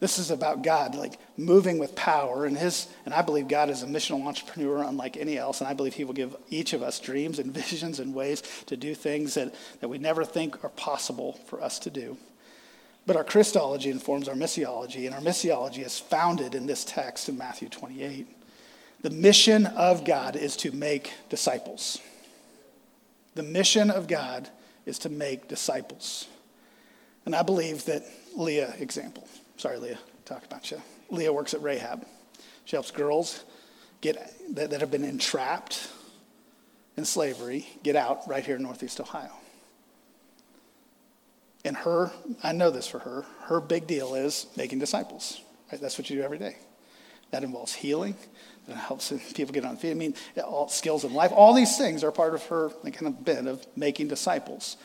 This 0.00 0.18
is 0.18 0.30
about 0.30 0.62
God 0.62 0.94
like 0.94 1.14
moving 1.38 1.78
with 1.78 1.94
power 1.94 2.44
and 2.44 2.58
his 2.58 2.86
and 3.06 3.14
I 3.14 3.22
believe 3.22 3.48
God 3.48 3.70
is 3.70 3.82
a 3.82 3.86
missional 3.86 4.26
entrepreneur 4.26 4.82
unlike 4.82 5.16
any 5.16 5.38
else 5.38 5.60
and 5.60 5.68
I 5.68 5.72
believe 5.72 5.94
he 5.94 6.04
will 6.04 6.12
give 6.12 6.36
each 6.50 6.74
of 6.74 6.82
us 6.82 7.00
dreams 7.00 7.38
and 7.38 7.50
visions 7.54 7.98
and 7.98 8.14
ways 8.14 8.42
to 8.66 8.76
do 8.76 8.94
things 8.94 9.34
that, 9.34 9.54
that 9.80 9.88
we 9.88 9.96
never 9.96 10.24
think 10.24 10.62
are 10.62 10.70
possible 10.70 11.40
for 11.46 11.62
us 11.62 11.78
to 11.80 11.90
do. 11.90 12.18
But 13.06 13.16
our 13.16 13.24
Christology 13.24 13.90
informs 13.90 14.28
our 14.28 14.34
missiology 14.34 15.06
and 15.06 15.14
our 15.14 15.20
missiology 15.20 15.84
is 15.84 15.98
founded 15.98 16.54
in 16.54 16.66
this 16.66 16.84
text 16.84 17.28
in 17.28 17.36
Matthew 17.36 17.68
28. 17.68 18.26
The 19.02 19.10
mission 19.10 19.66
of 19.66 20.04
God 20.04 20.36
is 20.36 20.56
to 20.58 20.72
make 20.72 21.12
disciples. 21.28 21.98
The 23.34 23.42
mission 23.42 23.90
of 23.90 24.06
God 24.06 24.48
is 24.86 24.98
to 25.00 25.10
make 25.10 25.48
disciples. 25.48 26.26
And 27.26 27.34
I 27.34 27.42
believe 27.42 27.84
that 27.86 28.04
Leah, 28.34 28.74
example, 28.78 29.28
sorry, 29.56 29.78
Leah, 29.78 29.98
talk 30.24 30.44
about 30.44 30.70
you. 30.70 30.80
Leah 31.10 31.32
works 31.32 31.52
at 31.52 31.62
Rahab. 31.62 32.06
She 32.64 32.76
helps 32.76 32.90
girls 32.90 33.44
get, 34.00 34.16
that, 34.54 34.70
that 34.70 34.80
have 34.80 34.90
been 34.90 35.04
entrapped 35.04 35.88
in 36.96 37.04
slavery 37.04 37.66
get 37.82 37.96
out 37.96 38.26
right 38.28 38.44
here 38.44 38.56
in 38.56 38.62
Northeast 38.62 39.00
Ohio. 39.00 39.32
And 41.64 41.76
her, 41.78 42.10
I 42.42 42.52
know 42.52 42.70
this 42.70 42.86
for 42.86 42.98
her, 43.00 43.24
her 43.44 43.60
big 43.60 43.86
deal 43.86 44.14
is 44.14 44.46
making 44.56 44.78
disciples. 44.78 45.40
Right? 45.72 45.80
That's 45.80 45.96
what 45.98 46.10
you 46.10 46.16
do 46.16 46.22
every 46.22 46.38
day. 46.38 46.56
That 47.30 47.42
involves 47.42 47.72
healing, 47.72 48.16
that 48.68 48.76
helps 48.76 49.12
people 49.34 49.52
get 49.52 49.64
on 49.64 49.76
feet. 49.76 49.90
I 49.90 49.94
mean, 49.94 50.14
all 50.44 50.68
skills 50.68 51.04
in 51.04 51.14
life, 51.14 51.32
all 51.32 51.54
these 51.54 51.78
things 51.78 52.04
are 52.04 52.12
part 52.12 52.34
of 52.34 52.44
her 52.46 52.70
kind 52.70 53.06
of 53.06 53.24
bent 53.24 53.48
of 53.48 53.66
making 53.76 54.08
disciples. 54.08 54.76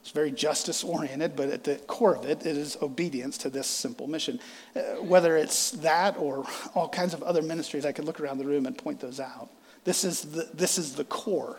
It's 0.00 0.10
very 0.10 0.32
justice 0.32 0.82
oriented, 0.82 1.36
but 1.36 1.50
at 1.50 1.62
the 1.62 1.76
core 1.76 2.16
of 2.16 2.24
it, 2.24 2.44
it 2.44 2.56
is 2.56 2.76
obedience 2.82 3.38
to 3.38 3.50
this 3.50 3.68
simple 3.68 4.08
mission. 4.08 4.40
Uh, 4.74 4.80
whether 5.00 5.36
it's 5.36 5.70
that 5.70 6.16
or 6.16 6.44
all 6.74 6.88
kinds 6.88 7.14
of 7.14 7.22
other 7.22 7.40
ministries, 7.40 7.86
I 7.86 7.92
could 7.92 8.04
look 8.04 8.18
around 8.18 8.38
the 8.38 8.44
room 8.44 8.66
and 8.66 8.76
point 8.76 8.98
those 8.98 9.20
out. 9.20 9.48
This 9.84 10.02
is 10.02 10.22
the, 10.22 10.48
this 10.52 10.76
is 10.76 10.96
the 10.96 11.04
core. 11.04 11.56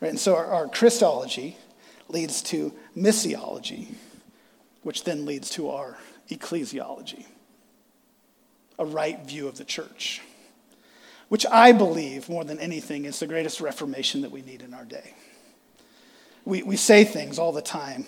Right? 0.00 0.10
And 0.10 0.20
so 0.20 0.36
our, 0.36 0.46
our 0.46 0.68
Christology 0.68 1.56
leads 2.08 2.42
to 2.42 2.72
missiology, 2.96 3.94
which 4.82 5.04
then 5.04 5.24
leads 5.24 5.50
to 5.50 5.70
our 5.70 5.98
ecclesiology, 6.30 7.26
a 8.78 8.84
right 8.84 9.20
view 9.26 9.48
of 9.48 9.58
the 9.58 9.64
church 9.64 10.22
which 11.28 11.44
I 11.46 11.72
believe 11.72 12.28
more 12.28 12.44
than 12.44 12.58
anything 12.58 13.04
is 13.04 13.20
the 13.20 13.26
greatest 13.26 13.60
reformation 13.60 14.22
that 14.22 14.30
we 14.30 14.42
need 14.42 14.62
in 14.62 14.74
our 14.74 14.84
day. 14.84 15.14
We, 16.44 16.62
we 16.62 16.76
say 16.76 17.04
things 17.04 17.38
all 17.38 17.52
the 17.52 17.62
time. 17.62 18.06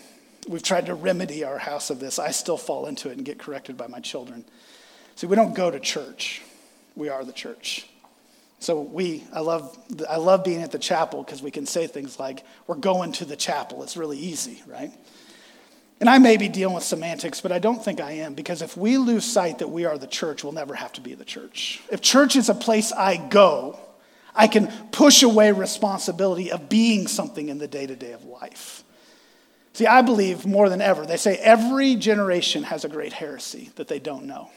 We've 0.48 0.62
tried 0.62 0.86
to 0.86 0.94
remedy 0.94 1.44
our 1.44 1.58
house 1.58 1.90
of 1.90 2.00
this. 2.00 2.18
I 2.18 2.30
still 2.30 2.56
fall 2.56 2.86
into 2.86 3.10
it 3.10 3.16
and 3.16 3.24
get 3.24 3.38
corrected 3.38 3.76
by 3.76 3.86
my 3.86 4.00
children. 4.00 4.44
See, 5.16 5.26
we 5.26 5.36
don't 5.36 5.54
go 5.54 5.70
to 5.70 5.78
church, 5.78 6.42
we 6.96 7.09
are 7.11 7.24
the 7.24 7.32
church. 7.32 7.86
So 8.61 8.80
we, 8.80 9.24
I 9.32 9.40
love, 9.40 9.76
I 10.08 10.18
love 10.18 10.44
being 10.44 10.62
at 10.62 10.70
the 10.70 10.78
chapel 10.78 11.22
because 11.22 11.42
we 11.42 11.50
can 11.50 11.64
say 11.64 11.86
things 11.86 12.18
like, 12.18 12.44
we're 12.66 12.76
going 12.76 13.12
to 13.12 13.24
the 13.24 13.34
chapel. 13.34 13.82
It's 13.82 13.96
really 13.96 14.18
easy, 14.18 14.62
right? 14.66 14.92
And 15.98 16.08
I 16.08 16.18
may 16.18 16.36
be 16.36 16.48
dealing 16.48 16.74
with 16.74 16.84
semantics, 16.84 17.40
but 17.40 17.52
I 17.52 17.58
don't 17.58 17.82
think 17.82 18.00
I 18.00 18.12
am, 18.12 18.34
because 18.34 18.62
if 18.62 18.76
we 18.76 18.98
lose 18.98 19.24
sight 19.24 19.58
that 19.58 19.68
we 19.68 19.86
are 19.86 19.98
the 19.98 20.06
church, 20.06 20.44
we'll 20.44 20.52
never 20.52 20.74
have 20.74 20.92
to 20.94 21.00
be 21.00 21.14
the 21.14 21.24
church. 21.24 21.82
If 21.90 22.02
church 22.02 22.36
is 22.36 22.48
a 22.48 22.54
place 22.54 22.92
I 22.92 23.16
go, 23.16 23.78
I 24.34 24.46
can 24.46 24.68
push 24.92 25.22
away 25.22 25.52
responsibility 25.52 26.52
of 26.52 26.68
being 26.68 27.06
something 27.08 27.48
in 27.48 27.58
the 27.58 27.68
day 27.68 27.86
to 27.86 27.96
day 27.96 28.12
of 28.12 28.24
life. 28.24 28.84
See, 29.72 29.86
I 29.86 30.02
believe 30.02 30.44
more 30.44 30.68
than 30.68 30.82
ever, 30.82 31.06
they 31.06 31.16
say 31.16 31.36
every 31.36 31.96
generation 31.96 32.62
has 32.64 32.84
a 32.84 32.88
great 32.88 33.14
heresy 33.14 33.70
that 33.76 33.88
they 33.88 33.98
don't 33.98 34.26
know. 34.26 34.50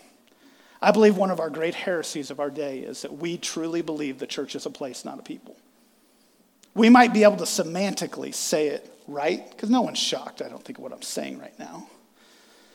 I 0.84 0.92
believe 0.92 1.16
one 1.16 1.32
of 1.32 1.40
our 1.40 1.50
great 1.50 1.76
heresies 1.76 2.30
of 2.30 2.42
our 2.42 2.50
day 2.50 2.80
is 2.80 3.04
that 3.04 3.18
we 3.18 3.38
truly 3.38 3.82
believe 3.82 4.20
the 4.20 4.28
church 4.28 4.54
is 4.54 4.66
a 4.66 4.70
place, 4.70 5.06
not 5.06 5.18
a 5.18 5.22
people. 5.22 5.56
We 6.76 6.90
might 6.90 7.14
be 7.14 7.24
able 7.24 7.38
to 7.38 7.46
semantically 7.46 8.34
say 8.34 8.68
it 8.68 8.94
right, 9.08 9.50
because 9.50 9.70
no 9.70 9.82
one's 9.82 9.98
shocked, 9.98 10.42
I 10.42 10.50
don't 10.50 10.62
think, 10.62 10.80
of 10.80 10.84
what 10.84 10.92
I'm 10.92 11.02
saying 11.02 11.40
right 11.40 11.58
now. 11.58 11.88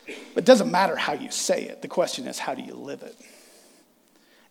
But 0.07 0.45
it 0.45 0.47
doesn't 0.47 0.71
matter 0.71 0.97
how 0.97 1.13
you 1.13 1.31
say 1.31 1.65
it. 1.65 1.83
The 1.83 1.89
question 1.89 2.27
is, 2.27 2.39
how 2.39 2.55
do 2.55 2.63
you 2.63 2.73
live 2.73 3.03
it? 3.03 3.15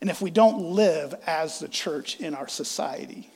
And 0.02 0.10
if 0.12 0.22
we 0.22 0.30
don't 0.30 0.60
live 0.60 1.16
as 1.26 1.58
the 1.58 1.68
church 1.68 2.20
in 2.20 2.36
our 2.36 2.48
society, 2.48 3.32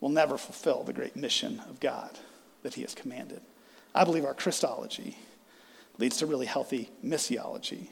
we'll 0.00 0.10
never 0.10 0.36
fulfill 0.38 0.82
the 0.82 0.92
great 0.92 1.14
mission 1.14 1.62
of 1.70 1.78
God 1.78 2.18
that 2.64 2.74
He 2.74 2.82
has 2.82 2.96
commanded. 2.96 3.42
I 3.94 4.02
believe 4.02 4.24
our 4.24 4.34
Christology 4.34 5.16
leads 5.98 6.18
to 6.18 6.26
really 6.26 6.46
healthy 6.46 6.90
missiology 7.04 7.88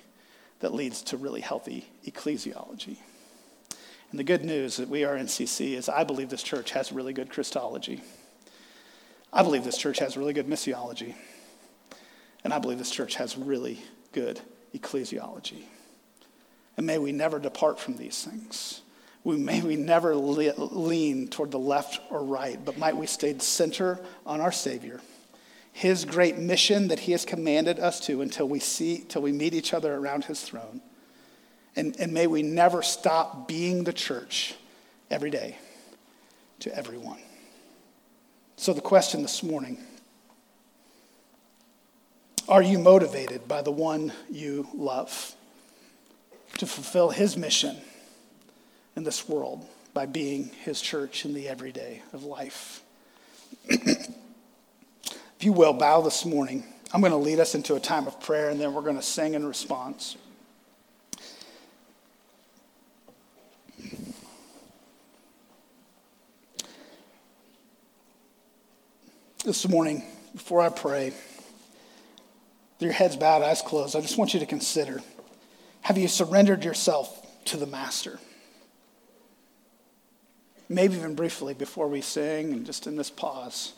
that 0.60 0.74
leads 0.74 1.02
to 1.02 1.16
really 1.16 1.40
healthy 1.40 1.86
ecclesiology. 2.06 2.96
And 4.10 4.18
the 4.18 4.24
good 4.24 4.44
news 4.44 4.76
that 4.76 4.88
we 4.88 5.04
are 5.04 5.16
NCC 5.16 5.74
is 5.74 5.88
I 5.88 6.04
believe 6.04 6.30
this 6.30 6.42
church 6.42 6.70
has 6.70 6.92
really 6.92 7.12
good 7.12 7.30
Christology. 7.30 8.02
I 9.32 9.42
believe 9.42 9.64
this 9.64 9.76
church 9.76 9.98
has 9.98 10.16
really 10.16 10.32
good 10.32 10.46
missiology. 10.46 11.14
And 12.44 12.54
I 12.54 12.58
believe 12.58 12.78
this 12.78 12.90
church 12.90 13.16
has 13.16 13.36
really 13.36 13.82
good 14.12 14.40
ecclesiology. 14.74 15.64
And 16.76 16.86
may 16.86 16.98
we 16.98 17.12
never 17.12 17.38
depart 17.38 17.80
from 17.80 17.96
these 17.96 18.24
things. 18.24 18.82
We, 19.24 19.36
may 19.36 19.60
we 19.60 19.74
never 19.74 20.14
lean 20.14 21.26
toward 21.26 21.50
the 21.50 21.58
left 21.58 22.00
or 22.10 22.22
right, 22.22 22.64
but 22.64 22.78
might 22.78 22.96
we 22.96 23.06
stay 23.06 23.36
center 23.38 23.98
on 24.24 24.40
our 24.40 24.52
Savior, 24.52 25.00
His 25.76 26.06
great 26.06 26.38
mission 26.38 26.88
that 26.88 27.00
He 27.00 27.12
has 27.12 27.26
commanded 27.26 27.78
us 27.78 28.00
to 28.06 28.22
until 28.22 28.48
we 28.48 28.60
see, 28.60 29.04
till 29.08 29.20
we 29.20 29.30
meet 29.30 29.52
each 29.52 29.74
other 29.74 29.94
around 29.94 30.24
His 30.24 30.40
throne. 30.40 30.80
And, 31.76 31.94
and 31.98 32.14
may 32.14 32.26
we 32.26 32.42
never 32.42 32.80
stop 32.80 33.46
being 33.46 33.84
the 33.84 33.92
church 33.92 34.54
every 35.10 35.28
day 35.28 35.58
to 36.60 36.74
everyone. 36.74 37.18
So, 38.56 38.72
the 38.72 38.80
question 38.80 39.20
this 39.20 39.42
morning 39.42 39.76
are 42.48 42.62
you 42.62 42.78
motivated 42.78 43.46
by 43.46 43.60
the 43.60 43.70
one 43.70 44.14
you 44.30 44.68
love 44.74 45.34
to 46.56 46.66
fulfill 46.66 47.10
his 47.10 47.36
mission 47.36 47.76
in 48.96 49.04
this 49.04 49.28
world 49.28 49.66
by 49.92 50.06
being 50.06 50.44
his 50.64 50.80
church 50.80 51.26
in 51.26 51.34
the 51.34 51.50
everyday 51.50 52.00
of 52.14 52.24
life? 52.24 52.82
if 55.38 55.44
you 55.44 55.52
will, 55.52 55.72
bow 55.72 56.00
this 56.00 56.24
morning. 56.24 56.64
I'm 56.92 57.00
going 57.00 57.12
to 57.12 57.18
lead 57.18 57.40
us 57.40 57.54
into 57.54 57.74
a 57.74 57.80
time 57.80 58.06
of 58.06 58.20
prayer 58.20 58.48
and 58.48 58.60
then 58.60 58.72
we're 58.72 58.82
going 58.82 58.96
to 58.96 59.02
sing 59.02 59.34
in 59.34 59.46
response. 59.46 60.16
This 69.44 69.68
morning, 69.68 70.02
before 70.34 70.60
I 70.60 70.70
pray, 70.70 71.10
with 71.10 72.82
your 72.82 72.92
heads 72.92 73.16
bowed, 73.16 73.42
eyes 73.42 73.62
closed, 73.62 73.94
I 73.94 74.00
just 74.00 74.18
want 74.18 74.34
you 74.34 74.40
to 74.40 74.46
consider 74.46 75.02
have 75.82 75.96
you 75.96 76.08
surrendered 76.08 76.64
yourself 76.64 77.24
to 77.44 77.56
the 77.56 77.66
Master? 77.66 78.18
Maybe 80.68 80.96
even 80.96 81.14
briefly 81.14 81.54
before 81.54 81.86
we 81.86 82.00
sing 82.00 82.52
and 82.52 82.66
just 82.66 82.88
in 82.88 82.96
this 82.96 83.08
pause, 83.08 83.74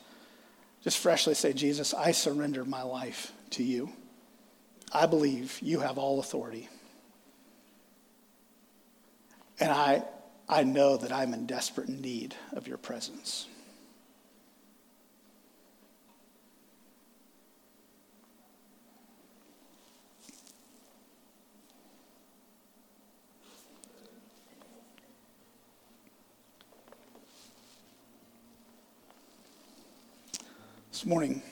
just 0.88 1.02
freshly 1.02 1.34
say, 1.34 1.52
Jesus, 1.52 1.92
I 1.92 2.12
surrender 2.12 2.64
my 2.64 2.80
life 2.80 3.30
to 3.50 3.62
you. 3.62 3.90
I 4.90 5.04
believe 5.04 5.58
you 5.60 5.80
have 5.80 5.98
all 5.98 6.18
authority. 6.18 6.66
And 9.60 9.70
I, 9.70 10.02
I 10.48 10.62
know 10.62 10.96
that 10.96 11.12
I'm 11.12 11.34
in 11.34 11.44
desperate 11.44 11.90
need 11.90 12.34
of 12.54 12.66
your 12.66 12.78
presence. 12.78 13.46
This 30.98 31.06
morning, 31.06 31.42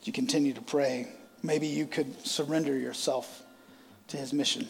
as 0.00 0.06
you 0.06 0.12
continue 0.14 0.54
to 0.54 0.62
pray, 0.62 1.06
maybe 1.42 1.66
you 1.66 1.84
could 1.84 2.26
surrender 2.26 2.74
yourself 2.74 3.42
to 4.08 4.16
his 4.16 4.32
mission. 4.32 4.66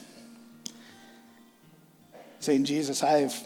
Saying, 2.41 2.65
Jesus, 2.65 3.05
I've. 3.05 3.41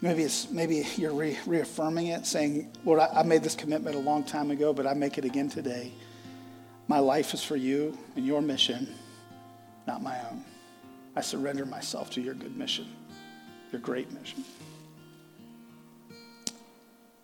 Maybe, 0.00 0.22
it's, 0.22 0.48
maybe 0.52 0.86
you're 0.96 1.12
re- 1.12 1.40
reaffirming 1.44 2.06
it, 2.06 2.24
saying, 2.24 2.70
Lord, 2.84 3.00
I, 3.00 3.08
I 3.16 3.22
made 3.24 3.42
this 3.42 3.56
commitment 3.56 3.96
a 3.96 3.98
long 3.98 4.22
time 4.22 4.52
ago, 4.52 4.72
but 4.72 4.86
I 4.86 4.94
make 4.94 5.18
it 5.18 5.24
again 5.24 5.48
today. 5.48 5.90
My 6.86 7.00
life 7.00 7.34
is 7.34 7.42
for 7.42 7.56
you 7.56 7.98
and 8.14 8.24
your 8.24 8.42
mission, 8.42 8.86
not 9.88 10.04
my 10.04 10.16
own. 10.30 10.44
I 11.16 11.20
surrender 11.20 11.66
myself 11.66 12.10
to 12.10 12.20
your 12.20 12.34
good 12.34 12.56
mission, 12.56 12.86
your 13.72 13.80
great 13.80 14.08
mission. 14.12 14.44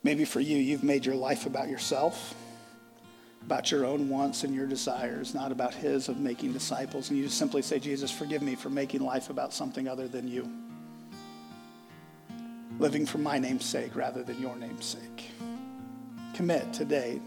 Maybe 0.07 0.25
for 0.25 0.39
you, 0.39 0.57
you've 0.57 0.85
made 0.85 1.05
your 1.05 1.17
life 1.17 1.47
about 1.47 1.69
yourself, 1.69 2.33
about 3.43 3.73
your 3.73 3.85
own 3.85 4.09
wants 4.09 4.45
and 4.45 4.55
your 4.55 4.69
desires, 4.69 5.35
not 5.35 5.51
about 5.51 5.75
His 5.75 6.09
of 6.09 6.21
making 6.21 6.53
disciples. 6.53 7.11
And 7.11 7.19
you 7.19 7.25
just 7.25 7.37
simply 7.37 7.61
say, 7.61 7.81
Jesus, 7.81 8.09
forgive 8.13 8.41
me 8.41 8.55
for 8.55 8.71
making 8.71 9.01
life 9.01 9.31
about 9.31 9.53
something 9.53 9.89
other 9.89 10.07
than 10.07 10.29
you. 10.29 10.49
Living 12.79 13.05
for 13.05 13.19
my 13.19 13.41
name's 13.41 13.65
sake 13.65 13.97
rather 13.97 14.23
than 14.23 14.41
your 14.41 14.55
name's 14.55 14.85
sake. 14.85 15.29
Commit 16.35 16.73
today. 16.73 17.21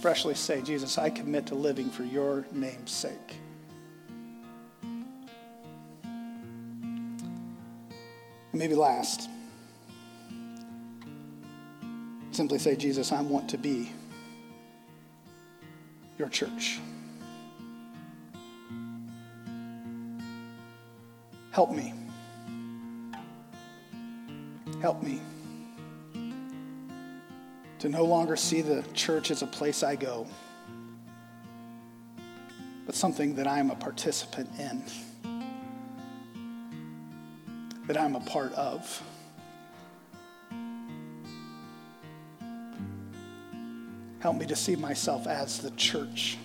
Freshly 0.00 0.34
say, 0.36 0.62
Jesus, 0.62 0.98
I 0.98 1.10
commit 1.10 1.46
to 1.46 1.56
living 1.56 1.90
for 1.90 2.04
your 2.04 2.46
name's 2.52 2.92
sake. 2.92 3.40
maybe 8.52 8.76
last. 8.76 9.28
Simply 12.34 12.58
say, 12.58 12.74
Jesus, 12.74 13.12
I 13.12 13.22
want 13.22 13.48
to 13.50 13.58
be 13.58 13.92
your 16.18 16.28
church. 16.28 16.80
Help 21.52 21.70
me. 21.70 21.94
Help 24.80 25.00
me 25.00 25.20
to 27.78 27.88
no 27.88 28.04
longer 28.04 28.34
see 28.34 28.62
the 28.62 28.82
church 28.94 29.30
as 29.30 29.42
a 29.42 29.46
place 29.46 29.84
I 29.84 29.94
go, 29.94 30.26
but 32.84 32.96
something 32.96 33.36
that 33.36 33.46
I 33.46 33.60
am 33.60 33.70
a 33.70 33.76
participant 33.76 34.50
in, 34.58 34.82
that 37.86 37.96
I'm 37.96 38.16
a 38.16 38.20
part 38.20 38.52
of. 38.54 39.02
Help 44.24 44.36
me 44.36 44.46
to 44.46 44.56
see 44.56 44.74
myself 44.74 45.26
as 45.26 45.58
the 45.58 45.70
church. 45.72 46.38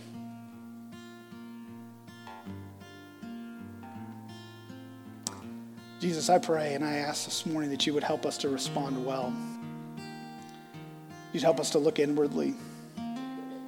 Jesus, 6.02 6.30
I 6.30 6.40
pray 6.40 6.74
and 6.74 6.84
I 6.84 6.96
ask 6.96 7.24
this 7.24 7.46
morning 7.46 7.70
that 7.70 7.88
you 7.88 7.94
would 7.94 8.04
help 8.04 8.26
us 8.26 8.38
to 8.40 8.50
respond 8.50 9.06
well. 9.06 9.34
You'd 11.32 11.42
help 11.42 11.62
us 11.62 11.70
to 11.70 11.80
look 11.80 12.00
inwardly, 12.00 12.54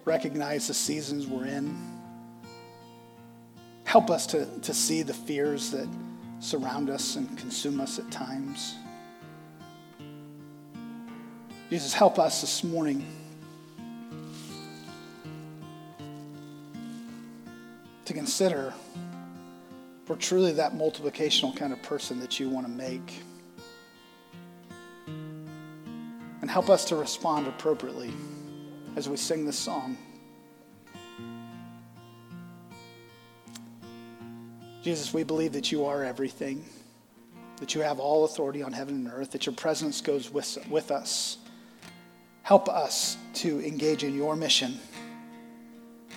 recognize 0.03 0.67
the 0.67 0.73
seasons 0.73 1.25
we're 1.25 1.45
in. 1.45 1.73
Help 3.85 4.09
us 4.09 4.27
to, 4.27 4.45
to 4.59 4.73
see 4.73 5.03
the 5.03 5.13
fears 5.13 5.71
that 5.71 5.87
surround 6.41 6.89
us 6.89 7.15
and 7.15 7.37
consume 7.37 7.79
us 7.79 7.97
at 7.97 8.11
times. 8.11 8.75
Jesus, 11.69 11.93
help 11.93 12.19
us 12.19 12.41
this 12.41 12.61
morning 12.65 13.05
to 18.05 18.13
consider 18.13 18.73
for 20.05 20.15
truly 20.15 20.51
that 20.53 20.73
multiplicational 20.73 21.55
kind 21.55 21.71
of 21.71 21.81
person 21.83 22.19
that 22.19 22.39
you 22.39 22.49
want 22.49 22.65
to 22.65 22.71
make. 22.71 23.21
And 26.41 26.49
help 26.49 26.69
us 26.69 26.85
to 26.85 26.95
respond 26.95 27.47
appropriately 27.47 28.11
as 28.95 29.07
we 29.07 29.15
sing 29.15 29.45
this 29.45 29.57
song. 29.57 29.97
Jesus, 34.81 35.13
we 35.13 35.23
believe 35.23 35.53
that 35.53 35.71
you 35.71 35.85
are 35.85 36.03
everything, 36.03 36.65
that 37.57 37.75
you 37.75 37.81
have 37.81 37.99
all 37.99 38.25
authority 38.25 38.63
on 38.63 38.73
heaven 38.73 38.95
and 38.95 39.13
earth, 39.13 39.31
that 39.31 39.45
your 39.45 39.53
presence 39.53 40.01
goes 40.01 40.31
with, 40.31 40.57
with 40.69 40.89
us. 40.89 41.37
Help 42.41 42.67
us 42.67 43.17
to 43.35 43.63
engage 43.63 44.03
in 44.03 44.15
your 44.15 44.35
mission 44.35 44.79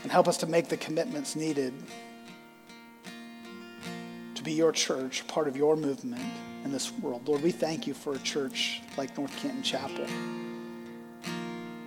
and 0.05 0.13
help 0.13 0.29
us 0.29 0.37
to 0.37 0.47
make 0.47 0.69
the 0.69 0.77
commitments 0.77 1.35
needed 1.35 1.73
to 4.35 4.43
be 4.43 4.53
your 4.53 4.71
church, 4.71 5.27
part 5.27 5.49
of 5.49 5.57
your 5.57 5.77
movement 5.77 6.23
in 6.63 6.71
this 6.71 6.93
world. 6.93 7.27
Lord, 7.27 7.43
we 7.43 7.51
thank 7.51 7.87
you 7.87 7.95
for 7.95 8.15
a 8.15 8.19
church 8.19 8.83
like 8.99 9.17
North 9.17 9.35
Canton 9.39 9.63
Chapel 9.63 10.07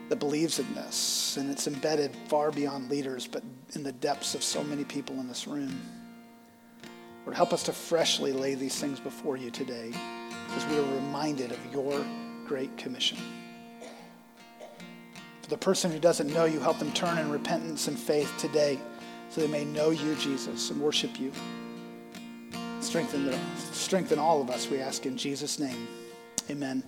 that 0.10 0.18
believes 0.18 0.58
in 0.58 0.74
this, 0.74 1.38
and 1.38 1.52
it's 1.52 1.68
embedded 1.68 2.16
far 2.28 2.50
beyond 2.50 2.90
leaders, 2.90 3.28
but 3.28 3.44
in 3.74 3.84
the 3.84 3.92
depths 3.92 4.34
of 4.34 4.42
so 4.42 4.64
many 4.64 4.84
people 4.84 5.20
in 5.20 5.28
this 5.28 5.48
room. 5.48 5.80
Lord, 7.24 7.36
help 7.36 7.54
us 7.54 7.62
to 7.64 7.74
freshly 7.74 8.34
lay 8.34 8.56
these 8.56 8.80
things 8.80 9.00
before 9.00 9.38
you 9.38 9.52
today 9.52 9.92
as 10.56 10.66
we 10.68 10.80
are 10.80 10.96
reminded 10.96 11.52
of 11.52 11.60
your 11.72 12.04
great 12.48 12.76
commission. 12.78 13.20
The 15.50 15.58
person 15.58 15.92
who 15.92 16.00
doesn't 16.00 16.34
know 16.34 16.46
you, 16.46 16.60
help 16.60 16.80
them 16.80 16.92
turn 16.92 17.18
in 17.18 17.32
repentance 17.32 17.88
and 17.88 17.98
faith 17.98 18.34
today 18.38 18.80
so 19.30 19.42
they 19.42 19.48
may 19.48 19.66
know 19.66 19.92
you, 19.92 20.16
Jesus, 20.16 20.70
and 20.70 20.82
worship 20.82 21.20
you. 21.20 21.32
Strengthen, 22.82 23.26
them, 23.26 23.40
strengthen 23.72 24.20
all 24.20 24.42
of 24.42 24.50
us, 24.50 24.70
we 24.70 24.80
ask 24.80 25.06
in 25.06 25.18
Jesus' 25.18 25.60
name. 25.60 25.88
Amen. 26.50 26.84